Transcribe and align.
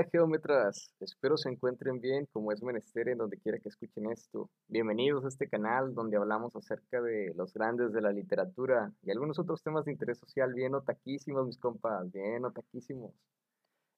geómetras. 0.00 0.90
Espero 1.00 1.36
se 1.36 1.50
encuentren 1.50 2.00
bien, 2.00 2.26
como 2.32 2.50
es 2.50 2.62
menester 2.62 3.08
en 3.08 3.18
donde 3.18 3.36
quiera 3.36 3.58
que 3.58 3.68
escuchen 3.68 4.10
esto. 4.10 4.48
Bienvenidos 4.68 5.24
a 5.24 5.28
este 5.28 5.48
canal 5.48 5.94
donde 5.94 6.16
hablamos 6.16 6.56
acerca 6.56 7.02
de 7.02 7.34
los 7.36 7.52
grandes 7.52 7.92
de 7.92 8.00
la 8.00 8.10
literatura 8.10 8.90
y 9.02 9.10
algunos 9.10 9.38
otros 9.38 9.62
temas 9.62 9.84
de 9.84 9.92
interés 9.92 10.18
social 10.18 10.54
bien 10.54 10.74
otaquísimos, 10.74 11.46
mis 11.46 11.58
compas, 11.58 12.10
bien 12.10 12.42
otaquísimos. 12.46 13.12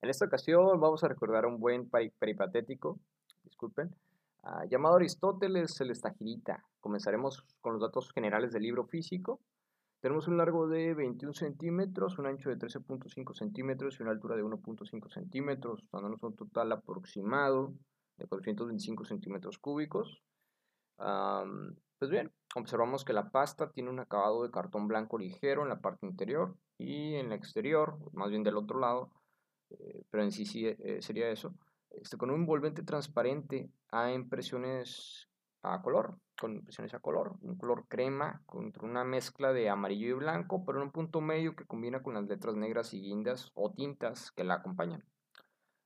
En 0.02 0.10
esta 0.10 0.24
ocasión 0.24 0.80
vamos 0.80 1.04
a 1.04 1.08
recordar 1.08 1.44
a 1.44 1.48
un 1.48 1.60
buen 1.60 1.88
peripatético, 2.18 2.98
disculpen, 3.44 3.94
ah, 4.42 4.64
llamado 4.68 4.96
Aristóteles 4.96 5.80
el 5.80 5.92
Estagirita. 5.92 6.64
Comenzaremos 6.80 7.44
con 7.60 7.74
los 7.74 7.82
datos 7.82 8.10
generales 8.10 8.52
del 8.52 8.64
libro 8.64 8.84
físico 8.84 9.38
tenemos 10.04 10.28
un 10.28 10.36
largo 10.36 10.68
de 10.68 10.92
21 10.92 11.32
centímetros, 11.32 12.18
un 12.18 12.26
ancho 12.26 12.50
de 12.50 12.58
13.5 12.58 13.32
centímetros 13.32 13.98
y 13.98 14.02
una 14.02 14.12
altura 14.12 14.36
de 14.36 14.44
1.5 14.44 15.08
centímetros, 15.10 15.82
dándonos 15.90 16.22
un 16.22 16.36
total 16.36 16.72
aproximado 16.72 17.72
de 18.18 18.26
425 18.26 19.06
centímetros 19.06 19.58
cúbicos. 19.58 20.20
pues 20.98 22.10
bien, 22.10 22.30
observamos 22.54 23.02
que 23.02 23.14
la 23.14 23.30
pasta 23.30 23.70
tiene 23.70 23.88
un 23.88 23.98
acabado 23.98 24.42
de 24.42 24.50
cartón 24.50 24.88
blanco 24.88 25.16
ligero 25.16 25.62
en 25.62 25.70
la 25.70 25.80
parte 25.80 26.04
interior 26.04 26.54
y 26.76 27.14
en 27.14 27.28
el 27.28 27.32
exterior, 27.32 27.96
más 28.12 28.28
bien 28.28 28.42
del 28.42 28.58
otro 28.58 28.78
lado, 28.78 29.10
eh, 29.70 30.02
pero 30.10 30.22
en 30.22 30.32
sí, 30.32 30.44
sí 30.44 30.66
eh, 30.66 31.00
sería 31.00 31.30
eso, 31.30 31.54
este, 31.88 32.18
con 32.18 32.30
un 32.30 32.40
envolvente 32.40 32.82
transparente 32.82 33.70
a 33.90 34.12
impresiones 34.12 35.30
a 35.64 35.80
color, 35.82 36.18
con 36.38 36.54
impresiones 36.54 36.92
a 36.94 37.00
color, 37.00 37.36
un 37.40 37.56
color 37.56 37.86
crema 37.88 38.42
contra 38.46 38.84
una 38.84 39.02
mezcla 39.02 39.52
de 39.52 39.70
amarillo 39.70 40.08
y 40.08 40.12
blanco, 40.12 40.64
pero 40.64 40.78
en 40.78 40.84
un 40.84 40.92
punto 40.92 41.20
medio 41.20 41.56
que 41.56 41.64
combina 41.64 42.02
con 42.02 42.14
las 42.14 42.24
letras 42.24 42.54
negras 42.54 42.92
y 42.92 43.00
guindas 43.00 43.50
o 43.54 43.72
tintas 43.72 44.30
que 44.32 44.44
la 44.44 44.54
acompañan. 44.54 45.04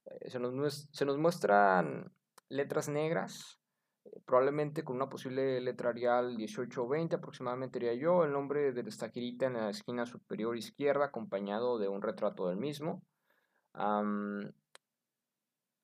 Eh, 0.07 0.31
se, 0.31 0.41
nos, 0.41 0.89
se, 0.93 1.05
nos, 1.05 1.17
muestran 1.17 2.11
letras 2.49 2.89
negras, 2.89 3.61
eh, 4.05 4.21
probablemente 4.27 4.83
con 4.83 4.97
una 4.97 5.09
posible 5.09 5.61
letra 5.61 5.91
arial 5.91 6.37
18 6.37 6.83
o 6.83 6.89
20 6.89 7.17
aproximadamente 7.17 7.79
diría 7.79 7.95
yo, 7.95 8.25
el 8.25 8.33
nombre 8.33 8.73
del 8.73 8.89
estaquirita 8.89 9.47
en 9.47 9.55
la 9.55 9.71
esquina 9.71 10.07
superior 10.07 10.57
izquierda 10.57 11.07
acompañado 11.07 11.79
de 11.79 11.89
un 11.89 12.03
retrato 12.03 12.49
del 12.49 12.57
mismo. 12.57 13.03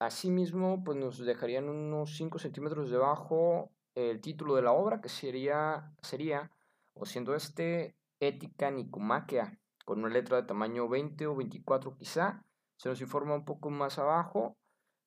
Asimismo, 0.00 0.82
pues 0.82 0.98
nos 0.98 1.18
dejarían 1.18 1.68
unos 1.68 2.16
5 2.16 2.38
centímetros 2.38 2.90
debajo 2.90 3.70
el 3.94 4.20
título 4.20 4.54
de 4.56 4.62
la 4.62 4.72
obra, 4.72 5.00
que 5.00 5.08
sería, 5.08 5.92
sería 6.02 6.50
o 6.94 7.06
siendo 7.06 7.34
este, 7.34 7.96
Ética 8.20 8.70
Nicomaquea, 8.70 9.58
con 9.84 10.00
una 10.00 10.08
letra 10.08 10.40
de 10.40 10.46
tamaño 10.46 10.88
20 10.88 11.26
o 11.26 11.36
24 11.36 11.96
quizá, 11.96 12.44
se 12.76 12.88
nos 12.88 13.00
informa 13.00 13.34
un 13.34 13.44
poco 13.44 13.70
más 13.70 13.98
abajo, 13.98 14.56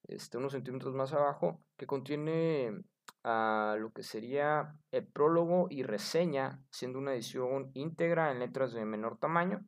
este, 0.04 0.38
unos 0.38 0.54
centímetros 0.54 0.94
más 0.94 1.14
abajo, 1.14 1.62
que 1.76 1.88
contiene 1.88 2.84
a 3.24 3.76
lo 3.80 3.92
que 3.92 4.04
sería 4.04 4.76
el 4.92 5.08
prólogo 5.08 5.68
y 5.70 5.84
reseña, 5.84 6.64
siendo 6.70 7.00
una 7.00 7.14
edición 7.14 7.72
íntegra 7.74 8.32
en 8.32 8.40
letras 8.40 8.74
de 8.74 8.86
menor 8.86 9.18
tamaño. 9.18 9.66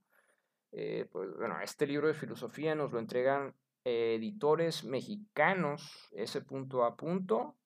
Eh, 0.71 1.07
pues 1.11 1.35
bueno, 1.35 1.59
este 1.61 1.87
libro 1.87 2.07
de 2.07 2.13
filosofía 2.13 2.75
nos 2.75 2.91
lo 2.91 2.99
entregan 2.99 3.55
editores 3.83 4.83
mexicanos, 4.83 6.09
ese 6.11 6.41
punto 6.41 6.83
a 6.83 6.95
punto, 6.95 7.57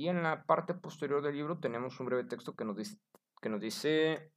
y 0.00 0.08
en 0.08 0.22
la 0.22 0.44
parte 0.44 0.72
posterior 0.72 1.20
del 1.20 1.36
libro 1.36 1.58
tenemos 1.58 2.00
un 2.00 2.06
breve 2.06 2.24
texto 2.24 2.54
que 2.54 2.64
nos 2.64 2.74
dice, 2.74 2.96
que 3.42 3.50
nos 3.50 3.60
dice 3.60 4.32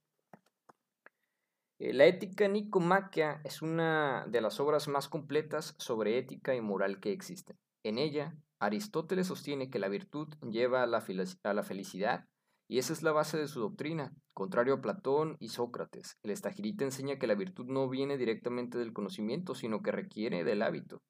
eh, 1.80 1.94
la 1.94 2.04
ética 2.04 2.50
nicomaquia 2.50 3.40
es 3.46 3.62
una 3.62 4.26
de 4.28 4.42
las 4.42 4.60
obras 4.60 4.90
más 4.90 5.08
completas 5.08 5.74
sobre 5.78 6.18
ética 6.18 6.54
y 6.54 6.60
moral 6.60 7.00
que 7.00 7.14
existen. 7.14 7.58
En 7.82 7.98
ella, 7.98 8.36
Aristóteles 8.60 9.28
sostiene 9.28 9.70
que 9.70 9.80
la 9.80 9.88
virtud 9.88 10.28
lleva 10.42 10.84
a 10.84 10.86
la, 10.86 11.02
a 11.44 11.54
la 11.54 11.64
felicidad 11.64 12.28
y 12.68 12.80
esa 12.80 12.92
es 12.92 13.02
la 13.02 13.14
base 13.14 13.38
de 13.38 13.48
su 13.48 13.62
doctrina, 13.62 14.14
contrario 14.34 14.74
a 14.74 14.82
Platón 14.82 15.38
y 15.40 15.48
Sócrates. 15.48 16.18
El 16.24 16.32
estagirita 16.32 16.84
enseña 16.84 17.20
que 17.20 17.28
la 17.28 17.36
virtud 17.36 17.68
no 17.68 17.88
viene 17.88 18.18
directamente 18.18 18.78
del 18.78 18.92
conocimiento, 18.92 19.56
sino 19.56 19.82
que 19.82 19.94
requiere 19.94 20.44
del 20.44 20.62
hábito. 20.62 21.02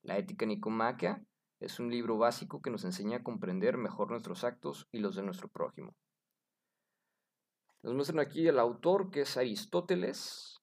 La 0.00 0.16
ética 0.16 0.46
nicomaquia 0.46 1.22
es 1.60 1.80
un 1.80 1.90
libro 1.90 2.18
básico 2.18 2.62
que 2.62 2.70
nos 2.70 2.84
enseña 2.84 3.18
a 3.18 3.22
comprender 3.22 3.76
mejor 3.76 4.10
nuestros 4.10 4.44
actos 4.44 4.88
y 4.92 4.98
los 4.98 5.16
de 5.16 5.22
nuestro 5.22 5.48
prójimo. 5.48 5.94
Nos 7.82 7.94
muestran 7.94 8.20
aquí 8.20 8.46
el 8.46 8.58
autor 8.58 9.10
que 9.10 9.22
es 9.22 9.36
Aristóteles. 9.36 10.56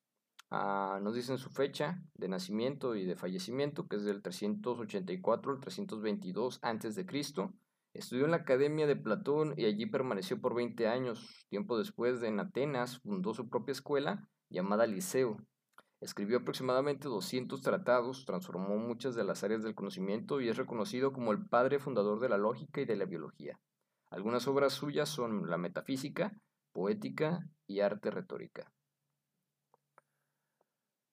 Ah, 0.52 1.00
nos 1.02 1.16
dicen 1.16 1.38
su 1.38 1.50
fecha 1.50 2.02
de 2.14 2.28
nacimiento 2.28 2.96
y 2.96 3.06
de 3.06 3.16
fallecimiento, 3.16 3.88
que 3.88 3.96
es 3.96 4.04
del 4.04 4.22
384 4.22 5.52
al 5.52 5.60
322 5.60 6.60
a.C. 6.62 7.06
Estudió 7.94 8.26
en 8.26 8.32
la 8.32 8.38
Academia 8.38 8.88
de 8.88 8.98
Platón 8.98 9.54
y 9.58 9.66
allí 9.66 9.86
permaneció 9.86 10.40
por 10.40 10.54
20 10.54 10.88
años. 10.88 11.46
Tiempo 11.50 11.78
después, 11.78 12.22
en 12.24 12.40
Atenas, 12.40 13.00
fundó 13.00 13.34
su 13.34 13.50
propia 13.50 13.72
escuela 13.72 14.30
llamada 14.50 14.86
Liceo, 14.86 15.38
Escribió 16.06 16.38
aproximadamente 16.38 17.08
200 17.08 17.64
tratados, 17.64 18.26
transformó 18.26 18.78
muchas 18.78 19.16
de 19.16 19.24
las 19.24 19.44
áreas 19.44 19.64
del 19.64 19.74
conocimiento 19.74 20.40
y 20.40 20.50
es 20.50 20.56
reconocido 20.56 21.12
como 21.12 21.32
el 21.32 21.48
padre 21.48 21.80
fundador 21.80 22.20
de 22.20 22.30
la 22.30 22.38
lógica 22.38 22.80
y 22.80 22.86
de 22.86 22.96
la 22.96 23.06
biología. 23.06 23.60
Algunas 24.12 24.48
obras 24.48 24.74
suyas 24.74 25.10
son 25.10 25.50
la 25.50 25.58
metafísica, 25.58 26.32
poética 26.74 27.50
y 27.66 27.80
arte 27.80 28.12
retórica. 28.12 28.72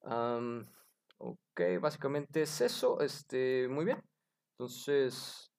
ok, 0.02 1.60
básicamente 1.80 2.42
es 2.42 2.60
eso. 2.60 3.00
Este, 3.00 3.68
muy 3.68 3.86
bien. 3.86 4.02
Entonces, 4.58 5.54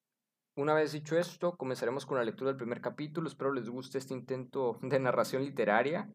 una 0.54 0.74
vez 0.74 0.92
dicho 0.92 1.18
esto, 1.18 1.56
comenzaremos 1.56 2.06
con 2.06 2.18
la 2.18 2.24
lectura 2.24 2.50
del 2.50 2.56
primer 2.56 2.80
capítulo. 2.80 3.26
Espero 3.26 3.52
les 3.52 3.68
guste 3.68 3.98
este 3.98 4.14
intento 4.14 4.78
de 4.80 5.00
narración 5.00 5.42
literaria. 5.42 6.08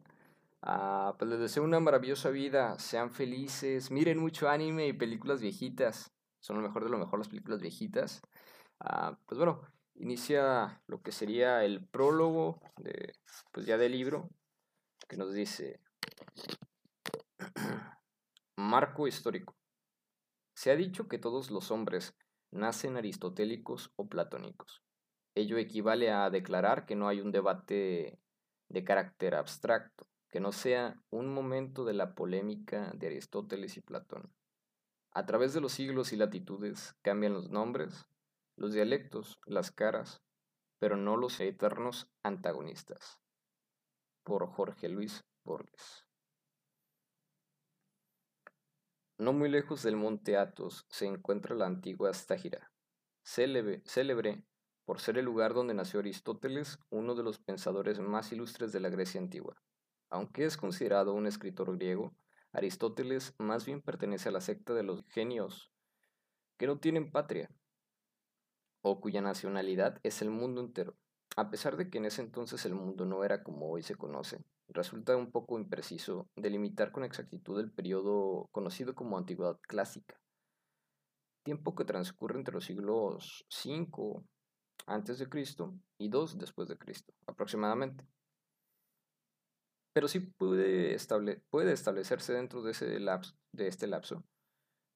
Ah, 0.62 1.16
pues 1.18 1.31
les 1.31 1.40
deseo 1.40 1.64
una 1.64 1.80
maravillosa 1.80 2.30
vida, 2.30 2.78
sean 2.80 3.12
felices, 3.12 3.92
miren 3.92 4.20
mucho 4.20 4.50
anime 4.50 4.88
y 4.88 4.94
películas 4.94 5.40
viejitas, 5.40 6.12
son 6.42 6.58
lo 6.58 6.62
mejor 6.62 6.84
de 6.84 6.90
lo 6.90 6.97
mejor 6.97 7.20
las 7.20 7.30
películas 7.30 7.62
viejitas. 7.62 8.22
Ah, 8.80 9.18
pues 9.25 9.38
bueno, 9.38 9.62
inicia 9.96 10.81
lo 10.88 11.02
que 11.02 11.12
sería 11.14 11.64
el 11.64 11.86
prólogo 11.88 12.59
de, 12.78 13.14
pues 13.53 13.66
ya 13.66 13.78
del 13.78 13.94
libro, 13.94 14.30
que 15.08 15.16
nos 15.18 15.34
dice 15.34 15.80
Marco 18.58 19.08
histórico. 19.08 19.56
Se 20.56 20.72
ha 20.72 20.75
dicho 20.75 21.08
que 21.08 21.19
todos 21.19 21.52
los 21.52 21.72
hombres 21.72 22.18
nacen 22.52 22.98
aristotélicos 22.98 23.94
o 23.96 24.09
platónicos. 24.09 24.84
Ello 25.36 25.58
equivale 25.58 26.12
a 26.12 26.30
declarar 26.30 26.86
que 26.86 26.98
no 26.98 27.08
hay 27.08 27.22
un 27.22 27.31
debate 27.31 28.19
de 28.68 28.84
carácter 28.84 29.36
abstracto 29.36 30.09
que 30.30 30.40
no 30.40 30.52
sea 30.52 31.02
un 31.10 31.34
momento 31.34 31.86
de 31.86 31.94
la 31.94 32.16
polémica 32.16 32.92
de 32.96 33.08
Aristóteles 33.08 33.78
y 33.78 33.82
Platón. 33.82 34.32
A 35.12 35.26
través 35.26 35.54
de 35.54 35.62
los 35.62 35.74
siglos 35.74 36.14
y 36.14 36.18
latitudes 36.18 36.96
cambian 37.02 37.34
los 37.34 37.50
nombres, 37.50 38.06
los 38.56 38.74
dialectos, 38.74 39.40
las 39.46 39.72
caras, 39.72 40.22
pero 40.78 40.98
no 40.98 41.18
los 41.18 41.40
eternos 41.40 42.12
antagonistas. 42.24 43.20
Por 44.24 44.48
Jorge 44.48 44.88
Luis 44.90 45.26
Borges. 45.44 46.06
No 49.18 49.34
muy 49.34 49.50
lejos 49.50 49.84
del 49.84 49.96
monte 49.96 50.38
Athos 50.38 50.86
se 50.90 51.06
encuentra 51.06 51.56
la 51.56 51.66
antigua 51.66 52.12
célebre, 53.24 53.82
célebre 53.86 54.46
por 54.86 55.02
ser 55.02 55.18
el 55.18 55.25
lugar 55.25 55.54
donde 55.54 55.74
nació 55.74 56.00
Aristóteles, 56.00 56.80
uno 56.90 57.16
de 57.16 57.24
los 57.24 57.40
pensadores 57.40 58.00
más 58.00 58.32
ilustres 58.32 58.72
de 58.72 58.80
la 58.80 58.90
Grecia 58.90 59.20
antigua. 59.20 59.62
Aunque 60.10 60.46
es 60.46 60.58
considerado 60.58 61.14
un 61.14 61.28
escritor 61.28 61.76
griego, 61.78 62.14
Aristóteles 62.52 63.36
más 63.38 63.66
bien 63.66 63.82
pertenece 63.82 64.30
a 64.30 64.32
la 64.32 64.42
secta 64.42 64.74
de 64.74 64.82
los 64.82 65.06
genios 65.10 65.72
que 66.58 66.66
no 66.66 66.80
tienen 66.80 67.12
patria, 67.12 67.50
o 68.82 69.00
cuya 69.00 69.22
nacionalidad 69.22 70.00
es 70.04 70.22
el 70.22 70.32
mundo 70.32 70.62
entero. 70.62 70.96
A 71.36 71.52
pesar 71.52 71.78
de 71.78 71.90
que 71.90 72.00
en 72.00 72.06
ese 72.06 72.22
entonces 72.22 72.66
el 72.66 72.74
mundo 72.74 73.06
no 73.06 73.24
era 73.24 73.44
como 73.44 73.70
hoy 73.70 73.84
se 73.84 73.96
conoce, 73.96 74.44
resulta 74.68 75.16
un 75.16 75.32
poco 75.32 75.60
impreciso 75.60 76.28
delimitar 76.36 76.92
con 76.92 77.04
exactitud 77.04 77.60
el 77.60 77.72
periodo 77.72 78.50
conocido 78.52 78.96
como 78.96 79.18
Antigüedad 79.18 79.60
Clásica, 79.62 80.20
tiempo 81.44 81.76
que 81.76 81.86
transcurre 81.86 82.40
entre 82.40 82.56
los 82.56 82.66
siglos 82.66 83.46
V 83.64 84.24
antes 84.88 85.20
de 85.20 85.30
Cristo 85.30 85.76
y 86.00 86.06
II 86.06 86.36
después 86.36 86.68
de 86.68 86.78
Cristo, 86.78 87.14
aproximadamente 87.28 88.08
pero 89.94 90.07
sí 90.07 90.19
puede, 90.19 90.94
establecerse 90.94 92.33
dentro 92.33 92.62
de, 92.62 92.71
ese 92.71 93.00
lapso, 93.00 93.36
de 93.51 93.68
este 93.68 93.88
lapso 93.88 94.24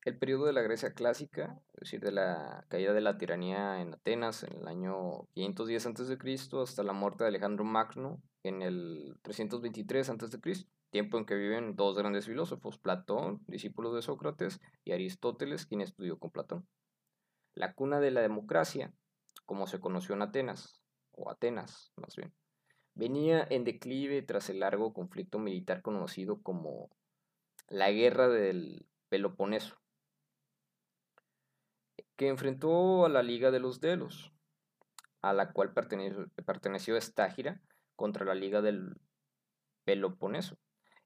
el 0.06 0.18
periodo 0.18 0.46
de 0.46 0.54
la 0.54 0.62
Grecia 0.62 0.94
clásica, 0.94 1.62
es 1.74 1.82
decir, 1.82 2.02
de 2.02 2.12
la 2.12 2.66
caída 2.70 2.94
de 2.94 3.02
la 3.02 3.18
tiranía 3.18 3.82
en 3.82 3.94
Atenas 3.94 4.44
en 4.44 4.58
el 4.58 4.68
año 4.68 5.28
510 5.34 5.86
a.C. 5.86 6.18
hasta 6.62 6.84
la 6.84 6.94
muerte 6.94 7.24
de 7.24 7.30
Alejandro 7.30 7.64
Magno 7.64 8.22
en 8.44 8.62
el 8.62 9.18
323 9.22 10.10
a.C., 10.10 10.68
tiempo 10.90 11.18
en 11.18 11.26
que 11.26 11.36
viven 11.36 11.76
dos 11.76 11.98
grandes 11.98 12.26
filósofos, 12.26 12.78
Platón, 12.78 13.42
discípulo 13.48 13.94
de 13.94 14.02
Sócrates, 14.02 14.60
y 14.84 14.92
Aristóteles, 14.92 15.66
quien 15.66 15.82
estudió 15.82 16.20
con 16.20 16.32
Platón. 16.32 16.68
la 17.56 17.74
cuna 17.74 18.00
de 18.00 18.12
la 18.12 18.22
democracia, 18.22 18.94
como 19.46 19.68
se 19.68 19.80
conoció 19.80 20.16
en 20.16 20.24
Atenas, 20.24 20.82
o 21.12 21.32
Atenas 21.32 21.94
más 21.96 22.16
bien, 22.16 22.34
venía 22.96 23.46
en 23.50 23.64
declive 23.64 24.22
tras 24.22 24.50
el 24.50 24.60
largo 24.60 24.94
conflicto 24.94 25.40
militar 25.40 25.82
conocido 25.82 26.42
como 26.42 26.90
la 27.68 27.92
Guerra 27.92 28.28
del 28.28 28.86
Peloponeso, 29.10 29.78
que 32.16 32.28
enfrentó 32.28 33.06
a 33.06 33.10
la 33.10 33.24
Liga 33.24 33.52
de 33.52 33.60
los 33.60 33.80
Delos, 33.80 34.32
a 35.22 35.34
la 35.34 35.52
cual 35.54 35.74
perteneció, 35.74 36.98
Estágira 36.98 37.62
contra 37.96 38.26
la 38.26 38.36
Liga 38.36 38.62
del 38.62 39.00
Peloponeso, 39.86 40.58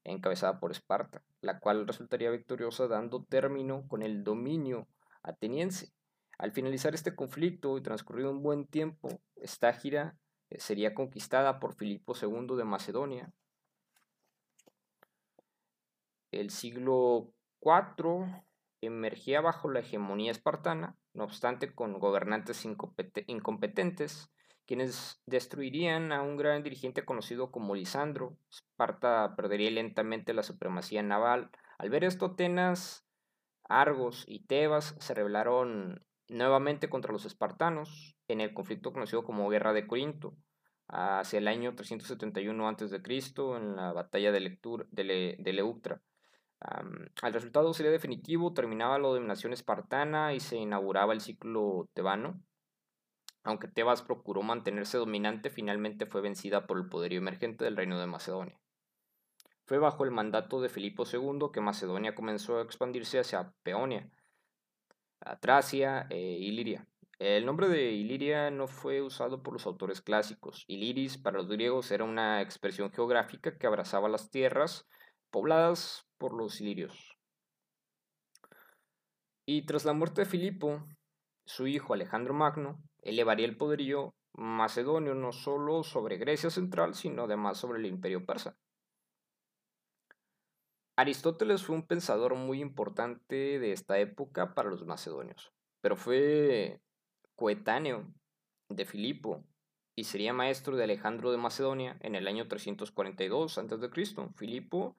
encabezada 0.04 0.60
por 0.60 0.72
Esparta, 0.72 1.22
la 1.40 1.60
cual 1.60 1.86
resultaría 1.86 2.30
victoriosa 2.30 2.88
dando 2.88 3.24
término 3.24 3.86
con 3.88 4.02
el 4.02 4.24
dominio 4.24 4.88
ateniense. 5.22 5.92
Al 6.38 6.52
finalizar 6.52 6.94
este 6.94 7.16
conflicto 7.16 7.76
y 7.78 7.82
transcurrido 7.82 8.30
un 8.30 8.42
buen 8.42 8.66
tiempo, 8.66 9.20
Estágira 9.36 10.16
sería 10.56 10.94
conquistada 10.94 11.60
por 11.60 11.74
Filipo 11.74 12.14
II 12.20 12.56
de 12.56 12.64
Macedonia. 12.64 13.32
El 16.30 16.50
siglo 16.50 17.32
IV 17.60 18.44
emergía 18.80 19.40
bajo 19.40 19.68
la 19.68 19.80
hegemonía 19.80 20.30
espartana, 20.30 20.96
no 21.14 21.24
obstante 21.24 21.74
con 21.74 21.98
gobernantes 21.98 22.64
incompetentes, 22.64 24.30
quienes 24.66 25.22
destruirían 25.26 26.12
a 26.12 26.22
un 26.22 26.36
gran 26.36 26.62
dirigente 26.62 27.04
conocido 27.04 27.50
como 27.50 27.74
Lisandro. 27.74 28.36
Esparta 28.50 29.34
perdería 29.34 29.70
lentamente 29.70 30.34
la 30.34 30.42
supremacía 30.42 31.02
naval. 31.02 31.50
Al 31.78 31.88
ver 31.88 32.04
esto, 32.04 32.26
Atenas, 32.26 33.06
Argos 33.64 34.24
y 34.26 34.46
Tebas 34.46 34.94
se 34.98 35.14
rebelaron 35.14 36.04
nuevamente 36.28 36.90
contra 36.90 37.12
los 37.12 37.24
espartanos 37.24 38.17
en 38.28 38.40
el 38.40 38.54
conflicto 38.54 38.92
conocido 38.92 39.24
como 39.24 39.48
Guerra 39.48 39.72
de 39.72 39.86
Corinto, 39.86 40.34
hacia 40.88 41.38
el 41.38 41.48
año 41.48 41.74
371 41.74 42.68
a.C., 42.68 43.00
en 43.56 43.76
la 43.76 43.92
batalla 43.92 44.32
de, 44.32 45.52
Leuctra. 45.52 46.00
al 46.60 47.32
resultado 47.32 47.72
sería 47.74 47.92
definitivo, 47.92 48.54
terminaba 48.54 48.98
la 48.98 49.08
dominación 49.08 49.52
espartana 49.52 50.34
y 50.34 50.40
se 50.40 50.56
inauguraba 50.56 51.12
el 51.12 51.20
ciclo 51.20 51.88
tebano. 51.94 52.40
Aunque 53.44 53.68
Tebas 53.68 54.02
procuró 54.02 54.42
mantenerse 54.42 54.98
dominante, 54.98 55.50
finalmente 55.50 56.06
fue 56.06 56.20
vencida 56.20 56.66
por 56.66 56.78
el 56.78 56.88
poderío 56.88 57.18
emergente 57.18 57.64
del 57.64 57.76
reino 57.76 57.98
de 57.98 58.06
Macedonia. 58.06 58.58
Fue 59.64 59.78
bajo 59.78 60.04
el 60.04 60.10
mandato 60.10 60.60
de 60.60 60.68
Filipo 60.68 61.04
II 61.10 61.50
que 61.52 61.60
Macedonia 61.60 62.14
comenzó 62.14 62.58
a 62.58 62.62
expandirse 62.62 63.18
hacia 63.18 63.52
Peonia, 63.62 64.10
Tracia 65.40 66.06
e 66.10 66.18
Iliria. 66.18 66.86
El 67.18 67.46
nombre 67.46 67.66
de 67.66 67.90
Iliria 67.90 68.48
no 68.52 68.68
fue 68.68 69.02
usado 69.02 69.42
por 69.42 69.52
los 69.52 69.66
autores 69.66 70.00
clásicos. 70.00 70.64
Iliris 70.68 71.18
para 71.18 71.38
los 71.38 71.48
griegos 71.48 71.90
era 71.90 72.04
una 72.04 72.40
expresión 72.42 72.92
geográfica 72.92 73.58
que 73.58 73.66
abrazaba 73.66 74.08
las 74.08 74.30
tierras 74.30 74.86
pobladas 75.30 76.06
por 76.16 76.32
los 76.32 76.60
ilirios. 76.60 77.18
Y 79.44 79.66
tras 79.66 79.84
la 79.84 79.94
muerte 79.94 80.20
de 80.20 80.26
Filipo, 80.26 80.84
su 81.44 81.66
hijo 81.66 81.92
Alejandro 81.92 82.34
Magno 82.34 82.80
elevaría 83.02 83.46
el 83.46 83.56
poderío 83.56 84.14
macedonio 84.34 85.14
no 85.14 85.32
solo 85.32 85.82
sobre 85.82 86.18
Grecia 86.18 86.50
central, 86.50 86.94
sino 86.94 87.24
además 87.24 87.58
sobre 87.58 87.80
el 87.80 87.86
imperio 87.86 88.24
persa. 88.24 88.56
Aristóteles 90.96 91.64
fue 91.64 91.74
un 91.74 91.86
pensador 91.86 92.36
muy 92.36 92.60
importante 92.60 93.58
de 93.58 93.72
esta 93.72 93.98
época 93.98 94.54
para 94.54 94.68
los 94.68 94.84
macedonios, 94.84 95.52
pero 95.80 95.96
fue 95.96 96.80
coetáneo 97.38 98.12
de 98.68 98.84
Filipo 98.84 99.44
y 99.94 100.04
sería 100.04 100.32
maestro 100.32 100.76
de 100.76 100.82
Alejandro 100.82 101.30
de 101.30 101.38
Macedonia 101.38 101.96
en 102.00 102.16
el 102.16 102.26
año 102.26 102.48
342 102.48 103.58
a.C. 103.58 104.28
Filipo, 104.34 104.96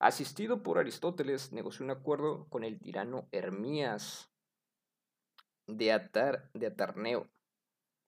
asistido 0.00 0.64
por 0.64 0.78
Aristóteles, 0.78 1.52
negoció 1.52 1.84
un 1.84 1.92
acuerdo 1.92 2.48
con 2.48 2.64
el 2.64 2.80
tirano 2.80 3.28
Hermías 3.30 4.28
de, 5.68 5.92
Atar, 5.92 6.50
de 6.52 6.66
Atarneo 6.66 7.30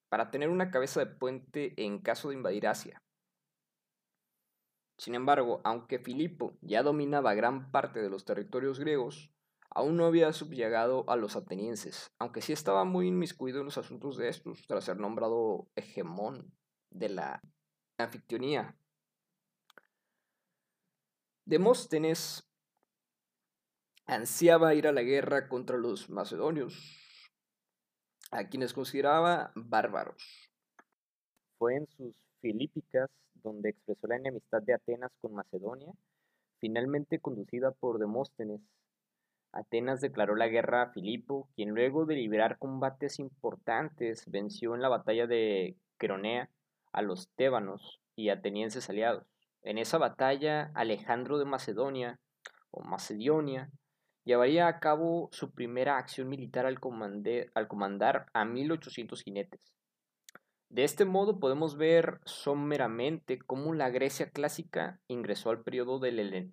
para 0.08 0.32
tener 0.32 0.48
una 0.48 0.72
cabeza 0.72 0.98
de 0.98 1.06
puente 1.06 1.74
en 1.76 2.00
caso 2.00 2.30
de 2.30 2.34
invadir 2.34 2.66
Asia. 2.66 3.00
Sin 4.98 5.14
embargo, 5.14 5.60
aunque 5.62 6.00
Filipo 6.00 6.58
ya 6.60 6.82
dominaba 6.82 7.34
gran 7.34 7.70
parte 7.70 8.02
de 8.02 8.10
los 8.10 8.24
territorios 8.24 8.80
griegos, 8.80 9.30
aún 9.70 9.96
no 9.96 10.06
había 10.06 10.32
subyugado 10.32 11.08
a 11.08 11.16
los 11.16 11.36
atenienses, 11.36 12.10
aunque 12.18 12.42
sí 12.42 12.52
estaba 12.52 12.84
muy 12.84 13.08
inmiscuido 13.08 13.60
en 13.60 13.66
los 13.66 13.78
asuntos 13.78 14.16
de 14.16 14.28
estos, 14.28 14.66
tras 14.66 14.84
ser 14.84 14.98
nombrado 14.98 15.68
hegemón 15.76 16.52
de 16.90 17.08
la 17.08 17.42
anfictionía. 17.98 18.76
Demóstenes 21.44 22.48
ansiaba 24.06 24.74
ir 24.74 24.86
a 24.86 24.92
la 24.92 25.02
guerra 25.02 25.48
contra 25.48 25.76
los 25.76 26.10
macedonios, 26.10 26.98
a 28.30 28.48
quienes 28.48 28.72
consideraba 28.72 29.52
bárbaros. 29.54 30.50
Fue 31.58 31.76
en 31.76 31.86
sus 31.88 32.14
Filípicas 32.40 33.10
donde 33.34 33.70
expresó 33.70 34.06
la 34.06 34.16
enemistad 34.16 34.62
de 34.62 34.74
Atenas 34.74 35.12
con 35.20 35.34
Macedonia, 35.34 35.92
finalmente 36.58 37.18
conducida 37.18 37.70
por 37.72 37.98
Demóstenes. 37.98 38.60
Atenas 39.52 40.00
declaró 40.00 40.36
la 40.36 40.48
guerra 40.48 40.82
a 40.82 40.90
Filipo, 40.90 41.48
quien 41.56 41.70
luego 41.70 42.06
de 42.06 42.14
librar 42.14 42.58
combates 42.58 43.18
importantes 43.18 44.24
venció 44.30 44.74
en 44.74 44.82
la 44.82 44.88
batalla 44.88 45.26
de 45.26 45.76
Cronea 45.98 46.50
a 46.92 47.02
los 47.02 47.28
tébanos 47.36 48.00
y 48.16 48.28
atenienses 48.28 48.88
aliados. 48.88 49.26
En 49.62 49.78
esa 49.78 49.98
batalla, 49.98 50.70
Alejandro 50.74 51.38
de 51.38 51.44
Macedonia, 51.44 52.18
o 52.70 52.82
Macedonia, 52.82 53.70
llevaría 54.24 54.68
a 54.68 54.78
cabo 54.78 55.28
su 55.32 55.50
primera 55.52 55.98
acción 55.98 56.28
militar 56.28 56.66
al, 56.66 56.78
al 57.54 57.68
comandar 57.68 58.26
a 58.32 58.44
1800 58.44 59.22
jinetes. 59.22 59.60
De 60.70 60.84
este 60.84 61.04
modo 61.04 61.40
podemos 61.40 61.76
ver 61.76 62.20
someramente 62.24 63.40
cómo 63.40 63.74
la 63.74 63.90
Grecia 63.90 64.30
clásica 64.30 65.00
ingresó 65.08 65.50
al 65.50 65.62
periodo 65.62 65.98
del, 65.98 66.46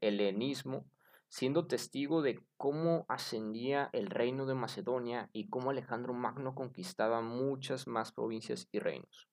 helenismo, 0.00 0.84
siendo 1.32 1.66
testigo 1.66 2.20
de 2.20 2.44
cómo 2.58 3.06
ascendía 3.08 3.88
el 3.94 4.08
reino 4.08 4.44
de 4.44 4.54
Macedonia 4.54 5.30
y 5.32 5.48
cómo 5.48 5.70
Alejandro 5.70 6.12
Magno 6.12 6.54
conquistaba 6.54 7.22
muchas 7.22 7.86
más 7.86 8.12
provincias 8.12 8.68
y 8.70 8.80
reinos. 8.80 9.30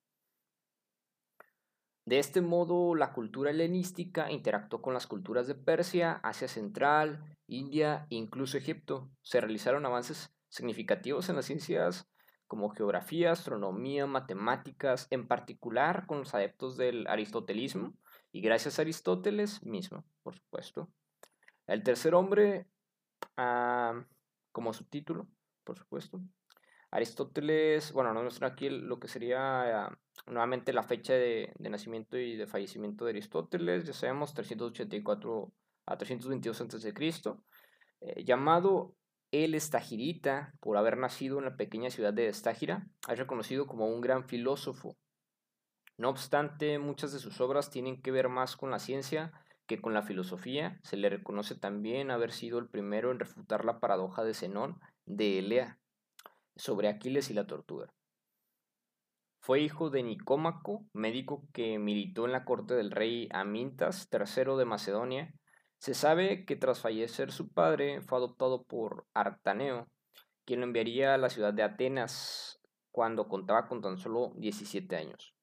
De 2.06 2.20
este 2.20 2.40
modo, 2.40 2.96
la 2.96 3.12
cultura 3.12 3.52
helenística 3.52 4.32
interactuó 4.32 4.82
con 4.82 4.94
las 4.94 5.08
culturas 5.08 5.46
de 5.48 5.56
Persia, 5.56 6.22
Asia 6.24 6.48
Central, 6.48 7.38
India 7.48 8.08
e 8.10 8.16
incluso 8.16 8.58
Egipto. 8.58 9.12
Se 9.22 9.42
realizaron 9.42 9.86
avances 9.86 10.34
significativos 10.48 11.28
en 11.28 11.36
las 11.36 11.48
ciencias 11.48 12.10
como 12.48 12.70
geografía, 12.70 13.34
astronomía, 13.34 14.08
matemáticas, 14.08 15.08
en 15.10 15.28
particular 15.28 16.08
con 16.08 16.20
los 16.20 16.34
adeptos 16.34 16.78
del 16.78 17.08
aristotelismo 17.08 17.94
y 18.32 18.40
gracias 18.40 18.80
a 18.80 18.84
Aristóteles 18.84 19.62
mismo, 19.66 20.06
por 20.24 20.36
supuesto. 20.36 20.90
El 21.70 21.84
tercer 21.84 22.16
hombre, 22.16 22.66
ah, 23.38 24.04
como 24.52 24.74
subtítulo, 24.74 25.28
por 25.64 25.78
supuesto. 25.78 26.20
Aristóteles, 26.90 27.94
bueno, 27.94 28.12
nos 28.12 28.24
muestra 28.24 28.48
aquí 28.48 28.70
lo 28.70 29.00
que 29.00 29.08
sería 29.08 29.86
ah, 29.86 30.00
nuevamente 30.26 30.74
la 30.74 30.82
fecha 30.82 31.14
de, 31.14 31.54
nacimiento 31.60 32.18
y 32.18 32.36
de 32.38 32.48
fallecimiento 32.48 33.06
de 33.06 33.12
Aristóteles, 33.12 33.86
ya 33.86 33.94
sabemos, 33.94 34.34
384 34.34 35.54
a 35.86 35.98
322 35.98 36.62
a.C., 36.62 36.94
eh, 38.02 38.24
llamado 38.24 38.96
el 39.32 39.54
Estagirita, 39.54 40.56
por 40.62 40.76
haber 40.76 40.98
nacido 40.98 41.38
en 41.38 41.46
la 41.46 41.56
pequeña 41.56 41.92
ciudad 41.92 42.14
de 42.14 42.30
Estágira, 42.30 42.88
es 43.08 43.20
reconocido 43.20 43.68
como 43.68 43.86
un 43.86 44.02
gran 44.02 44.28
filósofo. 44.28 44.98
No 45.98 46.10
obstante, 46.10 46.80
muchas 46.80 47.14
de 47.14 47.20
sus 47.20 47.40
obras 47.40 47.70
tienen 47.70 48.02
que 48.02 48.10
ver 48.10 48.28
más 48.28 48.56
con 48.56 48.72
la 48.72 48.80
ciencia 48.80 49.32
que 49.70 49.80
con 49.80 49.94
la 49.94 50.02
filosofía. 50.02 50.80
Se 50.84 50.98
le 50.98 51.10
reconoce 51.10 51.56
también 51.56 52.12
haber 52.12 52.34
sido 52.34 52.60
el 52.60 52.68
primero 52.68 53.12
en 53.12 53.20
refutar 53.20 53.64
la 53.64 53.80
paradoja 53.80 54.24
de 54.26 54.34
Zenón 54.34 54.82
de 55.06 55.40
Elea 55.40 55.80
sobre 56.58 56.90
Aquiles 56.90 57.30
y 57.30 57.34
la 57.36 57.48
tortuga. 57.48 57.94
Fue 59.40 59.62
hijo 59.62 59.90
de 59.90 60.04
Nicómaco, 60.04 60.86
médico 60.92 61.48
que 61.54 61.80
militó 61.80 62.26
en 62.26 62.34
la 62.34 62.44
corte 62.44 62.74
del 62.74 62.92
rey 62.92 63.30
Amintas 63.32 64.10
III 64.12 64.58
de 64.58 64.66
Macedonia 64.66 65.34
se 65.78 65.94
sabe 65.94 66.46
que 66.46 66.58
tras 66.58 66.82
fallecer 66.82 67.32
su 67.32 67.54
padre 67.54 68.02
fue 68.02 68.18
adoptado 68.18 68.64
por 68.64 69.06
Artaneo, 69.14 69.88
quien 70.44 70.60
lo 70.60 70.66
enviaría 70.66 71.14
a 71.14 71.18
la 71.18 71.30
ciudad 71.30 71.54
de 71.54 71.64
Atenas 71.64 72.60
cuando 72.92 73.30
contaba 73.30 73.70
con 73.70 73.82
tan 73.82 73.98
solo 73.98 74.34
17 74.36 74.94
años. 74.98 75.34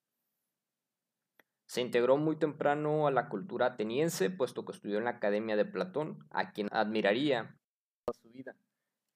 Se 1.67 1.81
integró 1.81 2.15
muy 2.17 2.37
temprano 2.37 3.07
a 3.07 3.11
la 3.11 3.27
cultura 3.27 3.67
ateniense, 3.67 4.29
puesto 4.29 4.63
que 4.63 4.71
estudió 4.71 4.97
en 4.97 5.03
la 5.03 5.11
Academia 5.11 5.57
de 5.57 5.65
Platón, 5.65 6.25
a 6.31 6.51
quien 6.51 6.69
admiraría 6.71 7.57
toda 8.05 8.17
su 8.21 8.29
vida. 8.29 8.55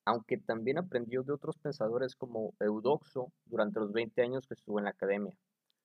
aunque 0.03 0.37
también 0.37 0.77
aprendió 0.79 1.23
de 1.23 1.31
otros 1.31 1.57
pensadores 1.57 2.15
como 2.15 2.53
Eudoxo 2.59 3.31
durante 3.45 3.79
los 3.79 3.93
20 3.93 4.21
años 4.21 4.47
que 4.47 4.55
estuvo 4.55 4.79
en 4.79 4.85
la 4.85 4.91
academia. 4.91 5.33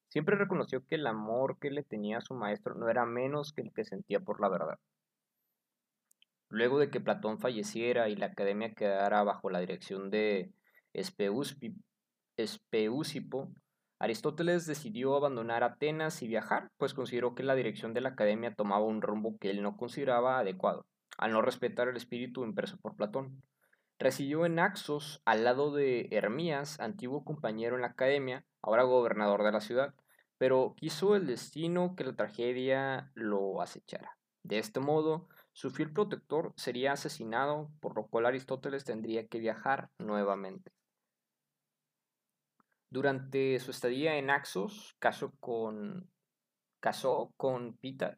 Siempre 0.08 0.36
reconoció 0.36 0.84
que 0.86 0.94
el 0.94 1.06
amor 1.06 1.58
que 1.58 1.70
le 1.70 1.82
tenía 1.82 2.18
a 2.18 2.22
su 2.22 2.34
maestro 2.34 2.74
no 2.74 2.88
era 2.88 3.04
menos 3.04 3.52
que 3.52 3.60
el 3.60 3.72
que 3.72 3.84
sentía 3.84 4.20
por 4.20 4.40
la 4.40 4.48
verdad. 4.48 4.78
Luego 6.48 6.78
de 6.78 6.90
que 6.90 7.00
Platón 7.00 7.38
falleciera 7.38 8.08
y 8.08 8.16
la 8.16 8.26
academia 8.26 8.74
quedara 8.74 9.22
bajo 9.22 9.50
la 9.50 9.60
dirección 9.60 10.10
de 10.10 10.52
Espeusipo, 10.94 11.74
Aristóteles 13.98 14.66
decidió 14.66 15.16
abandonar 15.16 15.64
Atenas 15.64 16.22
y 16.22 16.28
viajar, 16.28 16.70
pues 16.76 16.92
consideró 16.92 17.34
que 17.34 17.42
la 17.42 17.54
dirección 17.54 17.94
de 17.94 18.02
la 18.02 18.10
academia 18.10 18.54
tomaba 18.54 18.84
un 18.84 19.00
rumbo 19.00 19.38
que 19.38 19.50
él 19.50 19.62
no 19.62 19.76
consideraba 19.76 20.38
adecuado, 20.38 20.86
al 21.16 21.32
no 21.32 21.40
respetar 21.40 21.88
el 21.88 21.96
espíritu 21.96 22.44
impreso 22.44 22.76
por 22.76 22.94
Platón. 22.94 23.42
Residió 23.98 24.44
en 24.44 24.56
Naxos 24.56 25.22
al 25.24 25.44
lado 25.44 25.72
de 25.72 26.08
Hermías, 26.10 26.78
antiguo 26.80 27.24
compañero 27.24 27.76
en 27.76 27.82
la 27.82 27.88
academia, 27.88 28.44
ahora 28.60 28.82
gobernador 28.82 29.42
de 29.42 29.52
la 29.52 29.62
ciudad, 29.62 29.94
pero 30.36 30.74
quiso 30.76 31.16
el 31.16 31.26
destino 31.26 31.94
que 31.96 32.04
la 32.04 32.14
tragedia 32.14 33.10
lo 33.14 33.62
acechara. 33.62 34.18
De 34.42 34.58
este 34.58 34.80
modo, 34.80 35.28
su 35.54 35.70
fiel 35.70 35.90
protector 35.90 36.52
sería 36.56 36.92
asesinado, 36.92 37.70
por 37.80 37.96
lo 37.96 38.06
cual 38.08 38.26
Aristóteles 38.26 38.84
tendría 38.84 39.26
que 39.26 39.38
viajar 39.38 39.88
nuevamente. 39.98 40.75
Durante 42.96 43.58
su 43.58 43.72
estadía 43.72 44.16
en 44.16 44.28
Naxos, 44.28 44.96
casó 44.98 45.32
con, 45.38 46.10
casó 46.80 47.34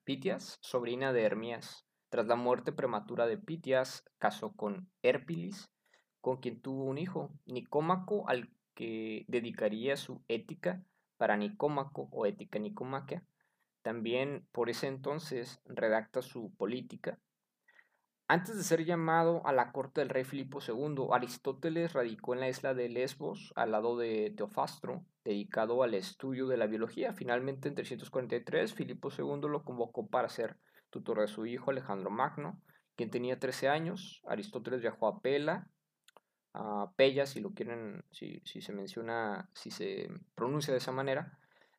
Pitias, 0.05 0.57
sobrina 0.61 1.13
de 1.13 1.25
Hermías. 1.25 1.85
Tras 2.11 2.29
la 2.29 2.37
muerte 2.37 2.71
prematura 2.71 3.27
de 3.27 3.39
Pitias, 3.39 4.05
casó 4.19 4.53
con 4.55 4.89
Hérpilis, 5.03 5.69
con 6.21 6.37
quien 6.37 6.63
tuvo 6.63 6.85
un 6.85 6.97
hijo, 6.97 7.33
Nicómaco, 7.45 8.29
al 8.29 8.53
que 8.77 9.25
dedicaría 9.27 9.97
su 9.97 10.23
ética 10.29 10.81
para 11.17 11.37
Nicómaco 11.37 12.09
o 12.13 12.25
ética 12.27 12.61
nicomaquia. 12.61 13.25
También 13.83 14.47
por 14.53 14.71
ese 14.71 14.87
entonces 14.87 15.61
redacta 15.65 16.23
su 16.23 16.55
política, 16.55 17.19
antes 18.31 18.59
de 18.59 18.63
ser 18.63 18.85
llamado 18.85 19.41
a 19.47 19.53
la 19.53 19.73
corte 19.73 20.03
del 20.03 20.11
rey 20.11 20.23
Filipo 20.23 20.59
II, 20.61 21.07
Aristóteles 21.13 21.95
radicó 21.95 22.35
en 22.35 22.41
la 22.41 22.49
isla 22.51 22.75
de 22.75 22.91
Lesbos, 22.91 23.55
al 23.57 23.73
lado 23.73 23.97
de 23.97 24.35
Teofastro, 24.37 25.03
dedicado 25.25 25.83
al 25.83 25.95
estudio 25.95 26.47
de 26.47 26.59
la 26.59 26.67
biología. 26.67 27.15
Finalmente, 27.15 27.69
en 27.69 27.75
343, 27.75 28.75
Filipo 28.75 29.09
II 29.11 29.49
lo 29.49 29.65
convocó 29.65 30.09
para 30.09 30.29
ser 30.29 30.59
tutor 30.91 31.21
de 31.21 31.29
su 31.29 31.47
hijo 31.47 31.71
Alejandro 31.71 32.11
Magno, 32.11 32.61
quien 32.97 33.11
tenía 33.11 33.39
13 33.39 33.71
años. 33.71 34.21
Aristóteles 34.27 34.83
viajó 34.83 35.07
a 35.07 35.23
Pela, 35.23 35.71
a 36.53 36.93
Pella, 36.97 37.25
si 37.25 37.41
lo 37.41 37.55
quieren, 37.55 38.05
si, 38.11 38.43
si 38.45 38.61
se 38.61 38.75
menciona, 38.75 39.49
si 39.55 39.71
se 39.71 40.07
pronuncia 40.35 40.75
de 40.75 40.79
esa 40.79 40.93
manera, 40.93 41.39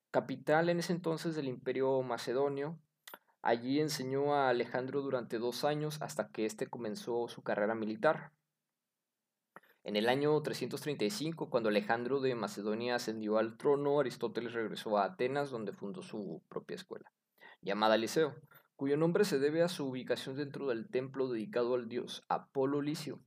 capital 0.10 0.70
en 0.70 0.80
ese 0.80 0.94
entonces 0.94 1.36
del 1.36 1.48
imperio 1.48 2.02
macedonio, 2.02 2.80
Allí 3.42 3.80
enseñó 3.80 4.34
a 4.34 4.50
Alejandro 4.50 5.02
durante 5.02 5.38
dos 5.38 5.64
años 5.64 6.02
hasta 6.02 6.30
que 6.30 6.46
éste 6.46 6.68
comenzó 6.68 7.28
su 7.30 7.42
carrera 7.42 7.74
militar. 7.74 8.34
En 9.84 9.96
el 9.96 10.10
año 10.10 10.42
335, 10.42 11.50
cuando 11.50 11.70
Alejandro 11.70 12.20
de 12.20 12.36
Macedonia 12.36 12.96
ascendió 12.96 13.38
al 13.38 13.58
trono, 13.58 14.00
Aristóteles 14.00 14.54
regresó 14.54 14.98
a 14.98 15.06
Atenas, 15.06 15.52
donde 15.52 15.72
fundó 15.72 16.02
su 16.02 16.44
propia 16.50 16.76
escuela, 16.76 17.12
llamada 17.62 17.98
Liceo, 17.98 18.36
cuyo 18.76 18.98
nombre 18.98 19.24
se 19.24 19.40
debe 19.40 19.64
a 19.64 19.70
su 19.70 19.88
ubicación 19.88 20.36
dentro 20.36 20.68
del 20.68 20.90
templo 20.90 21.30
dedicado 21.30 21.76
al 21.76 21.88
dios 21.88 22.24
Apolo 22.28 22.82
Licio. 22.82 23.22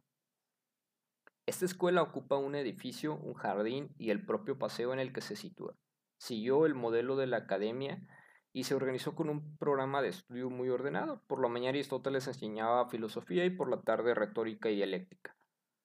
Esta 1.46 1.64
escuela 1.64 2.02
ocupa 2.02 2.36
un 2.36 2.54
edificio, 2.54 3.16
un 3.16 3.34
jardín 3.34 3.94
y 3.98 4.10
el 4.10 4.24
propio 4.24 4.58
paseo 4.58 4.92
en 4.92 5.00
el 5.00 5.12
que 5.12 5.22
se 5.22 5.36
sitúa. 5.36 5.74
Siguió 6.18 6.66
el 6.66 6.74
modelo 6.74 7.16
de 7.16 7.26
la 7.26 7.38
academia 7.38 8.06
y 8.52 8.64
se 8.64 8.74
organizó 8.74 9.14
con 9.14 9.30
un 9.30 9.56
programa 9.56 10.02
de 10.02 10.08
estudio 10.08 10.50
muy 10.50 10.68
ordenado. 10.68 11.22
Por 11.26 11.40
la 11.40 11.48
mañana 11.48 11.70
Aristóteles 11.70 12.26
enseñaba 12.26 12.88
filosofía 12.88 13.44
y 13.44 13.50
por 13.50 13.70
la 13.70 13.80
tarde 13.80 14.14
retórica 14.14 14.70
y 14.70 14.76
dialéctica. 14.76 15.34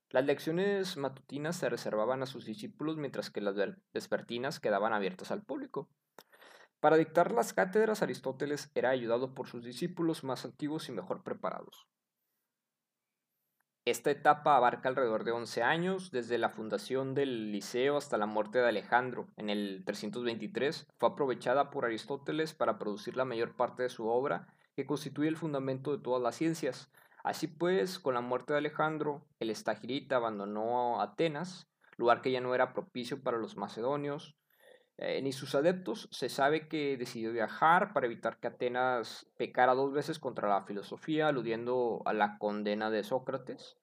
Las 0.10 0.26
lecciones 0.26 0.96
matutinas 0.98 1.58
se 1.58 1.70
reservaban 1.70 2.24
a 2.24 2.26
sus 2.26 2.46
discípulos 2.46 2.98
mientras 2.98 3.30
que 3.30 3.42
las 3.42 3.56
vespertinas 3.94 4.60
quedaban 4.60 4.94
abiertas 4.94 5.32
al 5.32 5.44
público. 5.44 5.90
Para 6.80 6.98
dictar 6.98 7.32
las 7.32 7.54
cátedras, 7.54 8.02
Aristóteles 8.02 8.72
era 8.76 8.90
ayudado 8.90 9.34
por 9.34 9.48
sus 9.48 9.64
discípulos 9.64 10.24
más 10.24 10.46
antiguos 10.46 10.88
y 10.90 10.92
mejor 10.92 11.24
preparados. 11.24 11.88
Esta 13.88 14.12
etapa 14.12 14.58
abarca 14.58 14.90
alrededor 14.90 15.24
de 15.24 15.32
11 15.32 15.64
años, 15.64 16.12
desde 16.12 16.38
la 16.38 16.50
fundación 16.50 17.14
del 17.14 17.54
Liceo 17.54 17.96
hasta 17.96 18.18
la 18.18 18.26
muerte 18.26 18.60
de 18.60 18.68
Alejandro 18.68 19.30
en 19.38 19.50
el 19.50 19.84
323. 19.86 20.88
Fue 20.98 21.08
aprovechada 21.08 21.70
por 21.70 21.86
Aristóteles 21.86 22.54
para 22.54 22.80
producir 22.80 23.16
la 23.16 23.24
mayor 23.24 23.56
parte 23.56 23.84
de 23.84 23.90
su 23.90 24.10
obra, 24.10 24.50
que 24.76 24.86
constituye 24.86 25.30
el 25.30 25.38
fundamento 25.38 25.96
de 25.96 26.04
todas 26.04 26.22
las 26.22 26.36
ciencias. 26.36 26.92
Así 27.24 27.48
pues, 27.48 27.98
con 27.98 28.16
la 28.16 28.20
muerte 28.20 28.52
de 28.52 28.60
Alejandro, 28.60 29.22
el 29.40 29.50
estagirita 29.50 30.18
abandonó 30.18 31.00
Atenas, 31.00 31.70
lugar 31.96 32.22
que 32.22 32.32
ya 32.32 32.42
no 32.42 32.54
era 32.54 32.74
propicio 32.74 33.24
para 33.24 33.38
los 33.38 33.56
macedonios, 33.56 34.36
eh, 34.98 35.22
ni 35.22 35.32
sus 35.32 35.54
adeptos. 35.54 36.10
Se 36.12 36.28
sabe 36.28 36.68
que 36.68 36.98
decidió 36.98 37.32
viajar 37.32 37.94
para 37.94 38.08
evitar 38.08 38.40
que 38.40 38.48
Atenas 38.48 39.28
pecara 39.38 39.76
dos 39.76 39.94
veces 39.94 40.18
contra 40.18 40.50
la 40.50 40.64
filosofía, 40.64 41.28
aludiendo 41.28 42.02
a 42.06 42.14
la 42.14 42.38
condena 42.40 42.90
de 42.90 43.04
Sócrates. 43.04 43.78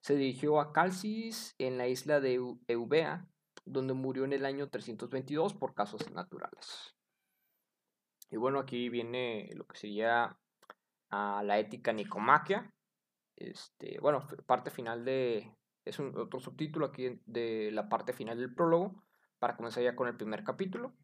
Se 0.00 0.16
dirigió 0.16 0.60
a 0.60 0.72
Calcis 0.72 1.54
en 1.58 1.78
la 1.78 1.88
isla 1.88 2.20
de 2.20 2.38
Eubea, 2.68 3.26
donde 3.64 3.94
murió 3.94 4.24
en 4.24 4.34
el 4.34 4.44
año 4.44 4.68
322 4.68 5.54
por 5.54 5.74
casos 5.74 6.10
naturales. 6.10 6.94
Y 8.30 8.36
bueno, 8.36 8.58
aquí 8.58 8.88
viene 8.90 9.50
lo 9.54 9.66
que 9.66 9.78
sería 9.78 10.38
a 11.10 11.42
la 11.42 11.58
ética 11.58 11.92
nicomaquia. 11.92 12.72
Este, 13.36 13.98
bueno, 14.00 14.26
parte 14.46 14.70
final 14.70 15.04
de. 15.04 15.54
Es 15.86 15.98
otro 15.98 16.40
subtítulo 16.40 16.86
aquí 16.86 17.20
de 17.24 17.70
la 17.72 17.88
parte 17.88 18.12
final 18.12 18.38
del 18.38 18.54
prólogo 18.54 19.02
para 19.40 19.56
comenzar 19.56 19.82
ya 19.82 19.96
con 19.96 20.06
el 20.06 20.16
primer 20.16 20.44
capítulo. 20.44 20.94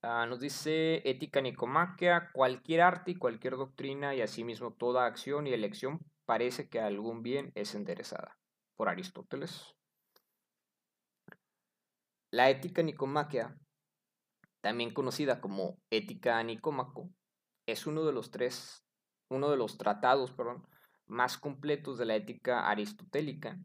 Ah, 0.00 0.26
nos 0.26 0.40
dice 0.40 1.06
ética 1.08 1.40
nicomaquia, 1.40 2.30
cualquier 2.32 2.82
arte 2.82 3.10
y 3.10 3.16
cualquier 3.16 3.56
doctrina 3.56 4.14
y 4.14 4.22
asimismo 4.22 4.72
toda 4.72 5.06
acción 5.06 5.46
y 5.46 5.52
elección 5.52 5.98
parece 6.24 6.68
que 6.68 6.80
algún 6.80 7.22
bien 7.22 7.52
es 7.54 7.74
enderezada. 7.74 8.38
Por 8.76 8.88
Aristóteles. 8.88 9.74
La 12.30 12.50
ética 12.50 12.82
nicomaquia, 12.82 13.56
también 14.60 14.92
conocida 14.92 15.40
como 15.40 15.78
ética 15.90 16.42
nicómaco, 16.42 17.10
es 17.66 17.86
uno 17.86 18.04
de 18.04 18.12
los 18.12 18.30
tres, 18.30 18.84
uno 19.30 19.50
de 19.50 19.56
los 19.56 19.78
tratados, 19.78 20.34
más 21.06 21.38
completos 21.38 21.98
de 21.98 22.06
la 22.06 22.16
ética 22.16 22.68
aristotélica 22.68 23.58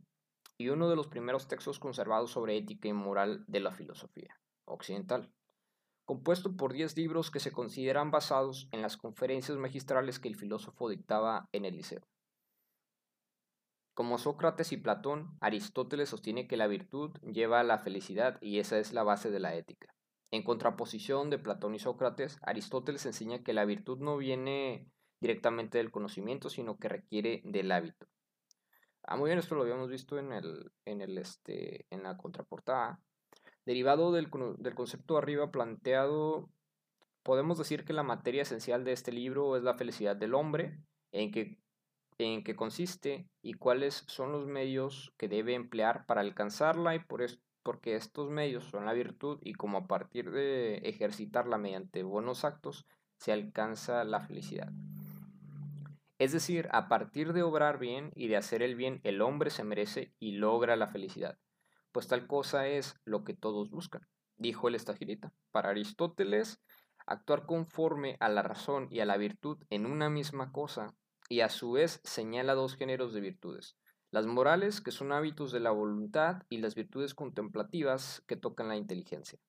y 0.60 0.70
uno 0.70 0.90
de 0.90 0.96
los 0.98 1.08
primeros 1.08 1.48
textos 1.48 1.80
conservados 1.80 2.32
sobre 2.32 2.58
ética 2.58 2.90
y 2.90 2.94
moral 2.94 3.46
de 3.48 3.62
la 3.62 3.72
filosofía 3.72 4.40
occidental, 4.66 5.32
compuesto 6.04 6.58
por 6.58 6.74
10 6.74 6.98
libros 6.98 7.32
que 7.32 7.40
se 7.40 7.52
consideran 7.52 8.12
basados 8.12 8.68
en 8.72 8.82
las 8.82 8.98
conferencias 8.98 9.58
magistrales 9.58 10.20
que 10.20 10.28
el 10.28 10.36
filósofo 10.36 10.90
dictaba 10.90 11.48
en 11.54 11.66
el 11.66 11.78
liceo. 11.78 12.02
Como 13.94 14.18
Sócrates 14.18 14.72
y 14.74 14.78
Platón, 14.78 15.38
Aristóteles 15.40 16.10
sostiene 16.10 16.48
que 16.48 16.58
la 16.58 16.68
virtud 16.68 17.12
lleva 17.22 17.62
a 17.62 17.64
la 17.64 17.80
felicidad 17.80 18.38
y 18.42 18.60
esa 18.60 18.80
es 18.80 18.92
la 18.92 19.04
base 19.04 19.32
de 19.32 19.40
la 19.40 19.56
ética. 19.56 19.96
En 20.32 20.44
contraposición 20.44 21.30
de 21.30 21.40
Platón 21.40 21.74
y 21.74 21.80
Sócrates, 21.80 22.38
Aristóteles 22.42 23.06
enseña 23.06 23.44
que 23.44 23.54
la 23.54 23.66
virtud 23.66 24.00
no 24.00 24.18
viene 24.18 24.92
directamente 25.22 25.78
del 25.78 25.92
conocimiento, 25.92 26.50
sino 26.50 26.78
que 26.78 26.90
requiere 26.90 27.42
del 27.46 27.72
hábito. 27.72 28.08
Ah, 29.04 29.18
muy 29.18 29.30
bien, 29.30 29.40
esto 29.40 29.56
lo 29.56 29.64
habíamos 29.64 29.90
visto 29.90 30.20
en, 30.20 30.32
el, 30.32 30.72
en, 30.86 31.02
el, 31.02 31.18
este, 31.18 31.86
en 31.90 32.04
la 32.04 32.18
contraportada. 32.18 33.00
Derivado 33.66 34.12
del, 34.12 34.30
del 34.58 34.76
concepto 34.76 35.18
arriba 35.18 35.52
planteado, 35.52 36.50
podemos 37.24 37.58
decir 37.58 37.86
que 37.86 37.94
la 37.94 38.04
materia 38.04 38.44
esencial 38.44 38.84
de 38.84 38.94
este 38.94 39.12
libro 39.12 39.56
es 39.58 39.64
la 39.64 39.76
felicidad 39.76 40.16
del 40.16 40.34
hombre, 40.34 40.80
en 41.12 41.32
qué 41.32 41.58
en 42.20 42.44
qué 42.44 42.56
consiste 42.56 43.30
y 43.42 43.54
cuáles 43.54 44.04
son 44.08 44.32
los 44.32 44.46
medios 44.46 45.14
que 45.18 45.30
debe 45.30 45.54
emplear 45.54 46.06
para 46.06 46.22
alcanzarla 46.22 46.96
y 46.96 47.00
por 47.00 47.26
porque 47.64 47.96
estos 47.96 48.30
medios 48.30 48.66
son 48.66 48.86
la 48.86 48.94
virtud 48.94 49.40
y 49.42 49.54
como 49.54 49.80
a 49.80 49.88
partir 49.88 50.32
de 50.32 50.78
ejercitarla 50.78 51.58
mediante 51.58 52.04
buenos 52.04 52.46
actos 52.46 52.86
se 53.18 53.32
alcanza 53.32 54.04
la 54.06 54.22
felicidad. 54.22 54.72
Es 56.20 56.34
decir, 56.34 56.68
a 56.74 56.90
partir 56.90 57.32
de 57.32 57.44
obrar 57.44 57.80
bien 57.80 58.12
y 58.14 58.28
de 58.28 58.36
hacer 58.36 58.62
el 58.62 58.76
bien, 58.76 59.00
el 59.04 59.22
hombre 59.22 59.50
se 59.50 59.64
merece 59.64 60.14
y 60.20 60.34
logra 60.34 60.76
la 60.76 60.88
felicidad. 60.88 61.40
Pues 61.94 62.08
tal 62.08 62.28
cosa 62.28 62.68
es 62.68 63.00
lo 63.06 63.24
que 63.24 63.34
todos 63.34 63.72
buscan, 63.72 64.06
dijo 64.36 64.68
el 64.68 64.76
estagirita. 64.76 65.32
Para 65.52 65.70
Aristóteles, 65.70 66.62
actuar 67.08 67.46
conforme 67.46 68.18
a 68.20 68.28
la 68.28 68.42
razón 68.42 68.90
y 68.92 69.00
a 69.00 69.06
la 69.06 69.16
virtud 69.16 69.64
en 69.70 69.86
una 69.86 70.10
misma 70.10 70.52
cosa, 70.52 70.94
y 71.30 71.40
a 71.40 71.48
su 71.48 71.72
vez 71.72 72.02
señala 72.04 72.54
dos 72.54 72.76
géneros 72.76 73.14
de 73.14 73.22
virtudes, 73.22 73.78
las 74.12 74.26
morales, 74.26 74.82
que 74.82 74.92
son 74.92 75.14
hábitos 75.14 75.54
de 75.54 75.62
la 75.62 75.72
voluntad, 75.72 76.44
y 76.50 76.58
las 76.58 76.76
virtudes 76.76 77.14
contemplativas, 77.14 78.24
que 78.28 78.36
tocan 78.36 78.68
la 78.68 78.76
inteligencia. 78.76 79.40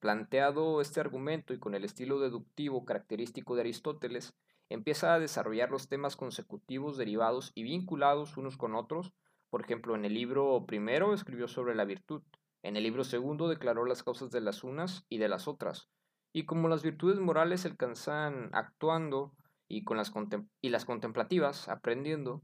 Planteado 0.00 0.80
este 0.80 0.98
argumento 0.98 1.54
y 1.54 1.60
con 1.60 1.74
el 1.74 1.84
estilo 1.84 2.18
deductivo 2.18 2.84
característico 2.84 3.54
de 3.54 3.60
Aristóteles, 3.60 4.34
empieza 4.70 5.12
a 5.12 5.18
desarrollar 5.18 5.70
los 5.70 5.88
temas 5.88 6.16
consecutivos 6.16 6.96
derivados 6.96 7.52
y 7.54 7.64
vinculados 7.64 8.36
unos 8.36 8.56
con 8.56 8.74
otros. 8.74 9.12
Por 9.50 9.62
ejemplo, 9.62 9.94
en 9.94 10.04
el 10.04 10.14
libro 10.14 10.64
primero 10.66 11.12
escribió 11.12 11.48
sobre 11.48 11.74
la 11.74 11.84
virtud, 11.84 12.22
en 12.62 12.76
el 12.76 12.84
libro 12.84 13.04
segundo 13.04 13.48
declaró 13.48 13.84
las 13.84 14.02
causas 14.02 14.30
de 14.30 14.40
las 14.40 14.64
unas 14.64 15.04
y 15.08 15.18
de 15.18 15.28
las 15.28 15.48
otras. 15.48 15.88
Y 16.32 16.44
como 16.44 16.68
las 16.68 16.82
virtudes 16.82 17.18
morales 17.18 17.62
se 17.62 17.68
alcanzan 17.68 18.50
actuando 18.52 19.34
y, 19.66 19.82
con 19.84 19.96
las, 19.96 20.12
y 20.60 20.68
las 20.68 20.84
contemplativas 20.84 21.68
aprendiendo, 21.68 22.42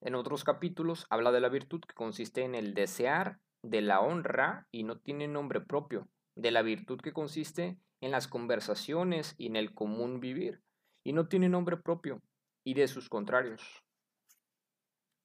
en 0.00 0.14
otros 0.16 0.44
capítulos 0.44 1.06
habla 1.10 1.32
de 1.32 1.40
la 1.40 1.48
virtud 1.48 1.80
que 1.80 1.94
consiste 1.94 2.42
en 2.42 2.54
el 2.54 2.74
desear 2.74 3.38
de 3.62 3.80
la 3.80 4.00
honra 4.00 4.66
y 4.70 4.82
no 4.82 4.98
tiene 4.98 5.28
nombre 5.28 5.60
propio, 5.60 6.08
de 6.34 6.50
la 6.50 6.62
virtud 6.62 7.00
que 7.00 7.12
consiste 7.12 7.78
en 8.00 8.10
las 8.10 8.28
conversaciones 8.28 9.34
y 9.38 9.46
en 9.46 9.56
el 9.56 9.72
común 9.72 10.20
vivir, 10.20 10.60
y 11.04 11.12
no 11.12 11.28
tiene 11.28 11.48
nombre 11.48 11.76
propio, 11.76 12.22
y 12.64 12.74
de 12.74 12.88
sus 12.88 13.08
contrarios, 13.08 13.62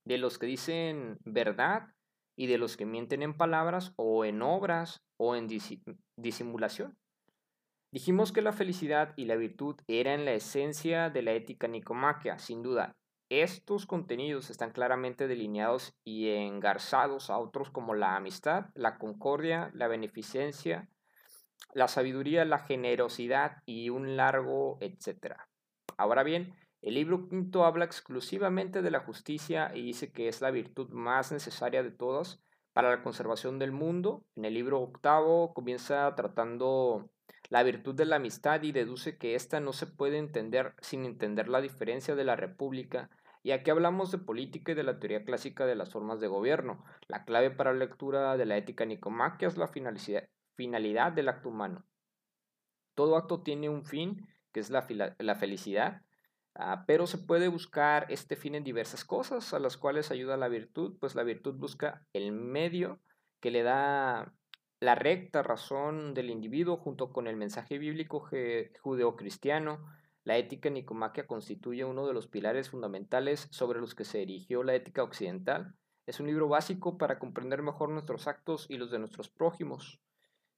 de 0.05 0.17
los 0.17 0.38
que 0.38 0.45
dicen 0.45 1.17
verdad 1.24 1.88
y 2.36 2.48
de 2.48 2.57
los 2.57 2.77
que 2.77 2.86
mienten 2.86 3.24
en 3.24 3.36
palabras 3.36 3.93
o 3.95 4.25
en 4.25 4.41
obras 4.41 5.01
o 5.17 5.36
en 5.36 5.48
disimulación. 6.17 6.98
Dijimos 7.91 8.31
que 8.31 8.43
la 8.43 8.53
felicidad 8.53 9.13
y 9.15 9.25
la 9.25 9.36
virtud 9.36 9.75
eran 9.88 10.25
la 10.25 10.33
esencia 10.33 11.09
de 11.09 11.24
la 11.24 11.31
ética 11.31 11.67
nicomaquia, 11.67 12.38
sin 12.38 12.62
duda, 12.62 12.95
estos 13.29 13.86
contenidos 13.86 14.50
están 14.50 14.71
claramente 14.71 15.27
delineados 15.27 15.93
y 16.03 16.29
engarzados 16.29 17.29
a 17.29 17.38
otros 17.38 17.69
como 17.69 17.93
la 17.93 18.15
amistad, 18.15 18.65
la 18.74 18.98
concordia, 18.98 19.69
la 19.75 19.88
beneficencia, 19.88 20.89
la 21.74 21.88
sabiduría, 21.88 22.43
la 22.45 22.59
generosidad 22.59 23.62
y 23.67 23.89
un 23.89 24.17
largo 24.17 24.77
etcétera. 24.81 25.49
Ahora 26.00 26.24
bien, 26.24 26.56
el 26.82 26.94
libro 26.94 27.27
quinto 27.27 27.65
habla 27.65 27.84
exclusivamente 27.84 28.82
de 28.82 28.89
la 28.89 29.01
justicia 29.01 29.75
y 29.75 29.84
dice 29.84 30.13
que 30.13 30.29
es 30.29 30.39
la 30.39 30.50
virtud 30.50 30.89
más 30.91 31.34
necesaria 31.34 31.84
de 31.84 31.91
todas 31.91 32.41
para 32.72 32.89
la 32.89 33.03
conservación 33.03 33.60
del 33.60 33.74
mundo. 33.74 34.24
En 34.38 34.46
el 34.46 34.53
libro 34.53 34.79
octavo 34.79 35.53
comienza 35.53 36.15
tratando 36.15 37.10
la 37.50 37.63
virtud 37.63 37.96
de 37.96 38.06
la 38.06 38.15
amistad 38.15 38.63
y 38.63 38.72
deduce 38.72 39.18
que 39.18 39.36
ésta 39.36 39.60
no 39.60 39.74
se 39.74 39.88
puede 39.88 40.20
entender 40.20 40.74
sin 40.79 41.03
entender 41.03 41.50
la 41.50 41.60
diferencia 41.60 42.15
de 42.15 42.24
la 42.24 42.38
república 42.38 43.10
y 43.44 43.51
aquí 43.51 43.70
hablamos 43.70 44.10
de 44.12 44.20
política 44.20 44.72
y 44.72 44.75
de 44.75 44.84
la 44.84 45.00
teoría 45.00 45.25
clásica 45.25 45.65
de 45.65 45.75
las 45.75 45.91
formas 45.91 46.22
de 46.22 46.27
gobierno. 46.27 46.86
La 47.10 47.25
clave 47.25 47.51
para 47.51 47.74
la 47.74 47.79
lectura 47.79 48.38
de 48.38 48.46
la 48.46 48.56
ética 48.56 48.86
nicomaquia 48.86 49.50
es 49.50 49.58
la 49.58 49.70
finalidad 50.56 51.12
del 51.12 51.27
acto 51.27 51.50
humano. 51.50 51.84
Todo 52.96 53.18
acto 53.18 53.41
tiene 53.41 53.68
un 53.68 53.84
fin, 53.84 54.25
que 54.51 54.60
es 54.60 54.70
la, 54.70 54.82
felicidad, 55.36 56.01
ah, 56.56 56.84
pero 56.88 57.08
se 57.08 57.18
puede 57.18 57.48
buscar 57.48 58.06
este 58.10 58.36
fin 58.36 58.56
en 58.56 58.63
diversas 58.63 59.06
cosas, 59.06 59.53
a 59.53 59.60
las 59.60 59.77
cuales 59.77 60.12
ayuda 60.12 60.38
la 60.38 60.48
virtud, 60.48 60.98
pues 61.00 61.15
la 61.15 61.24
virtud 61.24 61.56
busca 61.56 62.06
el 62.13 62.32
medio 62.32 63.00
que 63.39 63.51
le 63.51 63.63
da 63.63 64.34
la 64.79 64.96
recta 64.96 65.44
razón 65.44 66.13
del 66.13 66.29
individuo 66.29 66.77
junto 66.77 67.12
con 67.12 67.27
el 67.27 67.35
mensaje 67.35 67.77
bíblico 67.77 68.29
judeocristiano 68.81 69.79
la 70.29 70.38
ética 70.38 70.70
nicomaquia 70.70 71.25
constituye 71.25 71.85
uno 71.85 72.05
de 72.05 72.14
los 72.14 72.27
pilares 72.27 72.70
fundamentales 72.70 73.48
sobre 73.51 73.79
los 73.79 73.96
que 73.96 74.05
se 74.05 74.22
erigió 74.22 74.62
la 74.64 74.75
ética 74.75 75.01
occidental. 75.01 75.74
Es 76.05 76.20
un 76.20 76.27
libro 76.27 76.48
básico 76.48 77.00
para 77.00 77.18
comprender 77.18 77.64
mejor 77.64 77.90
nuestros 77.90 78.27
actos 78.27 78.68
y 78.70 78.77
los 78.77 78.92
de 78.92 79.00
nuestros 79.00 79.29
prójimos. 79.29 80.00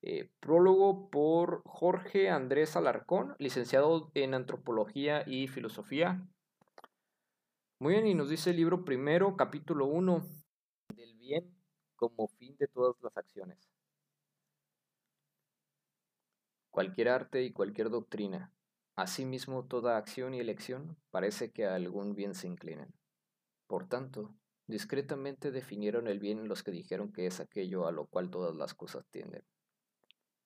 Eh, 0.03 0.29
prólogo 0.39 1.09
por 1.09 1.61
Jorge 1.65 2.29
Andrés 2.29 2.75
Alarcón, 2.75 3.35
licenciado 3.37 4.11
en 4.15 4.33
Antropología 4.33 5.23
y 5.27 5.47
Filosofía. 5.47 6.27
Muy 7.79 7.93
bien, 7.93 8.07
y 8.07 8.15
nos 8.15 8.29
dice 8.29 8.49
el 8.51 8.57
libro 8.57 8.83
primero, 8.83 9.35
capítulo 9.35 9.85
1, 9.85 10.25
del 10.95 11.13
bien 11.15 11.55
como 11.95 12.27
fin 12.27 12.55
de 12.57 12.67
todas 12.67 12.95
las 13.01 13.15
acciones. 13.15 13.57
Cualquier 16.71 17.09
arte 17.09 17.43
y 17.43 17.51
cualquier 17.51 17.89
doctrina 17.89 18.51
Asimismo, 18.95 19.65
toda 19.65 19.97
acción 19.97 20.33
y 20.33 20.39
elección 20.39 20.97
parece 21.11 21.51
que 21.51 21.65
a 21.65 21.75
algún 21.75 22.13
bien 22.13 22.35
se 22.35 22.47
inclinan. 22.47 22.93
Por 23.67 23.87
tanto, 23.87 24.35
discretamente 24.67 25.51
definieron 25.51 26.07
el 26.07 26.19
bien 26.19 26.47
los 26.47 26.61
que 26.61 26.71
dijeron 26.71 27.11
que 27.11 27.25
es 27.25 27.39
aquello 27.39 27.87
a 27.87 27.91
lo 27.91 28.05
cual 28.05 28.29
todas 28.29 28.55
las 28.55 28.73
cosas 28.73 29.07
tienden. 29.09 29.43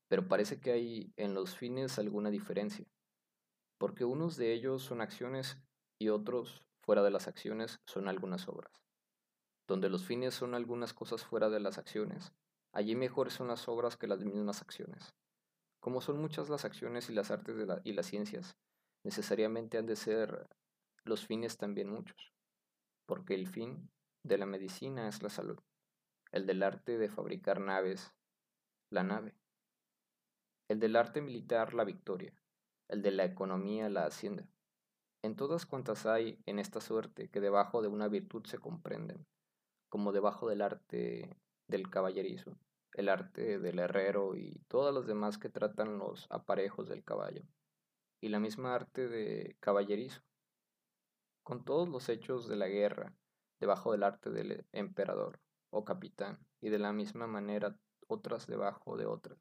Pero 0.07 0.27
parece 0.27 0.59
que 0.59 0.71
hay 0.71 1.13
en 1.17 1.33
los 1.33 1.57
fines 1.57 1.97
alguna 1.97 2.29
diferencia, 2.29 2.85
porque 3.77 4.05
unos 4.05 4.37
de 4.37 4.53
ellos 4.53 4.83
son 4.83 5.01
acciones 5.01 5.57
y 5.99 6.09
otros, 6.09 6.63
fuera 6.81 7.03
de 7.03 7.11
las 7.11 7.27
acciones, 7.27 7.79
son 7.85 8.07
algunas 8.07 8.47
obras. 8.47 8.71
Donde 9.67 9.89
los 9.89 10.05
fines 10.05 10.33
son 10.33 10.53
algunas 10.53 10.93
cosas 10.93 11.23
fuera 11.23 11.49
de 11.49 11.59
las 11.59 11.77
acciones, 11.77 12.33
allí 12.71 12.95
mejores 12.95 13.33
son 13.33 13.47
las 13.47 13.67
obras 13.67 13.97
que 13.97 14.07
las 14.07 14.23
mismas 14.23 14.61
acciones. 14.61 15.15
Como 15.79 16.01
son 16.01 16.21
muchas 16.21 16.49
las 16.49 16.65
acciones 16.65 17.09
y 17.09 17.13
las 17.13 17.31
artes 17.31 17.55
y 17.83 17.93
las 17.93 18.05
ciencias, 18.05 18.55
necesariamente 19.03 19.77
han 19.77 19.85
de 19.85 19.95
ser 19.95 20.47
los 21.03 21.25
fines 21.25 21.57
también 21.57 21.89
muchos, 21.89 22.33
porque 23.05 23.35
el 23.35 23.47
fin 23.47 23.89
de 24.23 24.37
la 24.37 24.45
medicina 24.45 25.07
es 25.07 25.21
la 25.21 25.29
salud, 25.29 25.59
el 26.31 26.45
del 26.47 26.63
arte 26.63 26.97
de 26.97 27.09
fabricar 27.09 27.59
naves, 27.59 28.13
la 28.89 29.03
nave, 29.03 29.35
el 30.67 30.79
del 30.79 30.95
arte 30.95 31.21
militar, 31.21 31.73
la 31.73 31.83
victoria, 31.83 32.33
el 32.87 33.01
de 33.01 33.11
la 33.11 33.25
economía, 33.25 33.89
la 33.89 34.05
hacienda. 34.05 34.47
En 35.21 35.35
todas 35.35 35.65
cuantas 35.65 36.05
hay 36.05 36.39
en 36.45 36.59
esta 36.59 36.81
suerte 36.81 37.29
que 37.29 37.41
debajo 37.41 37.81
de 37.81 37.87
una 37.87 38.07
virtud 38.07 38.45
se 38.45 38.57
comprenden, 38.57 39.25
como 39.89 40.11
debajo 40.11 40.47
del 40.47 40.61
arte 40.61 41.35
del 41.67 41.89
caballerismo, 41.89 42.57
el 42.93 43.09
arte 43.09 43.59
del 43.59 43.79
herrero 43.79 44.35
y 44.35 44.61
todas 44.67 44.93
las 44.93 45.07
demás 45.07 45.37
que 45.37 45.49
tratan 45.49 45.97
los 45.97 46.27
aparejos 46.29 46.87
del 46.87 47.03
caballo, 47.03 47.43
y 48.21 48.29
la 48.29 48.39
misma 48.39 48.75
arte 48.75 49.07
de 49.07 49.57
caballerizo, 49.59 50.21
con 51.43 51.63
todos 51.63 51.89
los 51.89 52.09
hechos 52.09 52.47
de 52.47 52.55
la 52.55 52.67
guerra, 52.67 53.13
debajo 53.59 53.91
del 53.91 54.03
arte 54.03 54.29
del 54.29 54.65
emperador 54.71 55.39
o 55.69 55.85
capitán, 55.85 56.39
y 56.61 56.69
de 56.69 56.79
la 56.79 56.93
misma 56.93 57.27
manera 57.27 57.77
otras 58.07 58.47
debajo 58.47 58.97
de 58.97 59.05
otras, 59.05 59.39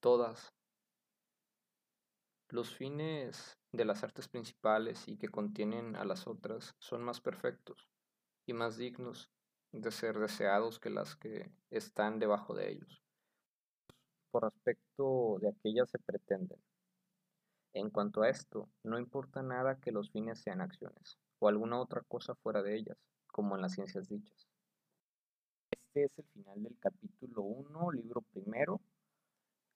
todas. 0.00 0.52
Los 2.48 2.74
fines 2.74 3.58
de 3.70 3.84
las 3.84 4.02
artes 4.02 4.28
principales 4.28 5.06
y 5.06 5.16
que 5.16 5.28
contienen 5.28 5.94
a 5.94 6.04
las 6.04 6.26
otras 6.26 6.74
son 6.78 7.02
más 7.02 7.20
perfectos 7.20 7.88
y 8.46 8.54
más 8.54 8.76
dignos 8.76 9.30
de 9.72 9.90
ser 9.92 10.18
deseados 10.18 10.80
que 10.80 10.90
las 10.90 11.14
que 11.14 11.52
están 11.70 12.18
debajo 12.18 12.54
de 12.54 12.72
ellos. 12.72 13.02
Por 14.32 14.44
aspecto 14.44 15.38
de 15.40 15.50
aquellas 15.50 15.90
se 15.90 15.98
pretenden. 15.98 16.58
En 17.72 17.90
cuanto 17.90 18.22
a 18.22 18.28
esto, 18.28 18.68
no 18.82 18.98
importa 18.98 19.42
nada 19.42 19.78
que 19.78 19.92
los 19.92 20.10
fines 20.10 20.40
sean 20.40 20.60
acciones, 20.60 21.18
o 21.38 21.46
alguna 21.46 21.80
otra 21.80 22.02
cosa 22.02 22.34
fuera 22.34 22.62
de 22.62 22.76
ellas, 22.76 22.98
como 23.28 23.54
en 23.54 23.62
las 23.62 23.74
ciencias 23.74 24.08
dichas. 24.08 24.48
Este 25.70 26.04
es 26.04 26.18
el 26.18 26.24
final 26.32 26.62
del 26.64 26.76
capítulo 26.80 27.42
1, 27.42 27.92
libro 27.92 28.22
primero. 28.32 28.80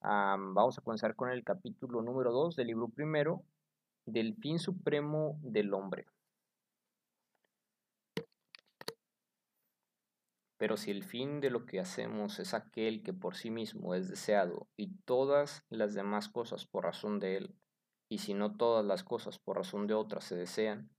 Vamos 0.04 0.78
a 0.78 0.82
comenzar 0.82 1.16
con 1.16 1.30
el 1.30 1.44
capítulo 1.44 2.02
número 2.02 2.32
2 2.32 2.56
del 2.56 2.68
libro 2.68 2.88
primero, 2.88 3.42
del 4.06 4.34
fin 4.36 4.58
supremo 4.58 5.38
del 5.42 5.72
hombre. 5.72 6.06
Pero 10.56 10.76
si 10.76 10.90
el 10.90 11.04
fin 11.04 11.40
de 11.40 11.50
lo 11.50 11.66
que 11.66 11.80
hacemos 11.80 12.38
es 12.38 12.54
aquel 12.54 13.02
que 13.02 13.12
por 13.12 13.34
sí 13.34 13.50
mismo 13.50 13.94
es 13.94 14.08
deseado 14.08 14.68
y 14.76 14.94
todas 15.04 15.64
las 15.68 15.94
demás 15.94 16.28
cosas 16.28 16.66
por 16.66 16.84
razón 16.84 17.18
de 17.18 17.36
él, 17.36 17.54
y 18.08 18.18
si 18.18 18.34
no 18.34 18.56
todas 18.56 18.84
las 18.84 19.04
cosas 19.04 19.38
por 19.38 19.56
razón 19.56 19.86
de 19.86 19.94
otras 19.94 20.24
se 20.24 20.36
desean, 20.36 20.90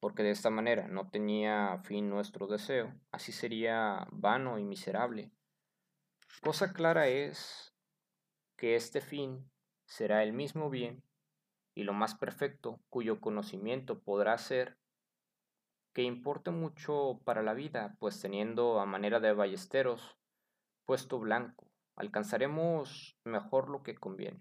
porque 0.00 0.22
de 0.24 0.30
esta 0.30 0.50
manera 0.50 0.88
no 0.88 1.08
tenía 1.10 1.80
fin 1.84 2.10
nuestro 2.10 2.48
deseo, 2.48 2.92
así 3.12 3.32
sería 3.32 4.06
vano 4.10 4.58
y 4.58 4.64
miserable. 4.64 5.30
Cosa 6.42 6.72
clara 6.72 7.08
es 7.08 7.71
que 8.62 8.76
este 8.76 9.00
fin 9.00 9.50
será 9.86 10.22
el 10.22 10.32
mismo 10.32 10.70
bien 10.70 11.02
y 11.74 11.82
lo 11.82 11.92
más 11.92 12.14
perfecto 12.14 12.78
cuyo 12.90 13.20
conocimiento 13.20 13.98
podrá 13.98 14.38
ser 14.38 14.78
que 15.92 16.04
importa 16.04 16.52
mucho 16.52 17.20
para 17.24 17.42
la 17.42 17.54
vida, 17.54 17.96
pues 17.98 18.20
teniendo 18.20 18.78
a 18.78 18.86
manera 18.86 19.18
de 19.18 19.32
ballesteros 19.32 20.16
puesto 20.86 21.18
blanco, 21.18 21.72
alcanzaremos 21.96 23.18
mejor 23.24 23.68
lo 23.68 23.82
que 23.82 23.96
conviene. 23.96 24.40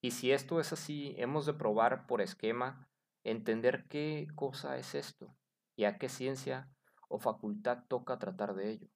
Y 0.00 0.12
si 0.12 0.30
esto 0.30 0.60
es 0.60 0.72
así, 0.72 1.16
hemos 1.18 1.46
de 1.46 1.54
probar 1.54 2.06
por 2.06 2.22
esquema 2.22 2.88
entender 3.24 3.88
qué 3.88 4.28
cosa 4.36 4.78
es 4.78 4.94
esto 4.94 5.34
y 5.74 5.86
a 5.86 5.98
qué 5.98 6.08
ciencia 6.08 6.68
o 7.08 7.18
facultad 7.18 7.86
toca 7.88 8.20
tratar 8.20 8.54
de 8.54 8.70
ello. 8.70 8.93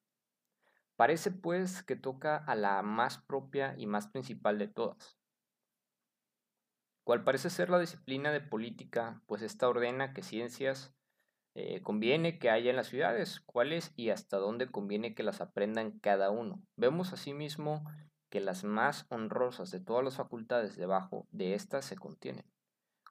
Parece 0.99 1.31
pues 1.31 1.81
que 1.81 1.95
toca 1.95 2.35
a 2.35 2.55
la 2.55 2.81
más 2.81 3.19
propia 3.19 3.73
y 3.77 3.85
más 3.85 4.09
principal 4.09 4.59
de 4.59 4.67
todas, 4.67 5.17
cual 7.05 7.23
parece 7.23 7.49
ser 7.49 7.69
la 7.69 7.79
disciplina 7.79 8.33
de 8.33 8.41
política, 8.41 9.21
pues 9.25 9.41
esta 9.41 9.69
ordena 9.69 10.13
que 10.13 10.23
ciencias 10.23 10.93
eh, 11.55 11.81
conviene 11.83 12.37
que 12.37 12.49
haya 12.49 12.69
en 12.69 12.75
las 12.75 12.87
ciudades, 12.87 13.39
cuáles 13.39 13.93
y 13.95 14.09
hasta 14.09 14.35
dónde 14.39 14.69
conviene 14.69 15.15
que 15.15 15.23
las 15.23 15.39
aprendan 15.39 15.99
cada 15.99 16.31
uno. 16.31 16.61
Vemos 16.75 17.13
asimismo 17.13 17.85
que 18.29 18.41
las 18.41 18.65
más 18.65 19.05
honrosas 19.07 19.71
de 19.71 19.79
todas 19.79 20.03
las 20.03 20.17
facultades 20.17 20.75
debajo 20.75 21.29
de 21.31 21.53
estas 21.53 21.85
se 21.85 21.95
contienen, 21.95 22.43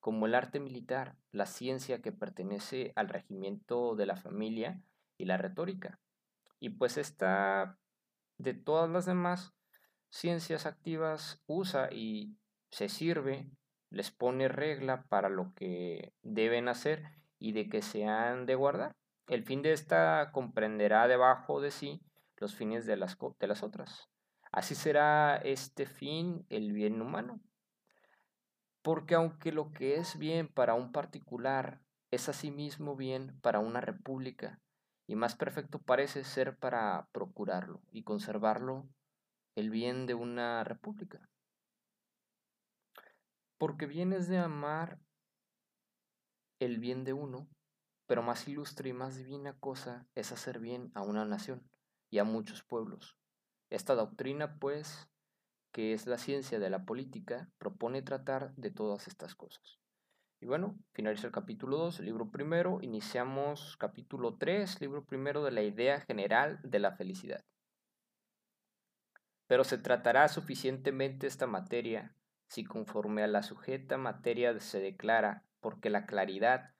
como 0.02 0.26
el 0.26 0.34
arte 0.34 0.60
militar, 0.60 1.16
la 1.32 1.46
ciencia 1.46 2.02
que 2.02 2.12
pertenece 2.12 2.92
al 2.96 3.08
regimiento 3.08 3.96
de 3.96 4.04
la 4.04 4.16
familia 4.16 4.82
y 5.16 5.24
la 5.24 5.38
retórica. 5.38 5.98
Y 6.60 6.70
pues 6.70 6.96
esta, 6.96 7.78
de 8.38 8.54
todas 8.54 8.90
las 8.90 9.06
demás 9.06 9.54
ciencias 10.10 10.66
activas, 10.66 11.42
usa 11.46 11.88
y 11.92 12.36
se 12.70 12.88
sirve, 12.88 13.50
les 13.90 14.10
pone 14.10 14.48
regla 14.48 15.04
para 15.08 15.28
lo 15.28 15.52
que 15.54 16.12
deben 16.22 16.68
hacer 16.68 17.04
y 17.38 17.52
de 17.52 17.68
que 17.68 17.82
se 17.82 18.06
han 18.06 18.46
de 18.46 18.54
guardar. 18.54 18.96
El 19.26 19.44
fin 19.44 19.62
de 19.62 19.72
esta 19.72 20.30
comprenderá 20.32 21.06
debajo 21.06 21.60
de 21.60 21.70
sí 21.70 22.00
los 22.36 22.54
fines 22.54 22.86
de 22.86 22.96
las, 22.96 23.16
de 23.38 23.46
las 23.46 23.62
otras. 23.62 24.08
Así 24.52 24.74
será 24.74 25.36
este 25.36 25.86
fin 25.86 26.46
el 26.48 26.72
bien 26.72 27.00
humano. 27.00 27.40
Porque 28.82 29.14
aunque 29.14 29.52
lo 29.52 29.72
que 29.72 29.96
es 29.96 30.18
bien 30.18 30.48
para 30.48 30.74
un 30.74 30.92
particular 30.92 31.82
es 32.10 32.28
asimismo 32.28 32.96
bien 32.96 33.38
para 33.42 33.58
una 33.58 33.80
república, 33.80 34.60
y 35.08 35.16
más 35.16 35.34
perfecto 35.34 35.80
parece 35.80 36.22
ser 36.22 36.56
para 36.58 37.08
procurarlo 37.12 37.80
y 37.90 38.02
conservarlo 38.04 38.86
el 39.56 39.70
bien 39.70 40.06
de 40.06 40.14
una 40.14 40.62
república. 40.62 41.28
Porque 43.56 43.86
bien 43.86 44.12
es 44.12 44.28
de 44.28 44.38
amar 44.38 45.00
el 46.60 46.78
bien 46.78 47.04
de 47.04 47.14
uno, 47.14 47.48
pero 48.06 48.22
más 48.22 48.46
ilustre 48.46 48.90
y 48.90 48.92
más 48.92 49.16
divina 49.16 49.56
cosa 49.58 50.06
es 50.14 50.30
hacer 50.30 50.60
bien 50.60 50.92
a 50.94 51.02
una 51.02 51.24
nación 51.24 51.68
y 52.10 52.18
a 52.18 52.24
muchos 52.24 52.62
pueblos. 52.62 53.16
Esta 53.70 53.94
doctrina, 53.94 54.58
pues, 54.58 55.08
que 55.72 55.94
es 55.94 56.06
la 56.06 56.18
ciencia 56.18 56.58
de 56.58 56.68
la 56.68 56.84
política, 56.84 57.50
propone 57.56 58.02
tratar 58.02 58.54
de 58.56 58.70
todas 58.70 59.08
estas 59.08 59.34
cosas. 59.34 59.78
Y 60.40 60.46
bueno, 60.46 60.78
finaliza 60.92 61.26
el 61.26 61.32
capítulo 61.32 61.78
2, 61.78 61.98
el 61.98 62.06
libro 62.06 62.30
primero, 62.30 62.78
iniciamos 62.80 63.76
capítulo 63.76 64.36
3, 64.36 64.80
libro 64.80 65.04
primero 65.04 65.42
de 65.42 65.50
la 65.50 65.62
idea 65.62 66.00
general 66.00 66.60
de 66.62 66.78
la 66.78 66.92
felicidad. 66.92 67.44
Pero 69.48 69.64
se 69.64 69.78
tratará 69.78 70.28
suficientemente 70.28 71.26
esta 71.26 71.48
materia 71.48 72.14
si 72.46 72.64
conforme 72.64 73.24
a 73.24 73.26
la 73.26 73.42
sujeta 73.42 73.98
materia 73.98 74.58
se 74.60 74.80
declara, 74.80 75.44
porque 75.60 75.90
la 75.90 76.06
claridad 76.06 76.72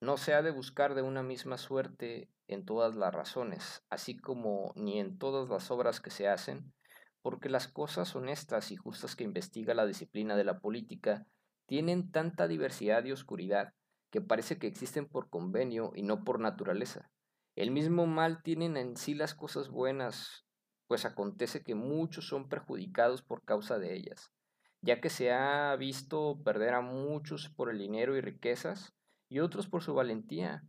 no 0.00 0.16
se 0.16 0.32
ha 0.32 0.42
de 0.42 0.50
buscar 0.50 0.94
de 0.94 1.02
una 1.02 1.22
misma 1.22 1.58
suerte 1.58 2.30
en 2.46 2.64
todas 2.64 2.96
las 2.96 3.14
razones, 3.14 3.84
así 3.90 4.16
como 4.16 4.72
ni 4.76 4.98
en 4.98 5.18
todas 5.18 5.50
las 5.50 5.70
obras 5.70 6.00
que 6.00 6.10
se 6.10 6.26
hacen, 6.26 6.72
porque 7.20 7.50
las 7.50 7.68
cosas 7.68 8.16
honestas 8.16 8.72
y 8.72 8.76
justas 8.76 9.14
que 9.14 9.24
investiga 9.24 9.74
la 9.74 9.84
disciplina 9.84 10.36
de 10.36 10.44
la 10.44 10.60
política 10.60 11.26
tienen 11.68 12.10
tanta 12.10 12.48
diversidad 12.48 13.04
y 13.04 13.12
oscuridad 13.12 13.74
que 14.10 14.22
parece 14.22 14.58
que 14.58 14.66
existen 14.66 15.06
por 15.06 15.28
convenio 15.28 15.92
y 15.94 16.02
no 16.02 16.24
por 16.24 16.40
naturaleza. 16.40 17.10
El 17.56 17.70
mismo 17.70 18.06
mal 18.06 18.42
tienen 18.42 18.78
en 18.78 18.96
sí 18.96 19.14
las 19.14 19.34
cosas 19.34 19.68
buenas, 19.68 20.46
pues 20.86 21.04
acontece 21.04 21.62
que 21.62 21.74
muchos 21.74 22.26
son 22.26 22.48
perjudicados 22.48 23.20
por 23.20 23.44
causa 23.44 23.78
de 23.78 23.94
ellas, 23.94 24.32
ya 24.80 25.02
que 25.02 25.10
se 25.10 25.30
ha 25.30 25.76
visto 25.76 26.40
perder 26.42 26.72
a 26.72 26.80
muchos 26.80 27.50
por 27.50 27.70
el 27.70 27.78
dinero 27.78 28.16
y 28.16 28.22
riquezas 28.22 28.94
y 29.28 29.40
otros 29.40 29.68
por 29.68 29.82
su 29.82 29.92
valentía. 29.92 30.64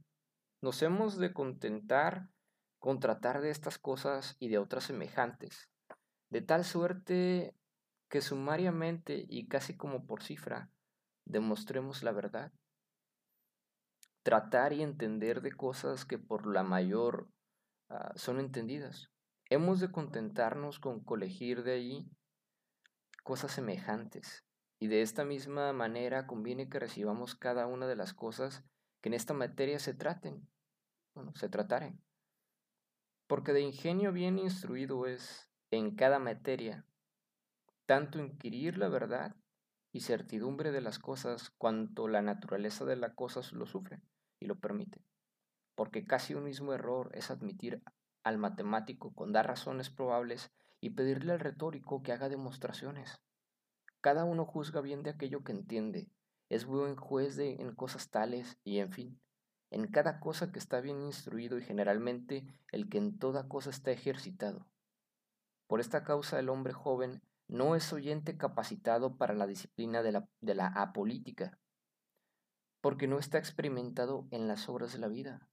Nos 0.61 0.81
hemos 0.81 1.17
de 1.17 1.31
contentar 1.31 2.27
con 2.77 2.99
tratar 2.99 3.39
de 3.39 3.51
estas 3.51 3.79
cosas 3.79 4.35
y 4.37 4.49
de 4.49 4.57
otras 4.57 4.83
semejantes, 4.83 5.69
de 6.29 6.41
tal 6.41 6.65
suerte 6.65 7.55
que 8.09 8.19
sumariamente 8.19 9.25
y 9.29 9.47
casi 9.47 9.77
como 9.77 10.05
por 10.05 10.23
cifra, 10.23 10.69
demostremos 11.29 12.03
la 12.03 12.11
verdad. 12.11 12.51
Tratar 14.23 14.73
y 14.73 14.81
entender 14.81 15.41
de 15.41 15.53
cosas 15.53 16.03
que 16.03 16.17
por 16.17 16.45
la 16.45 16.63
mayor 16.63 17.29
ah, 17.89 18.11
son 18.15 18.39
entendidas. 18.39 19.09
Hemos 19.49 19.79
de 19.79 19.91
contentarnos 19.91 20.79
con 20.79 20.99
colegir 20.99 21.63
de 21.63 21.73
allí 21.73 22.11
cosas 23.23 23.51
semejantes, 23.51 24.43
y 24.79 24.87
de 24.87 25.01
esta 25.01 25.23
misma 25.23 25.71
manera 25.71 26.25
conviene 26.25 26.69
que 26.69 26.79
recibamos 26.79 27.35
cada 27.35 27.67
una 27.67 27.85
de 27.85 27.95
las 27.95 28.13
cosas 28.13 28.63
que 29.01 29.09
en 29.09 29.13
esta 29.13 29.33
materia 29.33 29.79
se 29.79 29.93
traten, 29.93 30.47
bueno, 31.13 31.33
se 31.35 31.49
trataren. 31.49 32.01
Porque 33.27 33.53
de 33.53 33.61
ingenio 33.61 34.11
bien 34.11 34.39
instruido 34.39 35.05
es 35.05 35.47
en 35.69 35.95
cada 35.95 36.17
materia, 36.17 36.85
tanto 37.85 38.19
inquirir 38.19 38.77
la 38.77 38.89
verdad 38.89 39.35
y 39.91 40.01
certidumbre 40.01 40.71
de 40.71 40.81
las 40.81 40.99
cosas 40.99 41.49
cuanto 41.57 42.07
la 42.07 42.21
naturaleza 42.21 42.85
de 42.85 42.95
la 42.95 43.15
cosa 43.15 43.41
lo 43.53 43.65
sufre 43.65 44.01
y 44.39 44.45
lo 44.45 44.59
permite. 44.59 45.03
Porque 45.75 46.05
casi 46.05 46.33
un 46.33 46.43
mismo 46.43 46.73
error 46.73 47.09
es 47.13 47.31
admitir 47.31 47.81
al 48.23 48.37
matemático 48.37 49.13
con 49.13 49.31
dar 49.31 49.47
razones 49.47 49.89
probables 49.89 50.51
y 50.81 50.91
pedirle 50.91 51.33
al 51.33 51.39
retórico 51.39 52.03
que 52.03 52.11
haga 52.11 52.29
demostraciones. 52.29 53.19
Cada 54.01 54.23
uno 54.23 54.45
juzga 54.45 54.81
bien 54.81 55.03
de 55.03 55.09
aquello 55.09 55.43
que 55.43 55.51
entiende, 55.51 56.07
es 56.49 56.65
buen 56.65 56.95
juez 56.95 57.35
de, 57.35 57.55
en 57.55 57.75
cosas 57.75 58.09
tales 58.09 58.57
y 58.63 58.79
en 58.79 58.91
fin, 58.91 59.19
en 59.71 59.87
cada 59.87 60.19
cosa 60.19 60.51
que 60.51 60.59
está 60.59 60.81
bien 60.81 61.01
instruido 61.01 61.57
y 61.57 61.63
generalmente 61.63 62.45
el 62.71 62.89
que 62.89 62.97
en 62.97 63.19
toda 63.19 63.47
cosa 63.47 63.69
está 63.69 63.91
ejercitado. 63.91 64.65
Por 65.67 65.79
esta 65.79 66.03
causa 66.03 66.39
el 66.39 66.49
hombre 66.49 66.73
joven 66.73 67.21
no 67.49 67.75
es 67.75 67.91
oyente 67.91 68.37
capacitado 68.37 69.17
para 69.17 69.33
la 69.33 69.47
disciplina 69.47 70.03
de 70.03 70.11
la, 70.53 70.67
apolítica, 70.67 71.59
porque 72.79 73.07
no 73.07 73.17
está 73.17 73.39
experimentado 73.39 74.27
en 74.29 74.47
las 74.47 74.69
obras 74.69 74.93
de 74.93 74.99
la 74.99 75.07
vida, 75.07 75.49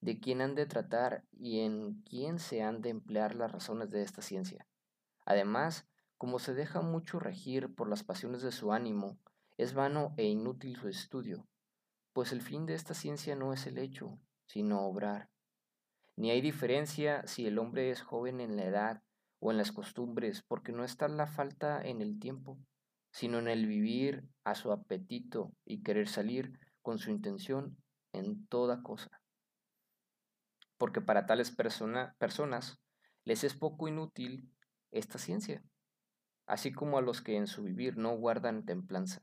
de 0.00 0.20
quién 0.20 0.40
han 0.40 0.54
de 0.54 0.66
tratar 0.66 1.24
y 1.32 1.60
en 1.60 2.00
quién 2.02 2.38
se 2.38 2.62
han 2.62 2.80
de 2.80 2.90
emplear 2.90 3.34
las 3.34 3.50
razones 3.50 3.90
de 3.90 4.02
esta 4.02 4.22
ciencia. 4.22 4.68
Además, 5.24 5.88
como 6.16 6.38
se 6.38 6.54
deja 6.54 6.80
mucho 6.80 7.18
regir 7.18 7.74
por 7.74 7.88
las 7.88 8.04
pasiones 8.04 8.40
de 8.42 8.52
su 8.52 8.72
ánimo, 8.72 9.18
es 9.58 9.74
vano 9.74 10.14
e 10.16 10.24
inútil 10.24 10.76
su 10.76 10.86
estudio, 10.86 11.48
pues 12.12 12.30
el 12.30 12.40
fin 12.40 12.66
de 12.66 12.74
esta 12.74 12.94
ciencia 12.94 13.34
no 13.34 13.52
es 13.52 13.66
el 13.66 13.78
hecho, 13.78 14.20
sino 14.46 14.86
obrar. 14.86 15.28
Ni 16.14 16.30
hay 16.30 16.40
diferencia 16.40 17.26
si 17.26 17.46
el 17.46 17.58
hombre 17.58 17.90
es 17.90 18.00
joven 18.00 18.40
en 18.40 18.56
la 18.56 18.64
edad 18.64 19.02
o 19.38 19.50
en 19.50 19.58
las 19.58 19.72
costumbres, 19.72 20.42
porque 20.42 20.72
no 20.72 20.84
está 20.84 21.08
la 21.08 21.26
falta 21.26 21.80
en 21.82 22.00
el 22.00 22.18
tiempo, 22.18 22.58
sino 23.10 23.38
en 23.38 23.48
el 23.48 23.66
vivir 23.66 24.28
a 24.44 24.54
su 24.54 24.72
apetito 24.72 25.52
y 25.64 25.82
querer 25.82 26.08
salir 26.08 26.58
con 26.82 26.98
su 26.98 27.10
intención 27.10 27.76
en 28.12 28.46
toda 28.46 28.82
cosa. 28.82 29.10
Porque 30.78 31.00
para 31.00 31.26
tales 31.26 31.50
personas 31.50 32.78
les 33.24 33.44
es 33.44 33.54
poco 33.54 33.88
inútil 33.88 34.50
esta 34.90 35.18
ciencia, 35.18 35.62
así 36.46 36.72
como 36.72 36.98
a 36.98 37.02
los 37.02 37.22
que 37.22 37.36
en 37.36 37.46
su 37.46 37.62
vivir 37.62 37.96
no 37.96 38.16
guardan 38.16 38.64
templanza. 38.64 39.22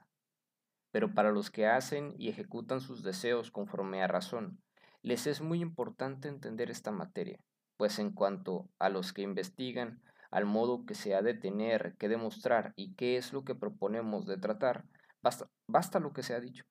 Pero 0.91 1.13
para 1.13 1.31
los 1.31 1.49
que 1.49 1.67
hacen 1.67 2.13
y 2.17 2.29
ejecutan 2.29 2.81
sus 2.81 3.03
deseos 3.03 3.51
conforme 3.51 4.03
a 4.03 4.07
razón, 4.07 4.61
les 5.01 5.27
es 5.27 5.41
muy 5.41 5.61
importante 5.61 6.27
entender 6.27 6.71
esta 6.71 6.91
materia, 6.91 7.43
pues 7.77 7.99
en 7.99 8.11
cuanto 8.11 8.69
a 8.79 8.89
los 8.89 9.13
que 9.13 9.21
investigan 9.21 10.01
al 10.31 10.45
modo 10.45 10.85
que 10.85 10.95
se 10.95 11.13
ha 11.13 11.21
de 11.21 11.35
tener 11.35 11.95
que 11.99 12.09
demostrar 12.09 12.73
y 12.75 12.95
qué 12.95 13.17
es 13.17 13.33
lo 13.33 13.43
que 13.43 13.53
proponemos 13.53 14.25
de 14.25 14.37
tratar, 14.37 14.85
basta, 15.21 15.99
lo 15.99 16.11
que 16.11 16.23
se 16.23 16.33
ha 16.33 16.39
dicho. 16.39 16.65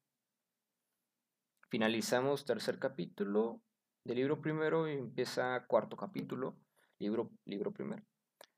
Finalizamos 1.70 2.44
tercer 2.44 2.78
capítulo 2.78 3.62
del 4.04 4.16
libro 4.16 4.40
primero 4.40 4.88
y 4.88 4.94
empieza 4.94 5.64
cuarto 5.68 5.96
capítulo, 5.96 6.56
libro, 6.98 7.30
libro 7.44 7.72
primero, 7.72 8.02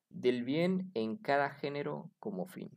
del 0.08 0.42
bien 0.42 0.90
en 0.94 1.18
cada 1.18 1.50
género 1.50 2.10
como 2.18 2.46
fin. 2.46 2.70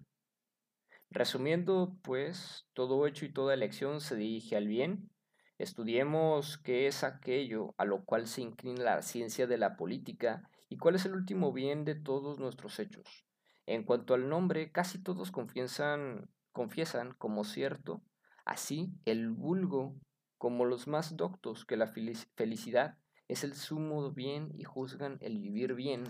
Resumiendo, 1.10 1.96
pues, 2.02 2.68
todo 2.74 3.08
hecho 3.08 3.26
y 3.26 3.32
toda 3.32 3.54
elección 3.54 4.02
se 4.02 4.18
dirige 4.18 4.58
al 4.58 4.68
bien 4.68 5.10
Estudiemos 5.58 6.60
qué 6.60 6.86
es 6.88 7.04
aquello 7.04 7.74
a 7.78 7.86
lo 7.86 8.06
cual 8.06 8.28
se 8.28 8.42
inclina 8.42 8.84
la 8.84 9.02
ciencia 9.02 9.48
de 9.48 9.58
la 9.58 9.76
política 9.76 10.48
y 10.70 10.78
cuál 10.78 10.96
es 10.96 11.06
el 11.06 11.14
último 11.14 11.52
bien 11.52 11.84
de 11.84 11.96
todos 11.96 12.40
nuestros 12.40 12.80
hechos. 12.80 13.26
En 13.66 13.84
cuanto 13.84 14.14
al 14.14 14.30
nombre, 14.30 14.72
casi 14.72 15.02
todos 15.02 15.32
confiesan, 15.32 16.30
confiesan 16.52 17.14
como 17.14 17.44
cierto, 17.44 18.02
así 18.46 18.92
el 19.06 19.32
vulgo 19.32 19.96
como 20.38 20.66
los 20.66 20.88
más 20.88 21.18
doctos 21.18 21.66
que 21.66 21.76
la 21.76 21.88
felicidad 21.88 22.98
es 23.28 23.44
el 23.44 23.56
sumo 23.56 24.12
bien 24.12 24.52
y 24.54 24.64
juzgan 24.64 25.18
el 25.22 25.40
vivir 25.40 25.74
bien 25.74 26.06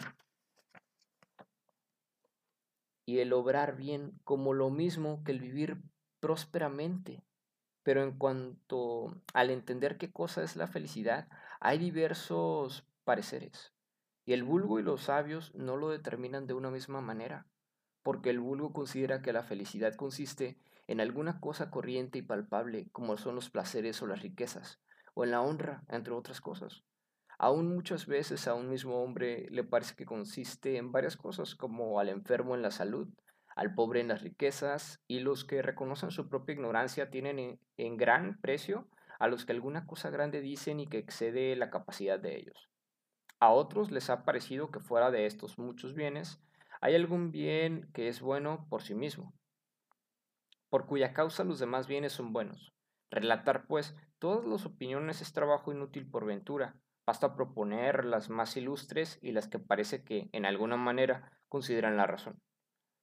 y 3.05 3.19
el 3.19 3.31
obrar 3.33 3.77
bien 3.77 4.19
como 4.25 4.53
lo 4.53 4.69
mismo 4.69 5.23
que 5.23 5.31
el 5.31 5.39
vivir 5.39 5.81
prósperamente. 6.19 7.23
Pero 7.87 8.03
en 8.03 8.17
cuanto 8.17 9.15
al 9.33 9.49
entender 9.49 9.97
qué 9.97 10.11
cosa 10.11 10.43
es 10.43 10.57
la 10.57 10.67
felicidad, 10.67 11.29
hay 11.61 11.77
diversos 11.77 12.85
pareceres. 13.05 13.73
Y 14.25 14.33
el 14.33 14.43
vulgo 14.43 14.77
y 14.77 14.83
los 14.83 15.03
sabios 15.03 15.55
no 15.55 15.77
lo 15.77 15.87
determinan 15.87 16.47
de 16.47 16.53
una 16.53 16.69
misma 16.69 16.99
manera, 16.99 17.47
porque 18.03 18.29
el 18.29 18.41
vulgo 18.41 18.73
considera 18.73 19.21
que 19.21 19.31
la 19.31 19.41
felicidad 19.41 19.95
consiste 19.95 20.59
en 20.87 20.99
alguna 20.99 21.39
cosa 21.39 21.71
corriente 21.71 22.19
y 22.19 22.23
palpable, 22.23 22.89
como 22.91 23.15
son 23.15 23.35
los 23.35 23.49
placeres 23.49 24.01
o 24.01 24.07
las 24.07 24.21
riquezas, 24.21 24.81
o 25.13 25.23
en 25.23 25.31
la 25.31 25.39
honra, 25.39 25.85
entre 25.87 26.11
otras 26.11 26.41
cosas. 26.41 26.83
Aún 27.37 27.73
muchas 27.73 28.05
veces 28.05 28.49
a 28.49 28.53
un 28.53 28.69
mismo 28.69 29.01
hombre 29.01 29.47
le 29.49 29.63
parece 29.63 29.95
que 29.95 30.05
consiste 30.05 30.75
en 30.75 30.91
varias 30.91 31.15
cosas, 31.15 31.55
como 31.55 32.01
al 32.01 32.09
enfermo 32.09 32.53
en 32.53 32.63
la 32.63 32.71
salud, 32.71 33.07
al 33.57 33.73
pobre 33.73 33.99
en 33.99 34.07
las 34.07 34.21
riquezas, 34.21 35.03
y 35.07 35.19
los 35.19 35.43
que 35.43 35.61
reconocen 35.61 36.11
su 36.11 36.29
propia 36.29 36.53
ignorancia 36.53 37.09
tienen 37.09 37.59
en, 37.77 37.97
gran 37.97 38.39
precio 38.39 38.87
a 39.19 39.27
los 39.27 39.45
que 39.45 39.51
alguna 39.51 39.85
cosa 39.85 40.09
grande 40.09 40.41
dicen 40.41 40.79
y 40.79 40.87
que 40.87 40.99
excede 40.99 41.55
la 41.55 41.69
capacidad 41.69 42.19
de 42.19 42.37
ellos. 42.37 42.69
A 43.39 43.49
otros 43.49 43.91
les 43.91 44.09
ha 44.09 44.23
parecido 44.23 44.71
que 44.71 44.79
fuera 44.79 45.11
de 45.11 45.25
estos 45.25 45.57
muchos 45.57 45.93
bienes 45.93 46.39
hay 46.79 46.95
algún 46.95 47.31
bien 47.31 47.89
que 47.93 48.07
es 48.07 48.21
bueno 48.21 48.67
por 48.69 48.83
sí 48.83 48.95
mismo, 48.95 49.33
por 50.69 50.85
cuya 50.85 51.13
causa 51.13 51.43
los 51.43 51.59
demás 51.59 51.87
bienes 51.87 52.13
son 52.13 52.33
buenos. 52.33 52.73
Relatar, 53.09 53.65
pues, 53.67 53.95
todas 54.19 54.45
las 54.45 54.65
opiniones 54.65 55.21
es 55.21 55.33
trabajo 55.33 55.71
inútil 55.71 56.09
por 56.09 56.25
ventura, 56.25 56.75
Basta 57.07 57.35
proponer 57.35 58.03
las 58.03 58.29
más 58.29 58.57
ilustres 58.57 59.17
y 59.21 59.31
las 59.31 59.47
que 59.47 59.59
parece 59.59 60.03
que, 60.03 60.29
en 60.33 60.45
alguna 60.45 60.75
manera, 60.75 61.31
consideran 61.47 61.95
la 61.95 62.05
razón. 62.05 62.41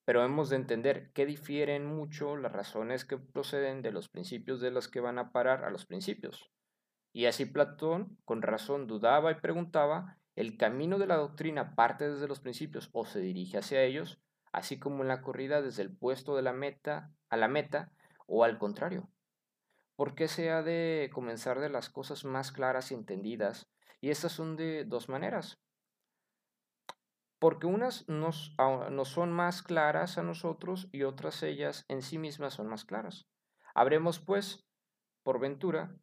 Pero 0.04 0.24
hemos 0.24 0.50
de 0.50 0.56
entender 0.56 1.12
que 1.12 1.26
difieren 1.26 1.86
mucho 1.86 2.36
las 2.36 2.52
razones 2.52 3.04
que 3.04 3.18
proceden 3.18 3.82
de 3.82 3.92
los 3.92 4.08
principios 4.08 4.60
de 4.60 4.70
las 4.70 4.88
que 4.88 5.00
van 5.00 5.18
a 5.18 5.32
parar 5.32 5.64
a 5.64 5.70
los 5.70 5.86
principios. 5.86 6.50
Y 7.12 7.26
así 7.26 7.46
Platón, 7.46 8.18
con 8.24 8.42
razón, 8.42 8.86
dudaba 8.86 9.30
y 9.32 9.36
preguntaba, 9.36 10.18
¿el 10.36 10.56
camino 10.56 10.98
de 10.98 11.06
la 11.06 11.16
doctrina 11.16 11.74
parte 11.74 12.10
desde 12.10 12.28
los 12.28 12.40
principios 12.40 12.90
o 12.92 13.06
se 13.06 13.20
dirige 13.20 13.58
hacia 13.58 13.82
ellos, 13.82 14.20
así 14.52 14.78
como 14.78 15.02
en 15.02 15.08
la 15.08 15.22
corrida 15.22 15.62
desde 15.62 15.82
el 15.82 15.96
puesto 15.96 16.36
de 16.36 16.42
la 16.42 16.52
meta 16.52 17.12
a 17.30 17.36
la 17.36 17.48
meta, 17.48 17.92
o 18.26 18.44
al 18.44 18.58
contrario? 18.58 19.08
¿Por 19.96 20.14
qué 20.14 20.28
se 20.28 20.50
ha 20.50 20.62
de 20.62 21.10
comenzar 21.12 21.60
de 21.60 21.70
las 21.70 21.88
cosas 21.88 22.24
más 22.24 22.50
claras 22.50 22.90
y 22.90 22.94
entendidas 22.94 23.68
y 24.04 24.10
estas 24.10 24.32
son 24.32 24.54
de 24.54 24.84
dos 24.84 25.08
maneras. 25.08 25.58
Porque 27.38 27.66
unas 27.66 28.08
nos, 28.08 28.54
nos 28.90 29.08
son 29.08 29.32
más 29.32 29.62
claras 29.62 30.18
a 30.18 30.22
nosotros 30.22 30.88
y 30.92 31.02
otras 31.02 31.42
ellas 31.42 31.84
en 31.88 32.02
sí 32.02 32.18
mismas 32.18 32.54
son 32.54 32.68
más 32.68 32.84
claras. 32.84 33.26
Habremos, 33.74 34.20
pues, 34.20 34.64
por 35.22 35.40
ventura, 35.40 35.94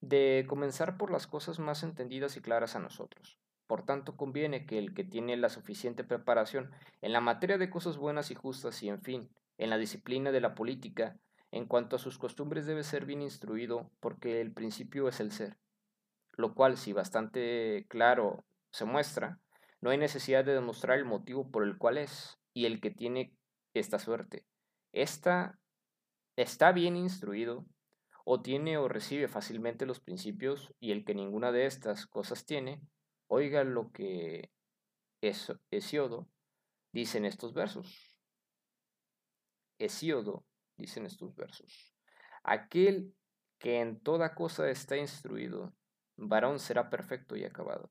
de 0.00 0.46
comenzar 0.48 0.96
por 0.96 1.10
las 1.10 1.26
cosas 1.26 1.58
más 1.58 1.82
entendidas 1.82 2.36
y 2.36 2.40
claras 2.40 2.74
a 2.76 2.80
nosotros. 2.80 3.38
Por 3.66 3.84
tanto, 3.84 4.16
conviene 4.16 4.66
que 4.66 4.78
el 4.78 4.94
que 4.94 5.04
tiene 5.04 5.36
la 5.36 5.48
suficiente 5.48 6.02
preparación 6.02 6.70
en 7.02 7.12
la 7.12 7.20
materia 7.20 7.58
de 7.58 7.70
cosas 7.70 7.98
buenas 7.98 8.30
y 8.30 8.34
justas 8.34 8.82
y, 8.82 8.88
en 8.88 9.02
fin, 9.02 9.30
en 9.58 9.70
la 9.70 9.78
disciplina 9.78 10.32
de 10.32 10.40
la 10.40 10.54
política, 10.54 11.16
en 11.52 11.66
cuanto 11.66 11.96
a 11.96 11.98
sus 12.00 12.18
costumbres 12.18 12.66
debe 12.66 12.82
ser 12.82 13.04
bien 13.04 13.22
instruido, 13.22 13.90
porque 14.00 14.40
el 14.40 14.52
principio 14.52 15.08
es 15.08 15.20
el 15.20 15.30
ser 15.30 15.58
lo 16.40 16.54
cual 16.54 16.76
si 16.76 16.92
bastante 16.92 17.86
claro 17.88 18.44
se 18.70 18.84
muestra, 18.84 19.38
no 19.80 19.90
hay 19.90 19.98
necesidad 19.98 20.44
de 20.44 20.54
demostrar 20.54 20.98
el 20.98 21.04
motivo 21.04 21.50
por 21.50 21.64
el 21.64 21.78
cual 21.78 21.98
es 21.98 22.38
y 22.52 22.66
el 22.66 22.80
que 22.80 22.90
tiene 22.90 23.34
esta 23.74 23.98
suerte. 23.98 24.44
Esta 24.92 25.58
está 26.36 26.72
bien 26.72 26.96
instruido 26.96 27.66
o 28.24 28.42
tiene 28.42 28.78
o 28.78 28.88
recibe 28.88 29.28
fácilmente 29.28 29.86
los 29.86 30.00
principios 30.00 30.74
y 30.80 30.92
el 30.92 31.04
que 31.04 31.14
ninguna 31.14 31.52
de 31.52 31.66
estas 31.66 32.06
cosas 32.06 32.44
tiene, 32.44 32.80
oiga 33.28 33.64
lo 33.64 33.90
que 33.92 34.50
Hesiodo 35.22 36.28
dice 36.92 37.18
en 37.18 37.24
estos 37.24 37.54
versos. 37.54 38.10
Hesíodo 39.78 40.44
dice 40.76 41.00
en 41.00 41.06
estos 41.06 41.34
versos. 41.34 41.94
Aquel 42.42 43.14
que 43.58 43.80
en 43.80 44.00
toda 44.00 44.34
cosa 44.34 44.68
está 44.70 44.96
instruido 44.96 45.74
varón 46.16 46.58
será 46.58 46.90
perfecto 46.90 47.36
y 47.36 47.44
acabado. 47.44 47.90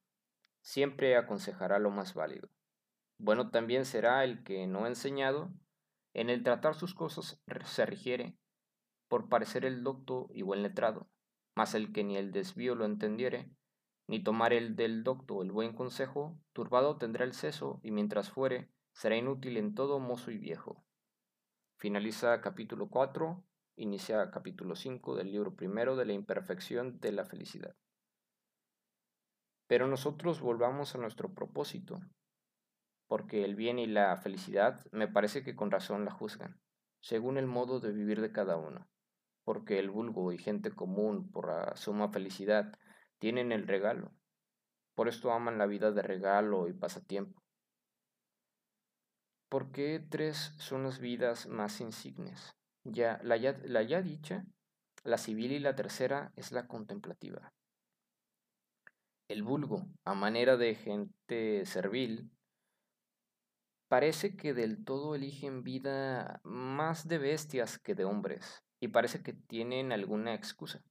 Siempre 0.61 1.17
aconsejará 1.17 1.79
lo 1.79 1.89
más 1.89 2.13
válido. 2.13 2.49
Bueno 3.17 3.49
también 3.49 3.85
será 3.85 4.23
el 4.23 4.43
que 4.43 4.65
no 4.67 4.85
ha 4.85 4.87
enseñado, 4.87 5.51
en 6.13 6.29
el 6.29 6.43
tratar 6.43 6.75
sus 6.75 6.93
cosas 6.95 7.41
se 7.65 7.85
rigiere, 7.85 8.37
por 9.07 9.29
parecer 9.29 9.65
el 9.65 9.83
docto 9.83 10.29
y 10.33 10.41
buen 10.41 10.63
letrado, 10.63 11.09
mas 11.55 11.75
el 11.75 11.91
que 11.91 12.03
ni 12.03 12.17
el 12.17 12.31
desvío 12.31 12.75
lo 12.75 12.85
entendiere, 12.85 13.51
ni 14.07 14.23
tomar 14.23 14.53
el 14.53 14.75
del 14.75 15.03
docto 15.03 15.41
el 15.41 15.51
buen 15.51 15.73
consejo, 15.73 16.39
turbado 16.53 16.97
tendrá 16.97 17.25
el 17.25 17.33
seso, 17.33 17.79
y 17.83 17.91
mientras 17.91 18.29
fuere, 18.29 18.71
será 18.93 19.15
inútil 19.17 19.57
en 19.57 19.75
todo 19.75 19.99
mozo 19.99 20.31
y 20.31 20.37
viejo. 20.37 20.83
Finaliza 21.75 22.41
capítulo 22.41 22.89
4, 22.89 23.43
inicia 23.75 24.31
capítulo 24.31 24.75
5 24.75 25.15
del 25.15 25.31
libro 25.31 25.55
primero 25.55 25.95
de 25.95 26.05
la 26.05 26.13
imperfección 26.13 26.99
de 26.99 27.11
la 27.11 27.25
felicidad. 27.25 27.75
Pero 29.69 29.87
nosotros 29.87 30.41
volvamos 30.41 30.95
a 30.95 30.97
nuestro 30.97 31.31
propósito, 31.31 31.99
porque 33.07 33.45
el 33.45 33.55
bien 33.55 33.77
y 33.77 33.85
la 33.85 34.17
felicidad 34.17 34.83
me 34.91 35.07
parece 35.07 35.43
que 35.43 35.55
con 35.55 35.69
razón 35.69 36.05
la 36.05 36.11
juzgan, 36.11 36.59
según 37.01 37.37
el 37.37 37.45
modo 37.45 37.79
de 37.79 37.91
vivir 37.91 38.19
de 38.19 38.31
cada 38.31 38.57
uno, 38.57 38.89
porque 39.43 39.77
el 39.77 39.91
vulgo 39.91 40.33
y 40.33 40.39
gente 40.39 40.71
común 40.71 41.29
por 41.29 41.49
la 41.49 41.75
suma 41.75 42.09
felicidad 42.09 42.73
tienen 43.19 43.51
el 43.51 43.67
regalo, 43.67 44.11
por 44.95 45.07
esto 45.07 45.31
aman 45.31 45.59
la 45.59 45.67
vida 45.67 45.91
de 45.91 46.01
regalo 46.01 46.67
y 46.67 46.73
pasatiempo. 46.73 47.39
¿Por 49.49 49.71
qué 49.71 50.03
tres 50.09 50.55
son 50.57 50.81
las 50.81 50.97
vidas 50.97 51.45
más 51.45 51.79
insignes? 51.79 52.55
Ya, 52.85 53.19
la, 53.21 53.37
ya, 53.37 53.55
la 53.65 53.83
ya 53.83 54.01
dicha, 54.01 54.47
la 55.03 55.19
civil 55.19 55.51
y 55.51 55.59
la 55.59 55.75
tercera 55.75 56.33
es 56.35 56.51
la 56.51 56.67
contemplativa. 56.67 57.53
El 59.29 59.43
vulgo, 59.43 59.85
a 60.05 60.15
manera 60.15 60.57
de 60.57 60.73
gente 60.73 61.63
servil, 61.67 62.31
parece 63.87 64.35
que 64.35 64.55
del 64.55 64.83
todo 64.83 65.13
eligen 65.13 65.63
vida 65.63 66.41
más 66.43 67.07
de 67.07 67.19
bestias 67.19 67.77
que 67.77 67.93
de 67.93 68.05
hombres, 68.05 68.63
y 68.79 68.87
parece 68.87 69.21
que 69.21 69.33
tienen 69.33 69.91
alguna 69.91 70.33
excusa, 70.33 70.81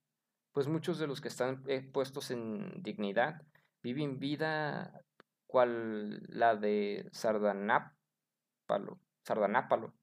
pues 0.52 0.68
muchos 0.68 1.00
de 1.00 1.08
los 1.08 1.20
que 1.20 1.26
están 1.26 1.64
eh, 1.66 1.82
puestos 1.82 2.30
en 2.30 2.80
dignidad 2.80 3.42
viven 3.82 4.20
vida 4.20 5.02
cual 5.48 6.22
la 6.28 6.54
de 6.54 7.08
Sardanápalo, 7.10 9.00
Sardanápalo. 9.24 9.94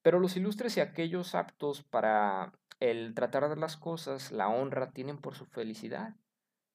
Pero 0.00 0.18
los 0.18 0.34
ilustres 0.38 0.78
y 0.78 0.80
aquellos 0.80 1.34
aptos 1.34 1.82
para 1.82 2.54
el 2.80 3.14
tratar 3.14 3.50
de 3.50 3.56
las 3.56 3.76
cosas, 3.76 4.32
la 4.32 4.48
honra, 4.48 4.92
tienen 4.92 5.18
por 5.18 5.34
su 5.34 5.44
felicidad 5.44 6.14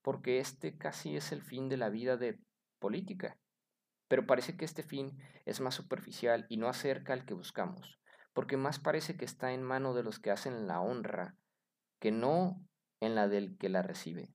porque 0.02 0.40
este 0.40 0.78
casi 0.78 1.16
es 1.16 1.32
el 1.32 1.42
fin 1.42 1.70
de 1.70 1.78
la 1.78 1.90
vida 1.90 2.18
de 2.18 2.40
política. 2.80 3.38
Pero 4.08 4.26
parece 4.26 4.58
que 4.58 4.66
este 4.66 4.84
fin 4.84 5.18
es 5.46 5.62
más 5.62 5.76
superficial 5.76 6.46
y 6.50 6.58
no 6.58 6.68
acerca 6.68 7.14
al 7.14 7.26
que 7.26 7.34
buscamos, 7.34 8.00
porque 8.34 8.58
más 8.58 8.80
parece 8.80 9.18
que 9.18 9.26
está 9.26 9.54
en 9.54 9.64
mano 9.64 9.94
de 9.94 10.04
los 10.04 10.20
que 10.20 10.32
hacen 10.32 10.68
la 10.68 10.82
honra, 10.82 11.36
que 12.00 12.12
no 12.12 12.60
en 13.02 13.16
la 13.16 13.28
del 13.28 13.58
que 13.58 13.70
la 13.70 13.82
recibe. 13.82 14.34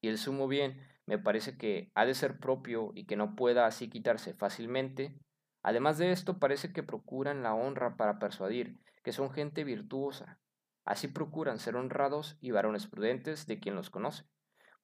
Y 0.00 0.08
el 0.08 0.18
sumo 0.18 0.46
bien 0.46 0.80
me 1.06 1.18
parece 1.18 1.56
que 1.56 1.90
ha 1.94 2.04
de 2.04 2.14
ser 2.14 2.38
propio 2.38 2.92
y 2.94 3.06
que 3.06 3.16
no 3.16 3.34
pueda 3.34 3.66
así 3.66 3.88
quitarse 3.88 4.34
fácilmente. 4.34 5.18
Además 5.62 5.98
de 5.98 6.12
esto, 6.12 6.38
parece 6.38 6.72
que 6.72 6.82
procuran 6.82 7.42
la 7.42 7.54
honra 7.54 7.96
para 7.96 8.18
persuadir 8.18 8.78
que 9.02 9.12
son 9.12 9.30
gente 9.30 9.64
virtuosa. 9.64 10.38
Así 10.84 11.08
procuran 11.08 11.58
ser 11.58 11.76
honrados 11.76 12.36
y 12.40 12.52
varones 12.52 12.86
prudentes 12.86 13.46
de 13.46 13.58
quien 13.58 13.74
los 13.74 13.90
conoce 13.90 14.24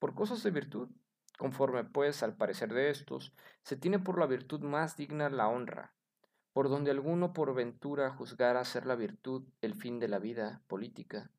por 0.04 0.14
cosas 0.14 0.42
de 0.42 0.50
virtud. 0.50 0.90
Conforme 1.38 1.82
pues 1.82 2.22
al 2.22 2.36
parecer 2.36 2.74
de 2.74 2.90
estos, 2.90 3.32
se 3.62 3.74
tiene 3.74 3.98
por 3.98 4.18
la 4.18 4.26
virtud 4.26 4.60
más 4.60 4.98
digna 4.98 5.30
la 5.30 5.48
honra, 5.48 5.94
por 6.52 6.68
donde 6.68 6.90
alguno 6.90 7.32
por 7.32 7.54
ventura 7.54 8.10
juzgara 8.10 8.62
ser 8.66 8.84
la 8.84 8.96
virtud 8.96 9.48
el 9.62 9.74
fin 9.74 10.00
de 10.00 10.08
la 10.08 10.18
vida 10.18 10.62
política. 10.66 11.30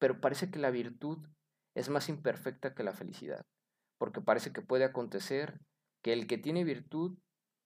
Pero 0.00 0.20
parece 0.20 0.50
que 0.50 0.58
la 0.58 0.72
virtud 0.72 1.18
es 1.76 1.90
más 1.90 2.08
imperfecta 2.08 2.74
que 2.74 2.82
la 2.82 2.92
felicidad, 2.92 3.46
porque 3.98 4.20
parece 4.20 4.52
que 4.52 4.62
puede 4.62 4.82
acontecer 4.82 5.60
que 6.02 6.12
el 6.12 6.26
que 6.26 6.38
tiene 6.38 6.64
virtud 6.64 7.18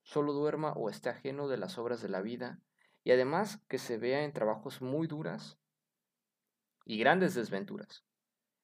solo 0.03 0.33
duerma 0.33 0.73
o 0.73 0.91
esté 0.91 1.09
ajeno 1.09 1.47
de 1.47 1.57
las 1.57 1.79
obras 1.79 2.03
de 2.03 2.09
la 2.09 2.21
vida, 2.21 2.59
y 3.03 3.09
además 3.09 3.57
que 3.69 3.79
se 3.79 3.97
vea 3.97 4.23
en 4.23 4.33
trabajos 4.33 4.83
muy 4.83 5.07
duras 5.07 5.57
y 6.85 6.99
grandes 6.99 7.33
desventuras 7.33 8.05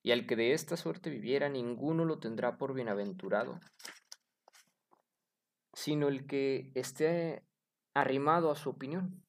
y 0.04 0.12
al 0.12 0.26
que 0.26 0.36
de 0.36 0.54
esta 0.54 0.78
suerte 0.78 1.10
viviera 1.10 1.50
ninguno 1.50 2.06
lo 2.06 2.20
tendrá 2.20 2.58
por 2.58 2.74
bienaventurado, 2.74 3.60
sino 5.74 6.08
el 6.08 6.26
que 6.26 6.72
esté 6.76 7.44
arrimado 7.94 8.52
a 8.52 8.56
su 8.56 8.70
opinión. 8.70 9.24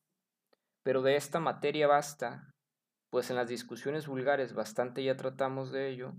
Pero 0.83 1.03
de 1.03 1.17
esta 1.17 1.41
materia 1.41 1.87
basta, 1.87 2.53
pues 3.11 3.31
en 3.31 3.37
las 3.37 3.49
discusiones 3.49 4.07
vulgares 4.07 4.55
bastante 4.55 5.05
ya 5.05 5.17
tratamos 5.17 5.71
de 5.71 5.89
ello, 5.89 6.15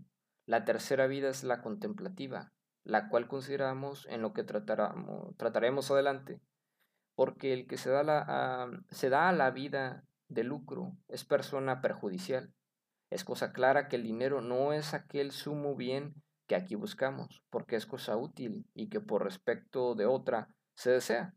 la 0.45 0.65
tercera 0.65 1.07
vida 1.07 1.29
es 1.29 1.43
la 1.43 1.61
contemplativa, 1.61 2.51
la 2.83 3.09
cual 3.09 3.27
consideramos 3.27 4.05
en 4.09 4.21
lo 4.21 4.33
que 4.33 4.43
trataremos 4.43 5.91
adelante, 5.91 6.41
porque 7.15 7.53
el 7.53 7.67
que 7.67 7.77
se 7.77 7.89
da, 7.89 8.03
la, 8.03 8.69
se 8.89 9.09
da 9.09 9.29
a 9.29 9.33
la 9.33 9.51
vida 9.51 10.03
de 10.27 10.43
lucro 10.43 10.97
es 11.07 11.25
persona 11.25 11.81
perjudicial. 11.81 12.53
Es 13.13 13.23
cosa 13.23 13.53
clara 13.53 13.89
que 13.89 13.95
el 13.95 14.01
dinero 14.01 14.41
no 14.41 14.73
es 14.73 14.95
aquel 14.95 15.31
sumo 15.31 15.75
bien 15.75 16.15
que 16.47 16.55
aquí 16.55 16.73
buscamos, 16.73 17.43
porque 17.51 17.75
es 17.75 17.85
cosa 17.85 18.17
útil 18.17 18.65
y 18.73 18.89
que 18.89 19.01
por 19.01 19.23
respecto 19.23 19.93
de 19.93 20.07
otra 20.07 20.47
se 20.75 20.89
desea. 20.89 21.35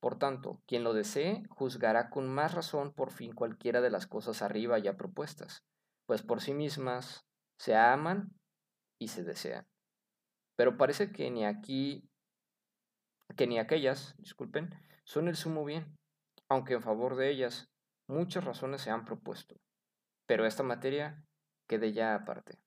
Por 0.00 0.18
tanto, 0.18 0.62
quien 0.66 0.84
lo 0.84 0.94
desee 0.94 1.42
juzgará 1.50 2.08
con 2.08 2.30
más 2.30 2.54
razón 2.54 2.94
por 2.94 3.10
fin 3.10 3.34
cualquiera 3.34 3.82
de 3.82 3.90
las 3.90 4.06
cosas 4.06 4.40
arriba 4.40 4.78
ya 4.78 4.96
propuestas, 4.96 5.62
pues 6.06 6.22
por 6.22 6.40
sí 6.40 6.54
mismas 6.54 7.26
se 7.58 7.76
aman 7.76 8.32
y 8.98 9.08
se 9.08 9.22
desean. 9.22 9.66
Pero 10.56 10.78
parece 10.78 11.12
que 11.12 11.30
ni 11.30 11.44
aquí, 11.44 12.08
que 13.36 13.46
ni 13.46 13.58
aquellas, 13.58 14.14
disculpen, 14.16 14.70
son 15.04 15.28
el 15.28 15.36
sumo 15.36 15.62
bien, 15.66 15.94
aunque 16.48 16.72
en 16.72 16.82
favor 16.82 17.16
de 17.16 17.28
ellas 17.28 17.68
muchas 18.06 18.44
razones 18.44 18.80
se 18.80 18.88
han 18.88 19.04
propuesto. 19.04 19.56
Pero 20.26 20.46
esta 20.46 20.62
materia 20.62 21.24
quede 21.66 21.92
ya 21.92 22.14
aparte. 22.14 22.58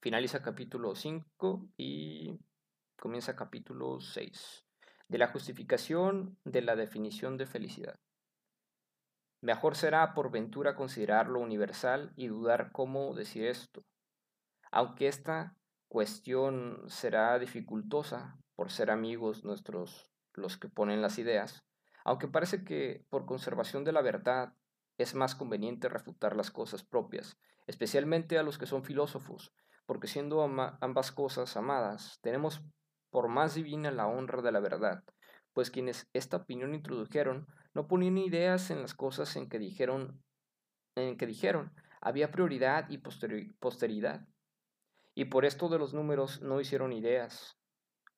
Finaliza 0.00 0.42
capítulo 0.42 0.94
5 0.94 1.68
y 1.76 2.38
comienza 2.96 3.34
capítulo 3.34 4.00
6 4.00 4.64
de 5.08 5.18
la 5.18 5.28
justificación 5.28 6.38
de 6.44 6.62
la 6.62 6.76
definición 6.76 7.36
de 7.36 7.46
felicidad. 7.46 7.98
Mejor 9.40 9.76
será 9.76 10.14
por 10.14 10.30
ventura 10.30 10.74
considerarlo 10.74 11.40
universal 11.40 12.12
y 12.16 12.28
dudar 12.28 12.72
cómo 12.72 13.14
decir 13.14 13.44
esto, 13.44 13.84
aunque 14.70 15.08
esta 15.08 15.54
cuestión 15.88 16.82
será 16.88 17.38
dificultosa 17.38 18.38
por 18.56 18.70
ser 18.70 18.90
amigos 18.90 19.44
nuestros 19.44 20.10
los 20.32 20.56
que 20.56 20.68
ponen 20.68 21.02
las 21.02 21.18
ideas, 21.18 21.64
aunque 22.04 22.28
parece 22.28 22.64
que 22.64 23.04
por 23.08 23.26
conservación 23.26 23.84
de 23.84 23.92
la 23.92 24.02
verdad 24.02 24.54
es 24.98 25.14
más 25.14 25.34
conveniente 25.34 25.88
refutar 25.88 26.36
las 26.36 26.50
cosas 26.50 26.84
propias, 26.84 27.36
especialmente 27.66 28.38
a 28.38 28.42
los 28.42 28.58
que 28.58 28.66
son 28.66 28.84
filósofos, 28.84 29.52
porque 29.86 30.06
siendo 30.06 30.42
ambas 30.42 31.12
cosas 31.12 31.56
amadas, 31.56 32.18
tenemos 32.22 32.62
por 33.10 33.28
más 33.28 33.54
divina 33.54 33.90
la 33.90 34.06
honra 34.06 34.42
de 34.42 34.52
la 34.52 34.60
verdad, 34.60 35.04
pues 35.52 35.70
quienes 35.70 36.08
esta 36.12 36.38
opinión 36.38 36.74
introdujeron 36.74 37.46
no 37.74 37.86
ponían 37.86 38.18
ideas 38.18 38.70
en 38.70 38.82
las 38.82 38.94
cosas 38.94 39.36
en 39.36 39.48
que 39.48 39.58
dijeron, 39.58 40.22
en 40.96 41.16
que 41.16 41.26
dijeron, 41.26 41.72
había 42.00 42.30
prioridad 42.30 42.88
y 42.90 42.98
posteridad. 42.98 44.26
Y 45.14 45.26
por 45.26 45.44
esto 45.44 45.68
de 45.68 45.78
los 45.78 45.94
números 45.94 46.42
no 46.42 46.60
hicieron 46.60 46.92
ideas. 46.92 47.56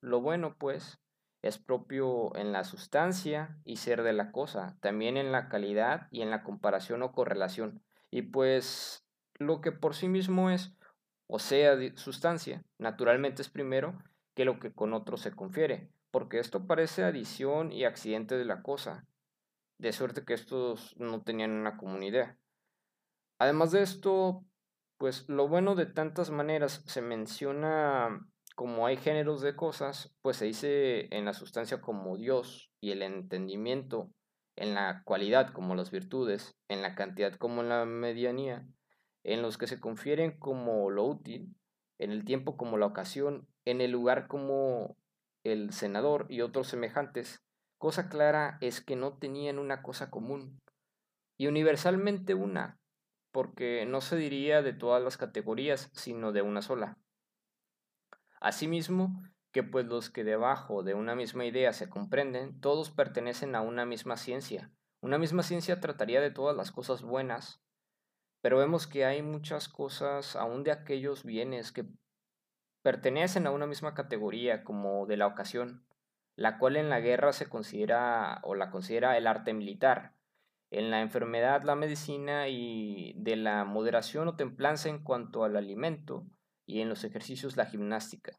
Lo 0.01 0.19
bueno, 0.19 0.55
pues, 0.57 0.99
es 1.47 1.57
propio 1.57 2.35
en 2.35 2.51
la 2.51 2.63
sustancia 2.63 3.57
y 3.63 3.77
ser 3.77 4.03
de 4.03 4.13
la 4.13 4.31
cosa, 4.31 4.77
también 4.81 5.17
en 5.17 5.31
la 5.31 5.49
calidad 5.49 6.07
y 6.11 6.21
en 6.21 6.29
la 6.29 6.43
comparación 6.43 7.03
o 7.03 7.11
correlación. 7.11 7.81
Y 8.11 8.23
pues 8.23 9.05
lo 9.35 9.61
que 9.61 9.71
por 9.71 9.95
sí 9.95 10.07
mismo 10.07 10.49
es, 10.49 10.73
o 11.27 11.39
sea, 11.39 11.77
sustancia, 11.95 12.63
naturalmente 12.77 13.41
es 13.41 13.49
primero 13.49 13.97
que 14.35 14.45
lo 14.45 14.59
que 14.59 14.73
con 14.73 14.93
otros 14.93 15.21
se 15.21 15.31
confiere, 15.31 15.89
porque 16.11 16.39
esto 16.39 16.67
parece 16.67 17.03
adición 17.03 17.71
y 17.71 17.85
accidente 17.85 18.37
de 18.37 18.45
la 18.45 18.61
cosa, 18.61 19.05
de 19.77 19.93
suerte 19.93 20.25
que 20.25 20.33
estos 20.33 20.95
no 20.97 21.21
tenían 21.21 21.51
una 21.51 21.77
comunidad. 21.77 22.37
Además 23.39 23.71
de 23.71 23.83
esto, 23.83 24.43
pues 24.97 25.27
lo 25.29 25.47
bueno 25.47 25.75
de 25.75 25.85
tantas 25.85 26.31
maneras 26.31 26.83
se 26.85 27.01
menciona 27.01 28.27
como 28.57 28.87
hay 28.87 28.97
géneros 28.97 29.41
de 29.41 29.55
cosas, 29.55 30.11
pues 30.23 30.37
se 30.37 30.45
dice 30.45 31.15
en 31.15 31.25
la 31.25 31.33
sustancia 31.33 31.79
como 31.79 32.17
Dios 32.17 32.71
y 32.81 32.89
el 32.89 33.03
entendimiento, 33.03 34.09
en 34.55 34.73
la 34.73 35.03
cualidad 35.05 35.53
como 35.53 35.75
las 35.75 35.91
virtudes, 35.91 36.55
en 36.67 36.81
la 36.81 36.95
cantidad 36.95 37.35
como 37.35 37.61
la 37.61 37.85
medianía, 37.85 38.65
en 39.23 39.43
los 39.43 39.59
que 39.59 39.67
se 39.67 39.79
confieren 39.79 40.39
como 40.39 40.89
lo 40.89 41.05
útil, 41.05 41.55
en 41.99 42.09
el 42.09 42.25
tiempo 42.25 42.57
como 42.57 42.79
la 42.79 42.87
ocasión 42.87 43.47
en 43.63 43.79
el 43.79 43.91
lugar 43.91 44.27
como 44.27 44.97
el 45.43 45.71
senador 45.71 46.25
y 46.27 46.41
otros 46.41 46.67
semejantes, 46.67 47.43
cosa 47.77 48.09
clara 48.09 48.57
es 48.59 48.81
que 48.81 48.95
no 48.95 49.19
tenían 49.19 49.59
una 49.59 49.83
cosa 49.83 50.09
común, 50.09 50.59
y 51.37 51.45
universalmente 51.45 52.33
una, 52.33 52.79
porque 53.31 53.85
no 53.85 54.01
se 54.01 54.15
diría 54.15 54.63
de 54.63 54.73
todas 54.73 55.03
las 55.03 55.15
categorías, 55.15 55.91
sino 55.93 56.31
de 56.31 56.41
una 56.41 56.63
sola. 56.63 56.97
Asimismo, 58.39 59.23
que 59.51 59.63
pues 59.63 59.85
los 59.85 60.09
que 60.09 60.23
debajo 60.23 60.83
de 60.83 60.93
una 60.93 61.15
misma 61.15 61.45
idea 61.45 61.73
se 61.73 61.89
comprenden, 61.89 62.59
todos 62.61 62.91
pertenecen 62.91 63.55
a 63.55 63.61
una 63.61 63.85
misma 63.85 64.17
ciencia. 64.17 64.71
Una 65.01 65.17
misma 65.17 65.43
ciencia 65.43 65.79
trataría 65.79 66.21
de 66.21 66.31
todas 66.31 66.55
las 66.55 66.71
cosas 66.71 67.01
buenas, 67.01 67.63
pero 68.41 68.57
vemos 68.57 68.87
que 68.87 69.05
hay 69.05 69.21
muchas 69.21 69.67
cosas, 69.67 70.35
aún 70.35 70.63
de 70.63 70.71
aquellos 70.71 71.23
bienes 71.23 71.71
que 71.71 71.85
pertenecen 72.83 73.47
a 73.47 73.51
una 73.51 73.65
misma 73.65 73.93
categoría 73.93 74.63
como 74.63 75.05
de 75.07 75.17
la 75.17 75.27
ocasión, 75.27 75.85
la 76.35 76.59
cual 76.59 76.77
en 76.77 76.89
la 76.89 76.99
guerra 76.99 77.33
se 77.33 77.49
considera 77.49 78.39
o 78.43 78.53
la 78.53 78.69
considera 78.69 79.17
el 79.17 79.27
arte 79.27 79.53
militar, 79.53 80.13
en 80.69 80.91
la 80.91 81.01
enfermedad 81.01 81.63
la 81.63 81.75
medicina 81.75 82.47
y 82.47 83.13
de 83.17 83.37
la 83.37 83.65
moderación 83.65 84.27
o 84.27 84.35
templanza 84.35 84.89
en 84.89 84.99
cuanto 84.99 85.43
al 85.43 85.55
alimento 85.55 86.27
y 86.67 86.81
en 86.81 86.89
los 86.89 87.03
ejercicios 87.03 87.57
la 87.57 87.65
gimnástica. 87.65 88.37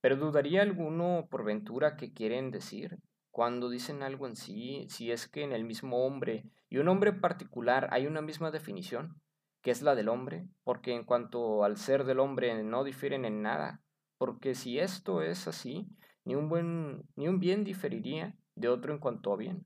Pero 0.00 0.16
dudaría 0.16 0.62
alguno 0.62 1.26
por 1.28 1.44
ventura 1.44 1.96
que 1.96 2.12
quieren 2.12 2.52
decir 2.52 2.98
cuando 3.32 3.70
dicen 3.70 4.02
algo 4.02 4.26
en 4.26 4.36
sí, 4.36 4.86
si 4.90 5.10
es 5.10 5.26
que 5.26 5.42
en 5.42 5.52
el 5.52 5.64
mismo 5.64 6.04
hombre 6.06 6.44
y 6.68 6.76
un 6.76 6.88
hombre 6.88 7.14
particular 7.14 7.88
hay 7.90 8.06
una 8.06 8.20
misma 8.20 8.50
definición 8.50 9.20
que 9.62 9.70
es 9.70 9.80
la 9.80 9.94
del 9.94 10.08
hombre, 10.08 10.46
porque 10.64 10.92
en 10.92 11.04
cuanto 11.04 11.64
al 11.64 11.78
ser 11.78 12.04
del 12.04 12.18
hombre 12.20 12.62
no 12.62 12.84
difieren 12.84 13.24
en 13.24 13.42
nada, 13.42 13.80
porque 14.18 14.54
si 14.54 14.78
esto 14.78 15.22
es 15.22 15.48
así, 15.48 15.88
ni 16.24 16.34
un, 16.34 16.48
buen, 16.48 17.08
ni 17.16 17.28
un 17.28 17.38
bien 17.38 17.64
diferiría 17.64 18.36
de 18.54 18.68
otro 18.68 18.92
en 18.92 18.98
cuanto 18.98 19.32
a 19.32 19.36
bien, 19.36 19.64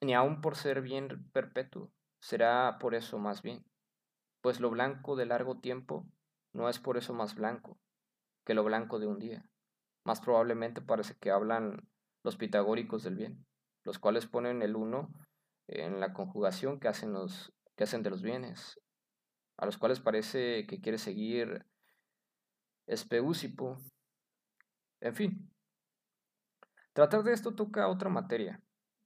ni 0.00 0.14
aun 0.14 0.40
por 0.40 0.56
ser 0.56 0.80
bien 0.80 1.30
perpetuo, 1.32 1.90
será 2.18 2.78
por 2.80 2.94
eso 2.94 3.18
más 3.18 3.42
bien, 3.42 3.64
pues 4.40 4.58
lo 4.58 4.70
blanco 4.70 5.16
de 5.16 5.26
largo 5.26 5.58
tiempo 5.60 6.06
no 6.56 6.68
es 6.70 6.78
por 6.78 6.96
eso 6.96 7.12
más 7.12 7.34
blanco 7.34 7.78
que 8.44 8.54
lo 8.54 8.64
blanco 8.64 8.98
de 8.98 9.06
un 9.06 9.18
día. 9.18 9.44
Más 10.04 10.20
probablemente 10.20 10.80
parece 10.80 11.16
que 11.18 11.30
hablan 11.30 11.88
los 12.22 12.36
pitagóricos 12.36 13.02
del 13.02 13.16
bien, 13.16 13.46
los 13.84 13.98
cuales 13.98 14.26
ponen 14.26 14.62
el 14.62 14.74
uno 14.74 15.12
en 15.66 16.00
la 16.00 16.12
conjugación 16.12 16.80
que 16.80 16.88
hacen 16.88 17.12
los 17.12 17.52
de 17.76 18.10
los 18.10 18.22
bienes, 18.22 18.80
a 19.58 19.66
los 19.66 19.76
cuales 19.76 20.00
parece 20.00 20.66
que 20.66 20.80
quiere 20.80 20.96
seguir 20.96 21.66
Espeúsipo. 22.86 23.78
En 25.00 25.14
fin, 25.14 25.52
tratar 26.94 27.22
de 27.24 27.32
esto 27.32 27.54
toca 27.54 27.88
otra 27.88 28.08
materia, 28.08 28.62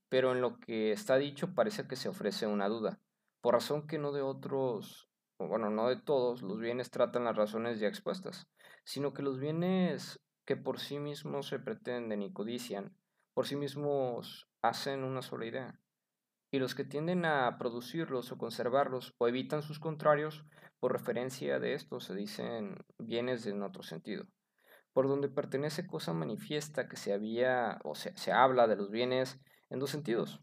pero 0.07 0.31
en 0.31 0.39
lo 0.39 0.59
que 0.59 0.91
está 0.93 1.17
dicho 1.17 1.53
parece 1.53 1.87
que 1.87 1.97
se 1.97 2.07
ofrece 2.07 2.47
una 2.47 2.69
duda, 2.69 3.01
por 3.41 3.55
razón 3.55 3.87
que 3.87 3.97
no 3.97 4.13
de 4.13 4.21
otros, 4.21 5.10
bueno, 5.47 5.69
no 5.69 5.89
de 5.89 5.97
todos 5.97 6.41
los 6.41 6.59
bienes 6.59 6.91
tratan 6.91 7.25
las 7.25 7.35
razones 7.35 7.79
ya 7.79 7.87
expuestas, 7.87 8.47
sino 8.83 9.13
que 9.13 9.23
los 9.23 9.39
bienes 9.39 10.21
que 10.45 10.57
por 10.57 10.79
sí 10.79 10.99
mismos 10.99 11.47
se 11.47 11.59
pretenden 11.59 12.21
y 12.21 12.33
codician, 12.33 12.95
por 13.33 13.47
sí 13.47 13.55
mismos 13.55 14.49
hacen 14.61 15.03
una 15.03 15.21
sola 15.21 15.45
idea 15.45 15.81
y 16.51 16.59
los 16.59 16.75
que 16.75 16.83
tienden 16.83 17.25
a 17.25 17.57
producirlos 17.57 18.31
o 18.31 18.37
conservarlos 18.37 19.15
o 19.17 19.27
evitan 19.27 19.63
sus 19.63 19.79
contrarios, 19.79 20.45
por 20.79 20.91
referencia 20.91 21.59
de 21.59 21.73
estos 21.73 22.03
se 22.03 22.13
dicen 22.13 22.75
bienes 22.99 23.45
en 23.45 23.63
otro 23.63 23.83
sentido. 23.83 24.25
Por 24.91 25.07
donde 25.07 25.29
pertenece 25.29 25.87
cosa 25.87 26.11
manifiesta 26.13 26.89
que 26.89 26.97
se 26.97 27.13
había 27.13 27.79
o 27.85 27.95
se 27.95 28.31
habla 28.33 28.67
de 28.67 28.75
los 28.75 28.91
bienes 28.91 29.39
en 29.69 29.79
dos 29.79 29.91
sentidos. 29.91 30.41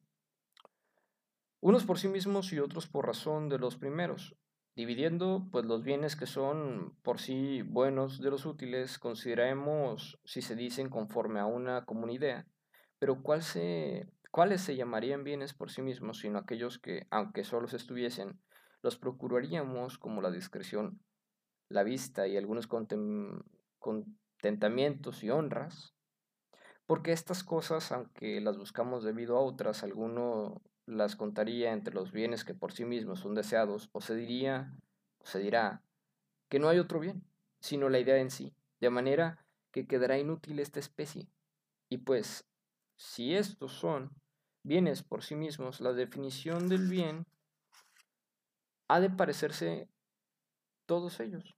Unos 1.60 1.84
por 1.84 1.98
sí 1.98 2.08
mismos 2.08 2.52
y 2.54 2.60
otros 2.60 2.86
por 2.86 3.06
razón 3.06 3.50
de 3.50 3.58
los 3.58 3.76
primeros, 3.76 4.34
dividiendo 4.78 5.48
pues 5.50 5.64
los 5.64 5.82
bienes 5.82 6.14
que 6.14 6.26
son 6.26 6.96
por 7.02 7.18
sí 7.18 7.62
buenos 7.62 8.20
de 8.20 8.30
los 8.30 8.46
útiles, 8.46 9.00
consideremos 9.00 10.20
si 10.24 10.40
se 10.40 10.54
dicen 10.54 10.88
conforme 10.88 11.40
a 11.40 11.46
una 11.46 11.84
común 11.84 12.10
idea, 12.10 12.46
pero 13.00 13.20
¿Cuáles 14.30 14.60
se 14.60 14.76
llamarían 14.76 15.24
bienes 15.24 15.52
por 15.52 15.72
sí 15.72 15.82
mismos, 15.82 16.20
sino 16.20 16.38
aquellos 16.38 16.78
que, 16.78 17.08
aunque 17.10 17.42
solos 17.42 17.74
estuviesen, 17.74 18.40
los 18.80 18.96
procuraríamos 18.96 19.98
como 19.98 20.22
la 20.22 20.30
discreción, 20.30 21.00
la 21.68 21.82
vista 21.82 22.28
y 22.28 22.36
algunos 22.36 22.68
contentamientos 23.80 25.24
y 25.24 25.30
honras, 25.30 25.96
porque 26.86 27.10
estas 27.10 27.42
cosas, 27.42 27.90
aunque 27.90 28.40
las 28.40 28.56
buscamos 28.56 29.02
debido 29.02 29.38
a 29.38 29.40
otras, 29.40 29.82
alguno 29.82 30.62
las 30.88 31.16
contaría 31.16 31.72
entre 31.72 31.94
los 31.94 32.12
bienes 32.12 32.44
que 32.44 32.54
por 32.54 32.72
sí 32.72 32.84
mismos 32.84 33.20
son 33.20 33.34
deseados, 33.34 33.90
o 33.92 34.00
se 34.00 34.14
diría, 34.16 34.74
se 35.22 35.38
dirá, 35.38 35.82
que 36.48 36.58
no 36.58 36.68
hay 36.68 36.78
otro 36.78 36.98
bien, 36.98 37.22
sino 37.60 37.88
la 37.88 37.98
idea 37.98 38.16
en 38.18 38.30
sí, 38.30 38.54
de 38.80 38.90
manera 38.90 39.44
que 39.70 39.86
quedará 39.86 40.18
inútil 40.18 40.60
esta 40.60 40.80
especie. 40.80 41.28
Y 41.88 41.98
pues, 41.98 42.46
si 42.96 43.34
estos 43.34 43.72
son 43.72 44.10
bienes 44.62 45.02
por 45.02 45.22
sí 45.22 45.34
mismos, 45.34 45.80
la 45.80 45.92
definición 45.92 46.68
del 46.68 46.88
bien 46.88 47.26
ha 48.88 49.00
de 49.00 49.10
parecerse 49.10 49.88
todos 50.86 51.20
ellos. 51.20 51.54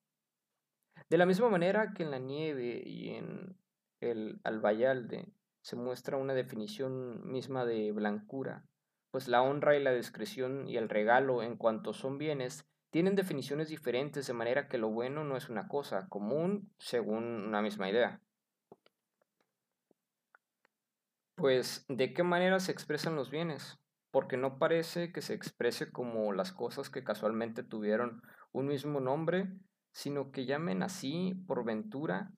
De 1.09 1.19
la 1.19 1.27
misma 1.27 1.49
manera 1.49 1.93
que 1.95 2.03
en 2.03 2.11
la 2.11 2.19
nieve 2.19 2.83
y 2.85 3.11
en 3.11 3.57
el 4.01 4.41
albayalde 4.45 5.29
se 5.63 5.77
muestra 5.77 6.17
una 6.17 6.35
definición 6.35 7.31
misma 7.31 7.65
de 7.65 7.93
blancura, 7.93 8.65
pues 9.11 9.29
la 9.29 9.43
honra 9.43 9.77
y 9.77 9.83
la 9.83 9.93
discreción 9.93 10.69
y 10.69 10.77
el 10.77 10.89
regalo 10.89 11.43
en 11.43 11.57
cuanto 11.57 11.93
son 11.93 12.19
bienes 12.19 12.67
tienen 12.91 13.15
definiciones 13.15 13.69
diferentes 13.69 14.27
de 14.27 14.33
manera 14.33 14.69
que 14.69 14.79
lo 14.79 14.91
bueno 14.91 15.25
no 15.25 15.37
es 15.37 15.49
una 15.49 15.69
cosa 15.69 16.09
común 16.09 16.73
según 16.79 17.25
una 17.25 17.63
misma 17.63 17.89
idea. 17.89 18.21
Pues, 21.37 21.87
¿de 21.89 22.13
qué 22.13 22.23
manera 22.23 22.61
se 22.61 22.73
expresan 22.73 23.17
los 23.17 23.31
bienes? 23.31 23.79
Porque 24.11 24.37
no 24.37 24.59
parece 24.59 25.13
que 25.13 25.23
se 25.23 25.35
exprese 25.35 25.91
como 25.91 26.33
las 26.33 26.53
cosas 26.53 26.91
que 26.91 27.05
casualmente 27.05 27.63
tuvieron 27.63 28.23
un 28.53 28.67
mismo 28.67 29.01
nombre, 29.01 29.49
sino 29.93 30.33
que 30.33 30.45
llamen 30.45 30.83
así 30.83 31.35
por 31.47 31.65
ventura, 31.65 32.33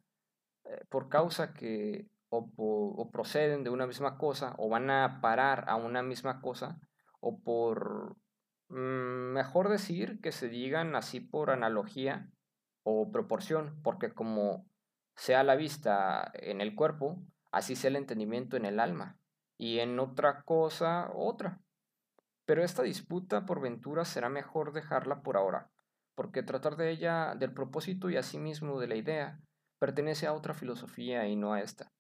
eh, 0.64 0.85
por 0.89 1.09
causa 1.09 1.53
que 1.53 2.07
o, 2.35 3.11
proceden 3.12 3.62
de 3.62 3.70
una 3.70 3.87
misma 3.87 4.16
cosa, 4.16 4.55
o 4.59 4.68
van 4.68 4.91
a 4.91 5.20
parar 5.20 5.64
a 5.68 5.76
una 5.76 6.03
misma 6.03 6.41
cosa, 6.41 6.80
o 7.20 7.39
por, 7.43 8.16
mm, 8.68 9.33
mejor 9.35 9.68
decir, 9.68 10.20
que 10.20 10.33
se 10.33 10.49
digan 10.49 10.97
así 10.97 11.20
por 11.20 11.51
analogía 11.51 12.30
o 12.85 13.12
proporción, 13.12 13.80
porque 13.83 14.14
como 14.14 14.66
sea 15.14 15.45
la 15.45 15.57
vista 15.57 16.30
en 16.35 16.62
el 16.62 16.74
cuerpo, 16.74 17.22
así 17.51 17.76
sea 17.76 17.91
el 17.91 17.97
entendimiento 17.97 18.57
en 18.57 18.64
el 18.64 18.80
alma, 18.80 19.18
y 19.59 19.80
en 19.80 20.01
otra 20.01 20.43
cosa 20.43 21.11
otra. 21.14 21.61
Pero 22.47 22.64
esta 22.64 22.83
disputa 22.83 23.45
por 23.45 23.61
ventura 23.61 24.05
será 24.05 24.30
mejor 24.30 24.72
dejarla 24.72 25.22
por 25.22 25.37
ahora, 25.37 25.70
porque 26.14 26.43
tratar 26.43 26.76
de 26.76 26.91
ella, 26.91 27.35
del 27.35 27.53
propósito 27.53 28.09
y 28.09 28.16
asimismo 28.16 28.80
de 28.80 28.89
la 28.89 28.97
idea, 28.97 29.39
pertenece 29.78 30.26
a 30.26 30.33
otra 30.33 30.55
filosofía 30.55 31.28
y 31.28 31.37
no 31.37 31.53
a 31.53 31.61
esta. 31.61 31.93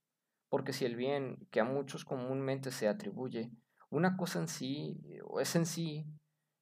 Porque 0.52 0.74
si 0.74 0.84
el 0.84 0.96
bien 0.96 1.48
que 1.50 1.60
a 1.60 1.64
muchos 1.64 2.04
comúnmente 2.04 2.72
se 2.72 2.86
atribuye, 2.86 3.50
una 3.88 4.18
cosa 4.18 4.38
en 4.38 4.48
sí, 4.48 5.00
o 5.24 5.40
es 5.40 5.56
en 5.56 5.64
sí, 5.64 6.04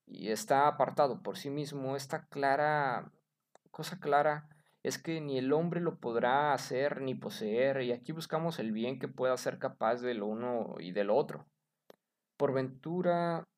y 0.07 0.28
está 0.28 0.68
apartado 0.68 1.24
por 1.24 1.36
sí 1.36 1.51
mismo, 1.51 1.97
esta 1.97 2.24
clara, 2.26 3.11
cosa 3.72 3.99
clara, 3.99 4.49
es 4.84 4.97
que 4.97 5.20
ni 5.20 5.38
el 5.38 5.53
hombre 5.53 5.80
lo 5.80 5.99
podrá 5.99 6.53
hacer 6.53 7.01
ni 7.01 7.16
poseer, 7.16 7.82
y 7.82 7.91
aquí 7.91 8.12
buscamos 8.12 8.61
el 8.61 8.70
bien 8.70 9.01
que 9.01 9.09
pueda 9.09 9.36
ser 9.36 9.59
capaz 9.59 9.97
de 9.97 10.14
lo 10.14 10.26
uno 10.26 10.76
y 10.78 10.93
del 10.93 11.11
otro. 11.11 11.49
Por 12.36 12.53
ventura, 12.53 13.49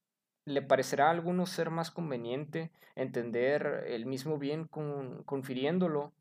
le 0.46 0.62
parecerá 0.62 1.08
a 1.08 1.10
alguno 1.10 1.44
ser 1.44 1.68
más 1.68 1.90
conveniente 1.90 2.72
entender 2.94 3.84
el 3.86 4.06
mismo 4.06 4.38
bien 4.38 4.66
confiriéndolo 4.66 6.14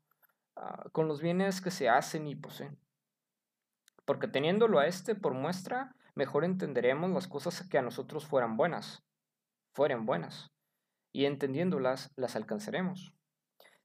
ah, 0.56 0.84
con 0.92 1.08
los 1.08 1.22
bienes 1.22 1.62
que 1.62 1.70
se 1.70 1.88
hacen 1.88 2.28
y 2.28 2.36
poseen. 2.36 2.76
Porque 4.04 4.28
teniéndolo 4.28 4.78
a 4.78 4.86
este 4.86 5.14
por 5.14 5.34
muestra, 5.34 5.94
mejor 6.14 6.44
entenderemos 6.44 7.10
las 7.10 7.28
cosas 7.28 7.66
que 7.68 7.78
a 7.78 7.82
nosotros 7.82 8.26
fueran 8.26 8.56
buenas, 8.56 9.04
fueren 9.72 10.06
buenas, 10.06 10.52
y 11.12 11.26
entendiéndolas 11.26 12.12
las 12.16 12.36
alcanzaremos. 12.36 13.14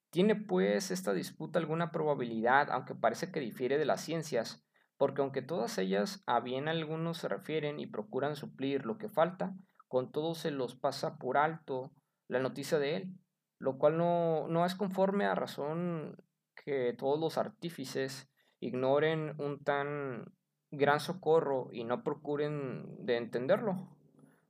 Tiene 0.09 0.35
pues 0.35 0.91
esta 0.91 1.13
disputa 1.13 1.59
alguna 1.59 1.91
probabilidad, 1.91 2.71
aunque 2.71 2.95
parece 2.95 3.31
que 3.31 3.39
difiere 3.39 3.77
de 3.77 3.85
las 3.85 4.01
ciencias, 4.01 4.65
porque 4.97 5.21
aunque 5.21 5.41
todas 5.41 5.77
ellas 5.77 6.23
a 6.25 6.39
bien 6.39 6.67
algunos 6.67 7.17
se 7.17 7.27
refieren 7.27 7.79
y 7.79 7.87
procuran 7.87 8.35
suplir 8.35 8.85
lo 8.85 8.97
que 8.97 9.09
falta, 9.09 9.53
con 9.87 10.11
todo 10.11 10.33
se 10.33 10.51
los 10.51 10.75
pasa 10.75 11.17
por 11.17 11.37
alto 11.37 11.93
la 12.27 12.39
noticia 12.39 12.79
de 12.79 12.95
él, 12.95 13.19
lo 13.59 13.77
cual 13.77 13.97
no, 13.97 14.47
no 14.47 14.65
es 14.65 14.75
conforme 14.75 15.25
a 15.25 15.35
razón 15.35 16.17
que 16.55 16.93
todos 16.97 17.19
los 17.19 17.37
artífices 17.37 18.29
ignoren 18.59 19.35
un 19.39 19.63
tan 19.63 20.33
gran 20.71 20.99
socorro 20.99 21.69
y 21.71 21.83
no 21.83 22.03
procuren 22.03 23.05
de 23.05 23.17
entenderlo, 23.17 23.95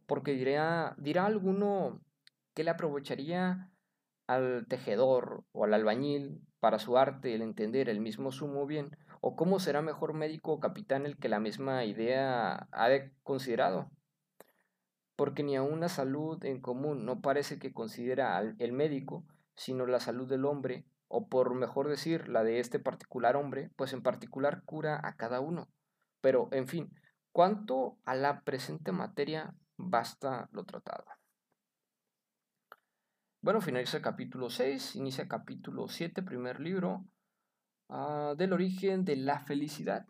porque 0.06 0.34
dirá, 0.34 0.96
dirá 0.98 1.26
alguno 1.26 2.02
que 2.54 2.64
le 2.64 2.72
aprovecharía 2.72 3.70
al 4.26 4.66
tejedor 4.68 5.44
o 5.52 5.66
al 5.66 5.74
albañil 5.74 6.42
para 6.60 6.80
su 6.80 6.98
arte 6.98 7.34
el 7.36 7.42
entender 7.42 7.90
el 7.90 8.00
mismo 8.00 8.32
sumo 8.32 8.66
bien, 8.66 8.98
o 9.22 9.36
cómo 9.36 9.60
será 9.60 9.82
mejor 9.82 10.14
médico 10.14 10.54
o 10.54 10.60
capitán 10.60 11.06
el 11.06 11.18
que 11.18 11.30
la 11.30 11.40
misma 11.40 11.86
idea 11.86 12.68
ha 12.72 12.90
considerado. 13.24 13.90
Porque 15.16 15.44
ni 15.44 15.56
aun 15.56 15.80
la 15.80 15.90
salud 15.90 16.44
en 16.46 16.62
común 16.62 17.06
no 17.06 17.22
parece 17.22 17.58
que 17.58 17.74
considera 17.74 18.38
al, 18.38 18.56
el 18.60 18.74
médico, 18.74 19.26
sino 19.56 19.86
la 19.86 20.00
salud 20.00 20.28
del 20.30 20.46
hombre, 20.46 20.86
o 21.08 21.28
por 21.28 21.54
mejor 21.56 21.88
decir, 21.88 22.28
la 22.28 22.44
de 22.44 22.60
este 22.60 22.80
particular 22.80 23.36
hombre, 23.36 23.72
pues 23.76 23.94
en 23.94 24.02
particular 24.02 24.64
cura 24.66 25.00
a 25.04 25.16
cada 25.16 25.40
uno. 25.40 25.70
Pero, 26.22 26.50
en 26.52 26.68
fin, 26.68 26.94
cuanto 27.32 27.98
a 28.06 28.16
la 28.16 28.42
presente 28.42 28.92
materia, 28.92 29.56
basta 29.78 30.50
lo 30.52 30.66
tratado. 30.66 31.06
Bueno, 33.42 33.62
finaliza 33.62 33.98
el 33.98 34.04
capítulo 34.04 34.50
6, 34.50 34.96
inicia 34.96 35.22
el 35.22 35.30
capítulo 35.30 35.88
7, 35.88 36.22
primer 36.24 36.60
libro, 36.60 37.06
ah, 37.88 38.34
del 38.38 38.52
origen 38.52 39.06
de 39.06 39.16
la 39.16 39.40
felicidad. 39.40 40.06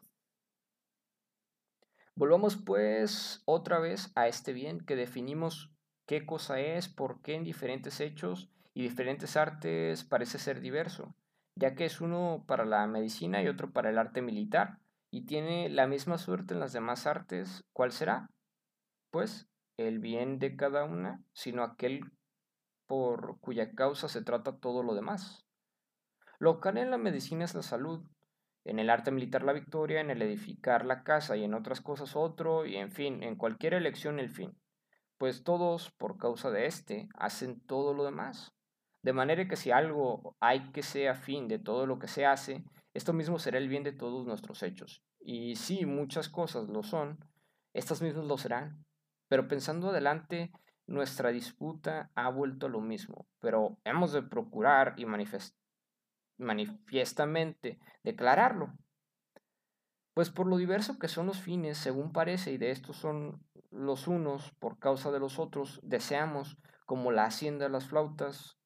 Volvamos 2.16 2.58
pues 2.58 3.44
otra 3.46 3.78
vez 3.78 4.12
a 4.16 4.28
este 4.28 4.54
bien 4.54 4.80
que 4.80 4.96
definimos 4.96 5.72
qué 6.08 6.26
cosa 6.26 6.60
es, 6.60 6.88
por 6.88 7.22
qué 7.22 7.36
en 7.36 7.44
diferentes 7.44 8.00
hechos 8.00 8.50
y 8.78 8.84
diferentes 8.84 9.36
artes 9.38 10.04
parece 10.04 10.38
ser 10.38 10.62
diverso, 10.62 11.16
ya 11.56 11.74
que 11.74 11.86
es 11.86 12.00
uno 12.00 12.44
para 12.48 12.64
la 12.64 12.86
medicina 12.86 13.42
y 13.42 13.48
otro 13.48 13.72
para 13.72 13.90
el 13.90 13.98
arte 13.98 14.22
militar, 14.22 14.78
y 15.10 15.26
tiene 15.26 15.68
la 15.70 15.88
misma 15.88 16.20
suerte 16.20 16.54
en 16.54 16.60
las 16.60 16.74
demás 16.74 17.08
artes, 17.08 17.64
¿cuál 17.74 17.92
será? 17.92 18.30
Pues 19.10 19.50
el 19.78 19.98
bien 19.98 20.38
de 20.38 20.56
cada 20.56 20.84
una, 20.84 21.24
sino 21.34 21.64
aquel 21.64 22.02
por 22.86 23.40
cuya 23.40 23.74
causa 23.74 24.10
se 24.10 24.22
trata 24.22 24.60
todo 24.60 24.84
lo 24.84 24.94
demás. 24.94 25.48
Lo 26.38 26.60
que 26.60 26.70
en 26.70 26.92
la 26.92 27.00
medicina 27.00 27.46
es 27.46 27.56
la 27.56 27.64
salud, 27.64 28.06
en 28.64 28.78
el 28.78 28.92
arte 28.92 29.10
militar 29.10 29.42
la 29.42 29.54
victoria, 29.54 30.02
en 30.02 30.12
el 30.12 30.22
edificar 30.22 30.86
la 30.86 31.02
casa 31.02 31.36
y 31.36 31.44
en 31.44 31.56
otras 31.56 31.82
cosas 31.82 32.16
otro, 32.16 32.68
y 32.68 32.76
en 32.76 32.92
fin, 32.92 33.24
en 33.24 33.38
cualquier 33.38 33.74
elección 33.74 34.20
el 34.20 34.30
fin. 34.30 34.56
Pues 35.18 35.44
todos, 35.44 35.90
por 35.98 36.20
causa 36.20 36.52
de 36.52 36.68
éste, 36.68 37.10
hacen 37.16 37.60
todo 37.62 37.96
lo 37.96 38.04
demás. 38.04 38.54
De 39.08 39.14
manera 39.14 39.48
que 39.48 39.56
si 39.56 39.72
algo 39.72 40.36
hay 40.42 40.74
que 40.74 40.84
sea 40.84 41.16
fin 41.16 41.48
de 41.48 41.60
todo 41.60 41.86
lo 41.86 41.98
que 41.98 42.10
se 42.10 42.26
hace, 42.26 42.66
esto 42.94 43.14
mismo 43.14 43.40
será 43.40 43.58
el 43.58 43.70
bien 43.70 43.84
de 43.84 43.94
todos 43.94 44.28
nuestros 44.28 44.62
hechos. 44.64 45.02
Y 45.22 45.56
si 45.56 45.86
muchas 45.86 46.28
cosas 46.28 46.68
lo 46.68 46.84
son, 46.84 47.18
estas 47.72 48.02
mismas 48.02 48.26
lo 48.26 48.38
serán. 48.38 48.86
Pero 49.30 49.48
pensando 49.48 49.92
adelante, 49.92 50.52
nuestra 50.88 51.30
disputa 51.30 52.12
ha 52.16 52.30
vuelto 52.30 52.66
a 52.66 52.70
lo 52.70 52.82
mismo, 52.82 53.30
pero 53.40 53.78
hemos 53.86 54.12
de 54.12 54.24
procurar 54.24 54.94
y 54.98 55.06
manifiestamente 56.38 57.80
declararlo. 58.04 58.74
Pues 60.16 60.32
por 60.32 60.48
lo 60.48 60.58
diverso 60.58 61.00
que 61.00 61.08
son 61.08 61.28
los 61.28 61.40
fines, 61.40 61.78
según 61.78 62.12
parece, 62.12 62.52
y 62.52 62.58
de 62.58 62.72
estos 62.72 62.98
son 62.98 63.42
los 63.72 64.10
unos 64.10 64.52
por 64.60 64.80
causa 64.80 65.14
de 65.14 65.20
los 65.22 65.40
otros, 65.40 65.80
deseamos, 65.82 66.58
como 66.86 67.14
la 67.14 67.24
hacienda 67.24 67.68
de 67.68 67.72
las 67.72 67.88
flautas, 67.88 68.57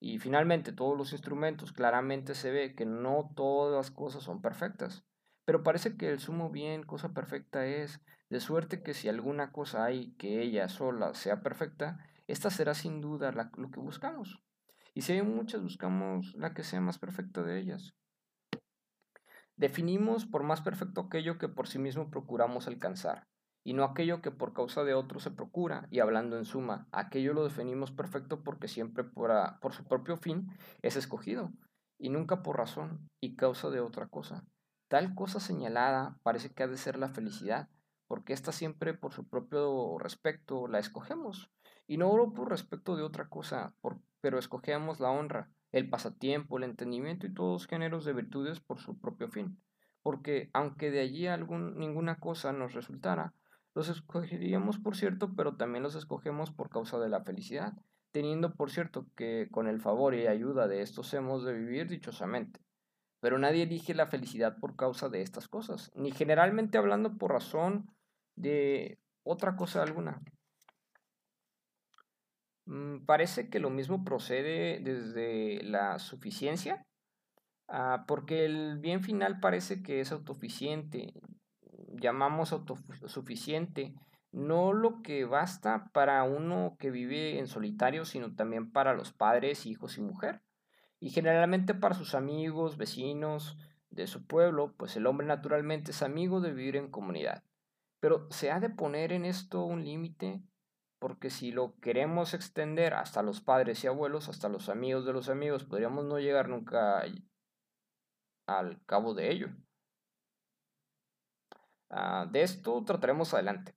y 0.00 0.18
finalmente 0.18 0.72
todos 0.72 0.96
los 0.96 1.12
instrumentos, 1.12 1.72
claramente 1.72 2.34
se 2.34 2.50
ve 2.50 2.74
que 2.74 2.86
no 2.86 3.30
todas 3.36 3.76
las 3.76 3.90
cosas 3.90 4.22
son 4.24 4.40
perfectas, 4.40 5.04
pero 5.44 5.62
parece 5.62 5.96
que 5.96 6.08
el 6.08 6.18
sumo 6.18 6.50
bien, 6.50 6.82
cosa 6.84 7.12
perfecta 7.12 7.66
es, 7.66 8.00
de 8.30 8.40
suerte 8.40 8.82
que 8.82 8.94
si 8.94 9.08
alguna 9.08 9.52
cosa 9.52 9.84
hay 9.84 10.12
que 10.14 10.42
ella 10.42 10.68
sola 10.68 11.14
sea 11.14 11.42
perfecta, 11.42 11.98
esta 12.26 12.48
será 12.48 12.74
sin 12.74 13.00
duda 13.00 13.32
lo 13.32 13.70
que 13.70 13.80
buscamos. 13.80 14.40
Y 14.94 15.02
si 15.02 15.12
hay 15.12 15.22
muchas, 15.22 15.62
buscamos 15.62 16.34
la 16.34 16.54
que 16.54 16.64
sea 16.64 16.80
más 16.80 16.98
perfecta 16.98 17.42
de 17.42 17.58
ellas. 17.58 17.94
Definimos 19.56 20.26
por 20.26 20.42
más 20.42 20.62
perfecto 20.62 21.02
aquello 21.02 21.38
que 21.38 21.48
por 21.48 21.68
sí 21.68 21.78
mismo 21.78 22.10
procuramos 22.10 22.66
alcanzar. 22.66 23.26
Y 23.62 23.74
no 23.74 23.84
aquello 23.84 24.22
que 24.22 24.30
por 24.30 24.52
causa 24.52 24.84
de 24.84 24.94
otro 24.94 25.20
se 25.20 25.30
procura, 25.30 25.86
y 25.90 26.00
hablando 26.00 26.38
en 26.38 26.44
suma, 26.44 26.86
aquello 26.92 27.34
lo 27.34 27.44
definimos 27.44 27.92
perfecto 27.92 28.42
porque 28.42 28.68
siempre 28.68 29.04
por, 29.04 29.30
por 29.60 29.72
su 29.72 29.84
propio 29.84 30.16
fin 30.16 30.48
es 30.82 30.96
escogido, 30.96 31.52
y 31.98 32.08
nunca 32.08 32.42
por 32.42 32.56
razón 32.56 33.08
y 33.20 33.36
causa 33.36 33.70
de 33.70 33.80
otra 33.80 34.08
cosa. 34.08 34.44
Tal 34.88 35.14
cosa 35.14 35.40
señalada 35.40 36.18
parece 36.22 36.52
que 36.52 36.62
ha 36.62 36.68
de 36.68 36.76
ser 36.76 36.98
la 36.98 37.08
felicidad, 37.08 37.68
porque 38.08 38.32
ésta 38.32 38.50
siempre 38.50 38.94
por 38.94 39.12
su 39.12 39.28
propio 39.28 39.98
respecto 39.98 40.66
la 40.66 40.78
escogemos, 40.78 41.50
y 41.86 41.96
no 41.96 42.32
por 42.32 42.48
respecto 42.48 42.96
de 42.96 43.02
otra 43.02 43.28
cosa, 43.28 43.74
pero 44.20 44.38
escogemos 44.38 45.00
la 45.00 45.10
honra, 45.10 45.50
el 45.72 45.88
pasatiempo, 45.88 46.58
el 46.58 46.64
entendimiento 46.64 47.26
y 47.26 47.34
todos 47.34 47.66
géneros 47.66 48.04
de 48.04 48.12
virtudes 48.12 48.60
por 48.60 48.80
su 48.80 48.98
propio 48.98 49.28
fin, 49.28 49.60
porque 50.02 50.50
aunque 50.52 50.90
de 50.90 51.00
allí 51.00 51.26
algún, 51.26 51.78
ninguna 51.78 52.18
cosa 52.18 52.52
nos 52.52 52.74
resultara, 52.74 53.34
los 53.74 53.88
escogeríamos 53.88 54.78
por 54.78 54.96
cierto, 54.96 55.34
pero 55.36 55.56
también 55.56 55.82
los 55.82 55.94
escogemos 55.94 56.50
por 56.50 56.70
causa 56.70 56.98
de 56.98 57.08
la 57.08 57.22
felicidad, 57.22 57.74
teniendo 58.12 58.54
por 58.54 58.70
cierto 58.70 59.06
que 59.16 59.48
con 59.50 59.68
el 59.68 59.80
favor 59.80 60.14
y 60.14 60.26
ayuda 60.26 60.66
de 60.68 60.82
estos 60.82 61.12
hemos 61.14 61.44
de 61.44 61.54
vivir 61.54 61.88
dichosamente. 61.88 62.60
Pero 63.20 63.38
nadie 63.38 63.64
elige 63.64 63.94
la 63.94 64.06
felicidad 64.06 64.56
por 64.58 64.76
causa 64.76 65.08
de 65.08 65.22
estas 65.22 65.46
cosas, 65.48 65.90
ni 65.94 66.10
generalmente 66.10 66.78
hablando 66.78 67.18
por 67.18 67.32
razón 67.32 67.90
de 68.34 68.98
otra 69.22 69.56
cosa 69.56 69.82
alguna. 69.82 70.22
Mm, 72.70 73.04
parece 73.04 73.50
que 73.50 73.58
lo 73.58 73.68
mismo 73.68 74.04
procede 74.04 74.80
desde 74.80 75.62
la 75.64 75.98
suficiencia, 75.98 76.86
ah, 77.68 78.04
porque 78.06 78.44
el 78.44 78.78
bien 78.78 79.02
final 79.02 79.40
parece 79.40 79.82
que 79.82 80.00
es 80.00 80.12
autosuficiente. 80.12 81.12
Llamamos 81.90 82.52
autosuficiente 82.52 83.94
no 84.32 84.72
lo 84.72 85.02
que 85.02 85.24
basta 85.24 85.90
para 85.92 86.22
uno 86.22 86.76
que 86.78 86.90
vive 86.90 87.38
en 87.38 87.48
solitario, 87.48 88.04
sino 88.04 88.34
también 88.34 88.70
para 88.70 88.94
los 88.94 89.12
padres, 89.12 89.66
hijos 89.66 89.98
y 89.98 90.02
mujer 90.02 90.40
y 91.00 91.08
generalmente 91.08 91.74
para 91.74 91.94
sus 91.94 92.14
amigos, 92.14 92.76
vecinos 92.76 93.56
de 93.88 94.06
su 94.06 94.26
pueblo, 94.26 94.74
pues 94.76 94.96
el 94.96 95.06
hombre 95.06 95.26
naturalmente 95.26 95.90
es 95.90 96.02
amigo 96.02 96.40
de 96.40 96.52
vivir 96.52 96.76
en 96.76 96.90
comunidad. 96.90 97.42
Pero 98.00 98.30
se 98.30 98.50
ha 98.50 98.60
de 98.60 98.68
poner 98.68 99.12
en 99.12 99.24
esto 99.24 99.64
un 99.64 99.82
límite, 99.82 100.42
porque 100.98 101.30
si 101.30 101.52
lo 101.52 101.74
queremos 101.80 102.34
extender 102.34 102.92
hasta 102.92 103.22
los 103.22 103.40
padres 103.40 103.82
y 103.82 103.86
abuelos, 103.86 104.28
hasta 104.28 104.50
los 104.50 104.68
amigos 104.68 105.06
de 105.06 105.14
los 105.14 105.30
amigos, 105.30 105.64
podríamos 105.64 106.04
no 106.04 106.18
llegar 106.18 106.50
nunca 106.50 107.02
al 108.46 108.84
cabo 108.84 109.14
de 109.14 109.32
ello. 109.32 109.48
Ah, 111.90 112.26
de 112.30 112.42
esto 112.42 112.82
trataremos 112.84 113.34
adelante. 113.34 113.74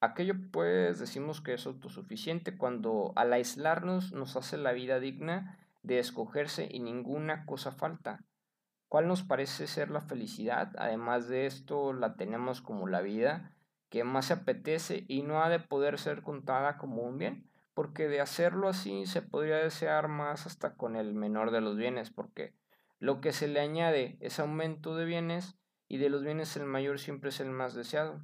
Aquello 0.00 0.34
pues 0.50 0.98
decimos 0.98 1.40
que 1.40 1.54
es 1.54 1.66
autosuficiente 1.66 2.56
cuando 2.56 3.12
al 3.14 3.32
aislarnos 3.32 4.12
nos 4.12 4.36
hace 4.36 4.56
la 4.56 4.72
vida 4.72 4.98
digna 4.98 5.58
de 5.82 5.98
escogerse 5.98 6.66
y 6.70 6.80
ninguna 6.80 7.46
cosa 7.46 7.70
falta. 7.70 8.24
¿Cuál 8.88 9.06
nos 9.06 9.22
parece 9.22 9.66
ser 9.66 9.90
la 9.90 10.00
felicidad? 10.00 10.72
Además 10.78 11.28
de 11.28 11.46
esto, 11.46 11.92
la 11.92 12.16
tenemos 12.16 12.60
como 12.62 12.88
la 12.88 13.00
vida 13.00 13.52
que 13.90 14.04
más 14.04 14.26
se 14.26 14.32
apetece 14.32 15.04
y 15.06 15.22
no 15.22 15.42
ha 15.42 15.50
de 15.50 15.60
poder 15.60 15.98
ser 15.98 16.22
contada 16.22 16.78
como 16.78 17.02
un 17.02 17.18
bien, 17.18 17.50
porque 17.74 18.08
de 18.08 18.22
hacerlo 18.22 18.68
así 18.68 19.04
se 19.04 19.20
podría 19.20 19.56
desear 19.56 20.08
más 20.08 20.46
hasta 20.46 20.74
con 20.74 20.96
el 20.96 21.12
menor 21.12 21.50
de 21.50 21.60
los 21.60 21.76
bienes, 21.76 22.10
porque 22.10 22.54
lo 22.98 23.20
que 23.20 23.32
se 23.32 23.48
le 23.48 23.60
añade 23.60 24.16
es 24.20 24.40
aumento 24.40 24.96
de 24.96 25.04
bienes 25.04 25.56
y 25.92 25.98
de 25.98 26.08
los 26.08 26.22
bienes 26.22 26.56
el 26.56 26.64
mayor 26.64 26.98
siempre 26.98 27.28
es 27.28 27.38
el 27.40 27.50
más 27.50 27.74
deseado. 27.74 28.18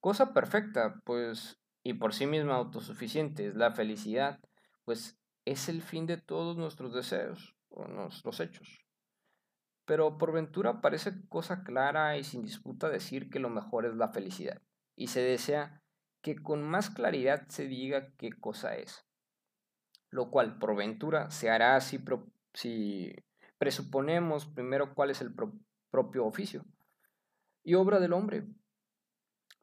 Cosa 0.00 0.32
perfecta, 0.32 1.02
pues, 1.04 1.60
y 1.82 1.92
por 1.92 2.14
sí 2.14 2.24
misma 2.24 2.54
autosuficiente 2.54 3.46
es 3.48 3.54
la 3.54 3.70
felicidad, 3.70 4.40
pues 4.86 5.18
es 5.44 5.68
el 5.68 5.82
fin 5.82 6.06
de 6.06 6.16
todos 6.16 6.56
nuestros 6.56 6.94
deseos 6.94 7.54
o 7.68 7.86
nuestros 7.86 8.40
hechos. 8.40 8.82
Pero 9.84 10.16
por 10.16 10.32
ventura 10.32 10.80
parece 10.80 11.20
cosa 11.28 11.64
clara 11.64 12.16
y 12.16 12.24
sin 12.24 12.40
disputa 12.40 12.88
decir 12.88 13.28
que 13.28 13.38
lo 13.38 13.50
mejor 13.50 13.84
es 13.84 13.94
la 13.94 14.08
felicidad, 14.08 14.62
y 14.96 15.08
se 15.08 15.20
desea 15.20 15.82
que 16.22 16.36
con 16.36 16.62
más 16.62 16.88
claridad 16.88 17.46
se 17.48 17.66
diga 17.66 18.10
qué 18.16 18.30
cosa 18.32 18.74
es, 18.76 19.04
lo 20.08 20.30
cual 20.30 20.58
por 20.58 20.76
ventura 20.76 21.30
se 21.30 21.50
hará 21.50 21.78
si, 21.82 22.02
si 22.54 23.14
presuponemos 23.58 24.46
primero 24.46 24.94
cuál 24.94 25.10
es 25.10 25.20
el 25.20 25.34
propio 25.94 26.26
oficio 26.26 26.64
y 27.62 27.74
obra 27.74 28.00
del 28.00 28.14
hombre, 28.14 28.48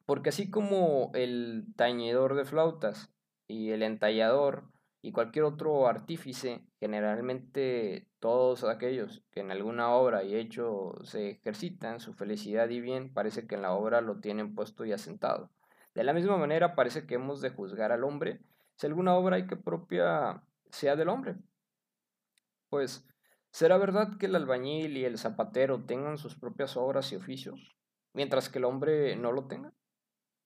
porque 0.06 0.30
así 0.30 0.50
como 0.50 1.10
el 1.12 1.66
tañedor 1.76 2.36
de 2.36 2.46
flautas 2.46 3.12
y 3.46 3.72
el 3.72 3.82
entallador 3.82 4.64
y 5.02 5.12
cualquier 5.12 5.44
otro 5.44 5.86
artífice, 5.88 6.64
generalmente 6.80 8.08
todos 8.18 8.64
aquellos 8.64 9.22
que 9.30 9.40
en 9.40 9.50
alguna 9.50 9.90
obra 9.90 10.24
y 10.24 10.34
hecho 10.34 10.94
se 11.02 11.32
ejercitan 11.32 12.00
su 12.00 12.14
felicidad 12.14 12.70
y 12.70 12.80
bien, 12.80 13.12
parece 13.12 13.46
que 13.46 13.56
en 13.56 13.62
la 13.62 13.74
obra 13.74 14.00
lo 14.00 14.20
tienen 14.20 14.54
puesto 14.54 14.86
y 14.86 14.92
asentado. 14.92 15.50
De 15.94 16.02
la 16.02 16.14
misma 16.14 16.38
manera 16.38 16.74
parece 16.74 17.06
que 17.06 17.16
hemos 17.16 17.42
de 17.42 17.50
juzgar 17.50 17.92
al 17.92 18.04
hombre 18.04 18.40
si 18.76 18.86
alguna 18.86 19.14
obra 19.16 19.36
hay 19.36 19.46
que 19.46 19.56
propia 19.56 20.42
sea 20.70 20.96
del 20.96 21.10
hombre. 21.10 21.36
Pues, 22.70 23.06
¿será 23.52 23.78
verdad 23.78 24.18
que 24.18 24.26
el 24.26 24.34
albañil 24.34 24.96
y 24.96 25.04
el 25.04 25.18
zapatero 25.18 25.84
tengan 25.84 26.18
sus 26.18 26.34
propias 26.36 26.76
obras 26.76 27.12
y 27.12 27.16
oficios, 27.16 27.76
mientras 28.12 28.48
que 28.48 28.58
el 28.58 28.64
hombre 28.64 29.14
no 29.16 29.30
lo 29.30 29.46
tenga, 29.46 29.72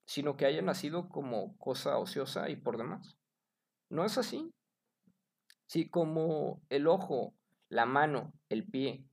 sino 0.05 0.37
que 0.37 0.47
haya 0.47 0.61
nacido 0.61 1.09
como 1.09 1.57
cosa 1.57 1.97
ociosa 1.97 2.51
y 2.51 2.57
por 2.57 2.77
demás? 2.77 3.17
No 3.89 4.05
es 4.05 4.19
así. 4.19 4.53
Si 5.67 5.89
como 5.89 6.61
el 6.69 6.87
ojo, 6.87 7.35
la 7.69 7.87
mano, 7.87 8.33
el 8.49 8.69
pie 8.69 9.07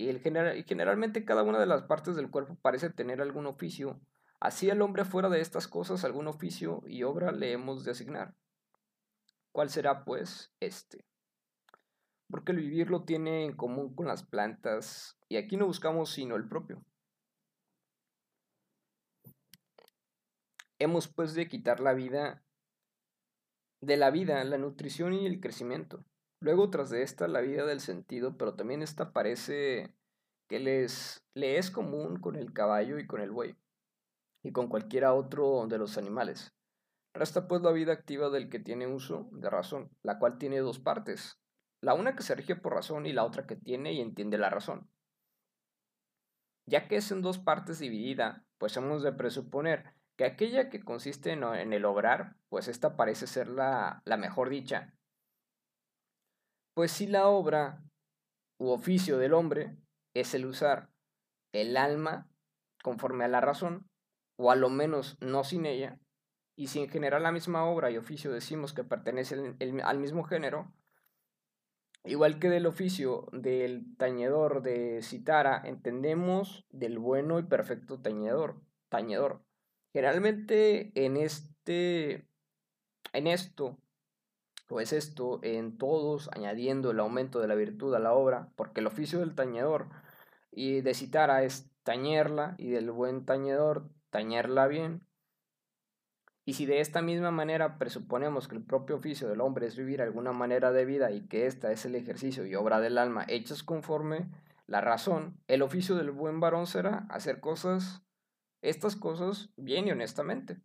y, 0.00 0.08
y 0.08 0.64
generalmente 0.64 1.24
cada 1.24 1.42
una 1.42 1.58
de 1.58 1.66
las 1.66 1.82
partes 1.82 2.16
del 2.16 2.30
cuerpo 2.30 2.56
parece 2.62 2.90
tener 2.90 3.20
algún 3.20 3.46
oficio, 3.46 4.00
así 4.40 4.70
el 4.70 4.80
hombre 4.80 5.04
fuera 5.04 5.28
de 5.28 5.40
estas 5.40 5.68
cosas 5.68 6.04
algún 6.04 6.26
oficio 6.26 6.82
y 6.86 7.02
obra 7.02 7.32
le 7.32 7.52
hemos 7.52 7.84
de 7.84 7.90
asignar. 7.90 8.34
¿Cuál 9.52 9.68
será 9.68 10.04
pues 10.04 10.54
este? 10.60 11.04
Porque 12.30 12.52
el 12.52 12.58
vivir 12.58 12.90
lo 12.90 13.04
tiene 13.04 13.44
en 13.44 13.56
común 13.56 13.94
con 13.94 14.06
las 14.06 14.22
plantas 14.22 15.18
y 15.28 15.36
aquí 15.36 15.56
no 15.56 15.66
buscamos 15.66 16.10
sino 16.10 16.36
el 16.36 16.48
propio. 16.48 16.84
Hemos 20.78 21.08
pues 21.08 21.34
de 21.34 21.48
quitar 21.48 21.80
la 21.80 21.92
vida 21.92 22.42
de 23.80 23.96
la 23.96 24.10
vida, 24.10 24.42
la 24.44 24.58
nutrición 24.58 25.14
y 25.14 25.26
el 25.26 25.40
crecimiento. 25.40 26.04
Luego, 26.40 26.70
tras 26.70 26.90
de 26.90 27.02
esta, 27.02 27.28
la 27.28 27.40
vida 27.40 27.66
del 27.66 27.80
sentido, 27.80 28.36
pero 28.36 28.54
también 28.54 28.82
esta 28.82 29.12
parece 29.12 29.94
que 30.48 30.58
les, 30.58 31.22
le 31.34 31.58
es 31.58 31.70
común 31.70 32.18
con 32.18 32.36
el 32.36 32.52
caballo 32.52 32.98
y 32.98 33.06
con 33.06 33.20
el 33.20 33.30
buey, 33.30 33.56
y 34.42 34.52
con 34.52 34.68
cualquiera 34.68 35.14
otro 35.14 35.66
de 35.68 35.78
los 35.78 35.98
animales. 35.98 36.52
Resta 37.14 37.48
pues 37.48 37.62
la 37.62 37.72
vida 37.72 37.92
activa 37.92 38.30
del 38.30 38.48
que 38.48 38.58
tiene 38.58 38.86
uso 38.86 39.28
de 39.32 39.50
razón, 39.50 39.90
la 40.02 40.18
cual 40.18 40.38
tiene 40.38 40.58
dos 40.58 40.78
partes, 40.78 41.38
la 41.80 41.94
una 41.94 42.14
que 42.14 42.22
se 42.22 42.34
rige 42.34 42.56
por 42.56 42.74
razón 42.74 43.06
y 43.06 43.12
la 43.12 43.24
otra 43.24 43.46
que 43.46 43.56
tiene 43.56 43.92
y 43.92 44.00
entiende 44.00 44.38
la 44.38 44.50
razón. 44.50 44.90
Ya 46.66 46.86
que 46.86 46.96
es 46.96 47.10
en 47.10 47.22
dos 47.22 47.38
partes 47.38 47.78
dividida, 47.78 48.44
pues 48.58 48.76
hemos 48.76 49.02
de 49.02 49.12
presuponer 49.12 49.94
que 50.16 50.24
aquella 50.24 50.68
que 50.68 50.84
consiste 50.84 51.32
en, 51.32 51.72
el 51.72 51.84
obrar, 51.84 52.36
pues 52.48 52.68
esta 52.68 52.96
parece 52.96 53.26
ser 53.26 53.48
la, 53.48 54.02
la 54.04 54.16
mejor 54.18 54.50
dicha. 54.50 54.94
Pues 56.74 56.92
si 56.92 57.06
la 57.06 57.26
obra 57.26 57.82
u 58.58 58.68
oficio 58.68 59.16
del 59.18 59.32
hombre 59.32 59.76
es 60.14 60.34
el 60.34 60.44
usar 60.44 60.90
el 61.52 61.76
alma 61.76 62.28
conforme 62.82 63.24
a 63.24 63.28
la 63.28 63.40
razón, 63.40 63.88
o 64.36 64.50
a 64.50 64.56
lo 64.56 64.68
menos 64.68 65.16
no 65.20 65.44
sin 65.44 65.66
ella, 65.66 65.98
y 66.56 66.68
si 66.68 66.80
en 66.80 66.88
general 66.88 67.22
la 67.22 67.32
misma 67.32 67.64
obra 67.64 67.90
y 67.90 67.96
oficio 67.96 68.30
decimos 68.30 68.74
que 68.74 68.84
pertenece 68.84 69.56
al 69.82 69.98
mismo 69.98 70.24
género, 70.24 70.72
igual 72.04 72.38
que 72.38 72.48
del 72.48 72.66
oficio 72.66 73.28
del 73.32 73.96
tañedor 73.96 74.62
de 74.62 75.02
citara, 75.02 75.60
entendemos 75.64 76.66
del 76.70 76.98
bueno 76.98 77.38
y 77.38 77.42
perfecto 77.44 78.00
tañedor, 78.00 78.60
tañedor. 78.88 79.42
Generalmente 79.92 80.92
en 80.94 81.16
este, 81.16 82.26
en 83.12 83.26
esto, 83.26 83.78
o 84.68 84.80
es 84.80 84.92
esto, 84.92 85.40
en 85.42 85.78
todos, 85.78 86.30
añadiendo 86.32 86.92
el 86.92 87.00
aumento 87.00 87.40
de 87.40 87.48
la 87.48 87.56
virtud 87.56 87.94
a 87.94 87.98
la 87.98 88.14
obra, 88.14 88.52
porque 88.56 88.80
el 88.80 88.86
oficio 88.86 89.18
del 89.18 89.34
tañedor 89.34 89.88
y 90.52 90.80
de 90.80 90.94
citara 90.94 91.42
es 91.42 91.70
tañerla, 91.82 92.54
y 92.58 92.70
del 92.70 92.90
buen 92.90 93.24
tañedor 93.24 93.90
tañerla 94.10 94.68
bien. 94.68 95.02
Y 96.44 96.54
si 96.54 96.66
de 96.66 96.80
esta 96.80 97.02
misma 97.02 97.30
manera 97.30 97.78
presuponemos 97.78 98.48
que 98.48 98.56
el 98.56 98.64
propio 98.64 98.96
oficio 98.96 99.28
del 99.28 99.40
hombre 99.40 99.66
es 99.66 99.76
vivir 99.76 100.02
alguna 100.02 100.32
manera 100.32 100.72
de 100.72 100.84
vida 100.84 101.10
y 101.10 101.26
que 101.28 101.46
ésta 101.46 101.70
es 101.70 101.84
el 101.84 101.94
ejercicio 101.94 102.46
y 102.46 102.54
obra 102.54 102.80
del 102.80 102.98
alma 102.98 103.24
hechas 103.28 103.62
conforme 103.62 104.30
la 104.66 104.80
razón, 104.80 105.38
el 105.48 105.62
oficio 105.62 105.96
del 105.96 106.10
buen 106.12 106.40
varón 106.40 106.66
será 106.66 107.06
hacer 107.10 107.40
cosas 107.40 108.02
estas 108.62 108.96
cosas 108.96 109.50
bien 109.56 109.88
y 109.88 109.92
honestamente. 109.92 110.60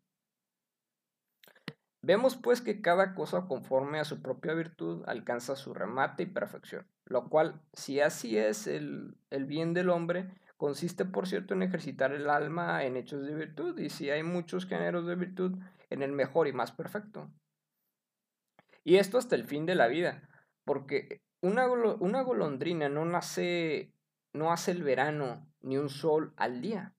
Vemos 2.02 2.36
pues 2.36 2.62
que 2.62 2.82
cada 2.82 3.16
cosa 3.16 3.48
conforme 3.48 4.00
a 4.00 4.06
su 4.06 4.22
propia 4.22 4.54
virtud 4.54 5.04
alcanza 5.08 5.56
su 5.56 5.74
remate 5.74 6.24
y 6.24 6.28
perfección, 6.28 6.88
lo 7.06 7.30
cual, 7.30 7.64
si 7.74 8.00
así 8.00 8.38
es 8.38 8.68
el, 8.68 9.18
el, 9.32 9.46
bien 9.46 9.74
del 9.74 9.90
hombre, 9.90 10.30
consiste 10.58 11.06
por 11.06 11.28
cierto 11.28 11.54
en 11.54 11.64
ejercitar 11.64 12.14
el 12.14 12.30
alma 12.30 12.84
en 12.84 12.98
hechos 12.98 13.26
de 13.26 13.36
virtud, 13.36 13.78
y 13.80 13.90
si 13.90 14.10
hay 14.10 14.24
muchos 14.24 14.66
géneros 14.66 15.06
de 15.06 15.16
virtud, 15.16 15.58
en 15.90 16.02
el 16.02 16.12
mejor 16.12 16.48
y 16.48 16.54
más 16.54 16.72
perfecto. 16.72 17.32
Y 18.84 18.98
esto 18.98 19.18
hasta 19.18 19.36
el 19.36 19.46
fin 19.46 19.66
de 19.66 19.76
la 19.76 19.88
vida, 19.88 20.30
porque 20.64 21.22
una, 21.42 21.68
una 21.68 22.22
golondrina 22.22 22.90
no 22.90 23.06
nace, 23.06 23.94
no 24.34 24.52
hace 24.52 24.72
el 24.72 24.84
verano 24.84 25.48
ni 25.62 25.78
un 25.78 25.90
sol 25.90 26.34
al 26.38 26.62
día. 26.62 26.94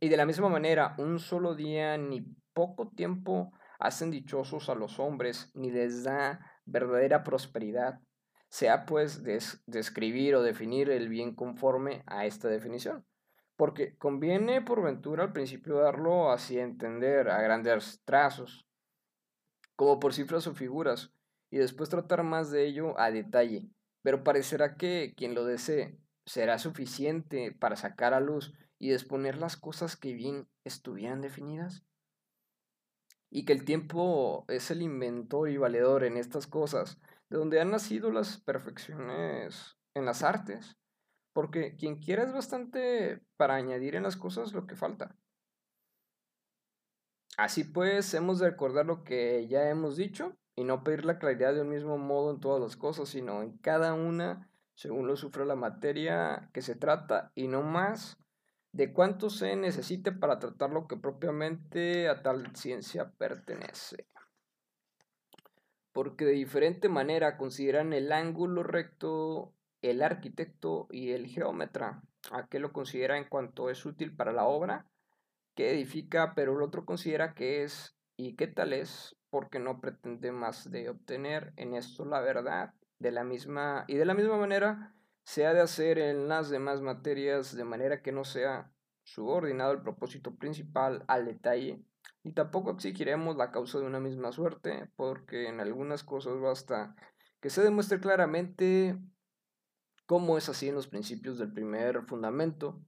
Y 0.00 0.08
de 0.08 0.16
la 0.16 0.26
misma 0.26 0.48
manera, 0.48 0.94
un 0.98 1.18
solo 1.18 1.54
día 1.54 1.96
ni 1.96 2.22
poco 2.52 2.88
tiempo 2.88 3.52
hacen 3.78 4.10
dichosos 4.10 4.68
a 4.68 4.74
los 4.74 4.98
hombres, 4.98 5.50
ni 5.54 5.70
les 5.70 6.04
da 6.04 6.40
verdadera 6.64 7.24
prosperidad, 7.24 8.00
sea 8.52 8.84
pues 8.84 9.22
describir 9.64 10.34
o 10.34 10.42
definir 10.42 10.90
el 10.90 11.08
bien 11.08 11.34
conforme 11.34 12.02
a 12.04 12.26
esta 12.26 12.48
definición. 12.48 13.02
Porque 13.56 13.96
conviene 13.96 14.60
por 14.60 14.82
ventura 14.82 15.24
al 15.24 15.32
principio 15.32 15.78
darlo 15.78 16.30
así 16.30 16.58
a 16.58 16.62
entender 16.62 17.30
a 17.30 17.40
grandes 17.40 18.02
trazos, 18.04 18.66
como 19.74 19.98
por 19.98 20.12
cifras 20.12 20.46
o 20.46 20.54
figuras, 20.54 21.14
y 21.50 21.56
después 21.56 21.88
tratar 21.88 22.24
más 22.24 22.50
de 22.50 22.66
ello 22.66 23.00
a 23.00 23.10
detalle. 23.10 23.70
Pero 24.02 24.22
parecerá 24.22 24.76
que 24.76 25.14
quien 25.16 25.34
lo 25.34 25.46
desee 25.46 25.96
será 26.26 26.58
suficiente 26.58 27.52
para 27.52 27.76
sacar 27.76 28.12
a 28.12 28.20
luz 28.20 28.52
y 28.78 28.92
exponer 28.92 29.38
las 29.38 29.56
cosas 29.56 29.96
que 29.96 30.12
bien 30.12 30.46
estuvieran 30.64 31.22
definidas 31.22 31.86
y 33.30 33.46
que 33.46 33.54
el 33.54 33.64
tiempo 33.64 34.44
es 34.48 34.70
el 34.70 34.82
inventor 34.82 35.48
y 35.48 35.56
valedor 35.56 36.04
en 36.04 36.18
estas 36.18 36.46
cosas, 36.46 36.98
de 37.32 37.38
donde 37.38 37.60
han 37.62 37.70
nacido 37.70 38.10
las 38.10 38.38
perfecciones 38.38 39.78
en 39.94 40.04
las 40.04 40.22
artes, 40.22 40.76
porque 41.32 41.76
quien 41.76 41.98
quiera 41.98 42.24
es 42.24 42.32
bastante 42.32 43.22
para 43.38 43.54
añadir 43.54 43.96
en 43.96 44.02
las 44.02 44.18
cosas 44.18 44.52
lo 44.52 44.66
que 44.66 44.76
falta. 44.76 45.16
Así 47.38 47.64
pues, 47.64 48.12
hemos 48.12 48.38
de 48.38 48.50
recordar 48.50 48.84
lo 48.84 49.02
que 49.02 49.48
ya 49.48 49.70
hemos 49.70 49.96
dicho 49.96 50.36
y 50.54 50.64
no 50.64 50.84
pedir 50.84 51.06
la 51.06 51.18
claridad 51.18 51.54
de 51.54 51.62
un 51.62 51.70
mismo 51.70 51.96
modo 51.96 52.32
en 52.32 52.40
todas 52.40 52.60
las 52.60 52.76
cosas, 52.76 53.08
sino 53.08 53.42
en 53.42 53.56
cada 53.56 53.94
una 53.94 54.50
según 54.74 55.06
lo 55.06 55.16
sufre 55.16 55.46
la 55.46 55.56
materia 55.56 56.50
que 56.52 56.60
se 56.60 56.74
trata 56.74 57.32
y 57.34 57.48
no 57.48 57.62
más 57.62 58.18
de 58.72 58.92
cuánto 58.92 59.30
se 59.30 59.56
necesite 59.56 60.12
para 60.12 60.38
tratar 60.38 60.70
lo 60.70 60.86
que 60.86 60.98
propiamente 60.98 62.10
a 62.10 62.22
tal 62.22 62.54
ciencia 62.54 63.10
pertenece. 63.12 64.11
Porque 65.92 66.24
de 66.24 66.32
diferente 66.32 66.88
manera 66.88 67.36
consideran 67.36 67.92
el 67.92 68.12
ángulo 68.12 68.62
recto 68.62 69.54
el 69.82 70.00
arquitecto 70.02 70.86
y 70.90 71.10
el 71.10 71.26
geómetra. 71.26 72.02
Aquel 72.30 72.62
lo 72.62 72.72
considera 72.72 73.18
en 73.18 73.28
cuanto 73.28 73.68
es 73.68 73.84
útil 73.84 74.14
para 74.14 74.32
la 74.32 74.46
obra 74.46 74.86
que 75.54 75.70
edifica, 75.72 76.34
pero 76.34 76.56
el 76.56 76.62
otro 76.62 76.86
considera 76.86 77.34
que 77.34 77.64
es 77.64 77.96
y 78.16 78.36
qué 78.36 78.46
tal 78.46 78.72
es 78.72 79.16
porque 79.28 79.58
no 79.58 79.80
pretende 79.80 80.30
más 80.30 80.70
de 80.70 80.88
obtener 80.88 81.52
en 81.56 81.74
esto 81.74 82.04
la 82.04 82.20
verdad 82.20 82.74
de 82.98 83.10
la 83.10 83.24
misma 83.24 83.84
y 83.88 83.96
de 83.96 84.04
la 84.04 84.14
misma 84.14 84.36
manera 84.36 84.94
se 85.24 85.46
ha 85.46 85.52
de 85.52 85.60
hacer 85.60 85.98
en 85.98 86.28
las 86.28 86.48
demás 86.48 86.80
materias 86.80 87.56
de 87.56 87.64
manera 87.64 88.02
que 88.02 88.12
no 88.12 88.24
sea 88.24 88.70
subordinado 89.02 89.72
el 89.72 89.82
propósito 89.82 90.36
principal 90.36 91.04
al 91.08 91.24
detalle, 91.24 91.82
y 92.24 92.32
tampoco 92.32 92.70
exigiremos 92.70 93.36
la 93.36 93.50
causa 93.50 93.78
de 93.78 93.86
una 93.86 94.00
misma 94.00 94.32
suerte, 94.32 94.90
porque 94.96 95.48
en 95.48 95.60
algunas 95.60 96.04
cosas 96.04 96.40
basta 96.40 96.94
que 97.40 97.50
se 97.50 97.62
demuestre 97.62 98.00
claramente 98.00 98.98
cómo 100.06 100.38
es 100.38 100.48
así 100.48 100.68
en 100.68 100.74
los 100.74 100.88
principios 100.88 101.38
del 101.38 101.52
primer 101.52 102.04
fundamento. 102.06 102.80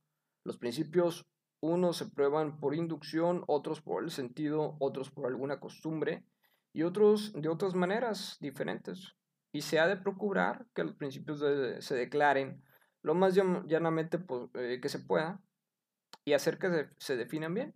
Los 0.44 0.58
principios 0.58 1.26
unos 1.60 1.96
se 1.96 2.06
prueban 2.06 2.60
por 2.60 2.74
inducción, 2.74 3.42
otros 3.46 3.80
por 3.80 4.04
el 4.04 4.10
sentido, 4.10 4.76
otros 4.78 5.10
por 5.10 5.26
alguna 5.26 5.60
costumbre 5.60 6.24
y 6.72 6.82
otros 6.82 7.32
de 7.32 7.48
otras 7.48 7.74
maneras 7.74 8.36
diferentes 8.40 9.16
y 9.54 9.62
se 9.62 9.78
ha 9.78 9.86
de 9.86 9.96
procurar 9.96 10.66
que 10.74 10.82
los 10.82 10.96
principios 10.96 11.38
se 11.78 11.94
declaren 11.94 12.60
lo 13.02 13.14
más 13.14 13.34
llanamente 13.34 14.18
eh, 14.54 14.80
que 14.82 14.88
se 14.88 14.98
pueda 14.98 15.40
y 16.24 16.32
hacer 16.32 16.58
que 16.58 16.88
se, 16.98 17.16
definan 17.16 17.54
bien, 17.54 17.74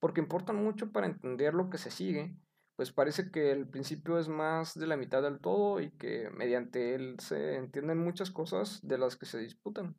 porque 0.00 0.20
importan 0.20 0.56
mucho 0.56 0.92
para 0.92 1.06
entender 1.06 1.54
lo 1.54 1.70
que 1.70 1.78
se 1.78 1.90
sigue, 1.90 2.36
pues 2.76 2.92
parece 2.92 3.30
que 3.30 3.50
el 3.52 3.66
principio 3.66 4.18
es 4.18 4.28
más 4.28 4.78
de 4.78 4.86
la 4.86 4.96
mitad 4.96 5.22
del 5.22 5.40
todo 5.40 5.80
y 5.80 5.90
que 5.92 6.28
mediante 6.30 6.94
él 6.94 7.16
se 7.20 7.56
entienden 7.56 7.98
muchas 7.98 8.30
cosas 8.30 8.86
de 8.86 8.98
las 8.98 9.16
que 9.16 9.24
se 9.24 9.38
disputan. 9.38 9.96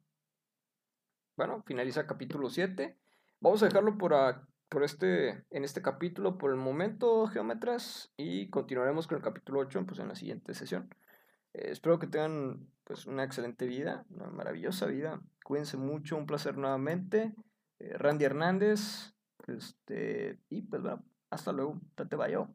Bueno, 1.35 1.63
finaliza 1.65 2.05
capítulo 2.05 2.49
7. 2.49 2.97
Vamos 3.39 3.61
a 3.61 3.65
dejarlo 3.65 3.97
por, 3.97 4.13
por 4.69 4.83
este, 4.83 5.45
en 5.49 5.63
este 5.63 5.81
capítulo 5.81 6.37
por 6.37 6.51
el 6.51 6.57
momento, 6.57 7.25
geómetras, 7.27 8.13
y 8.15 8.49
continuaremos 8.49 9.07
con 9.07 9.17
el 9.17 9.23
capítulo 9.23 9.59
8 9.61 9.85
pues, 9.87 9.99
en 9.99 10.07
la 10.09 10.15
siguiente 10.15 10.53
sesión. 10.53 10.89
Eh, 11.53 11.69
espero 11.71 11.97
que 11.97 12.07
tengan 12.07 12.67
pues 12.83 13.05
una 13.05 13.23
excelente 13.23 13.65
vida, 13.65 14.05
una 14.09 14.27
maravillosa 14.27 14.85
vida. 14.85 15.19
Cuídense 15.43 15.77
mucho, 15.77 16.15
un 16.15 16.25
placer 16.25 16.57
nuevamente. 16.57 17.33
Eh, 17.79 17.93
Randy 17.97 18.25
Hernández, 18.25 19.13
este, 19.45 20.39
y 20.49 20.61
pues 20.63 20.81
bueno, 20.81 21.03
hasta 21.29 21.51
luego, 21.51 21.79
te 21.95 22.15
vaya. 22.15 22.47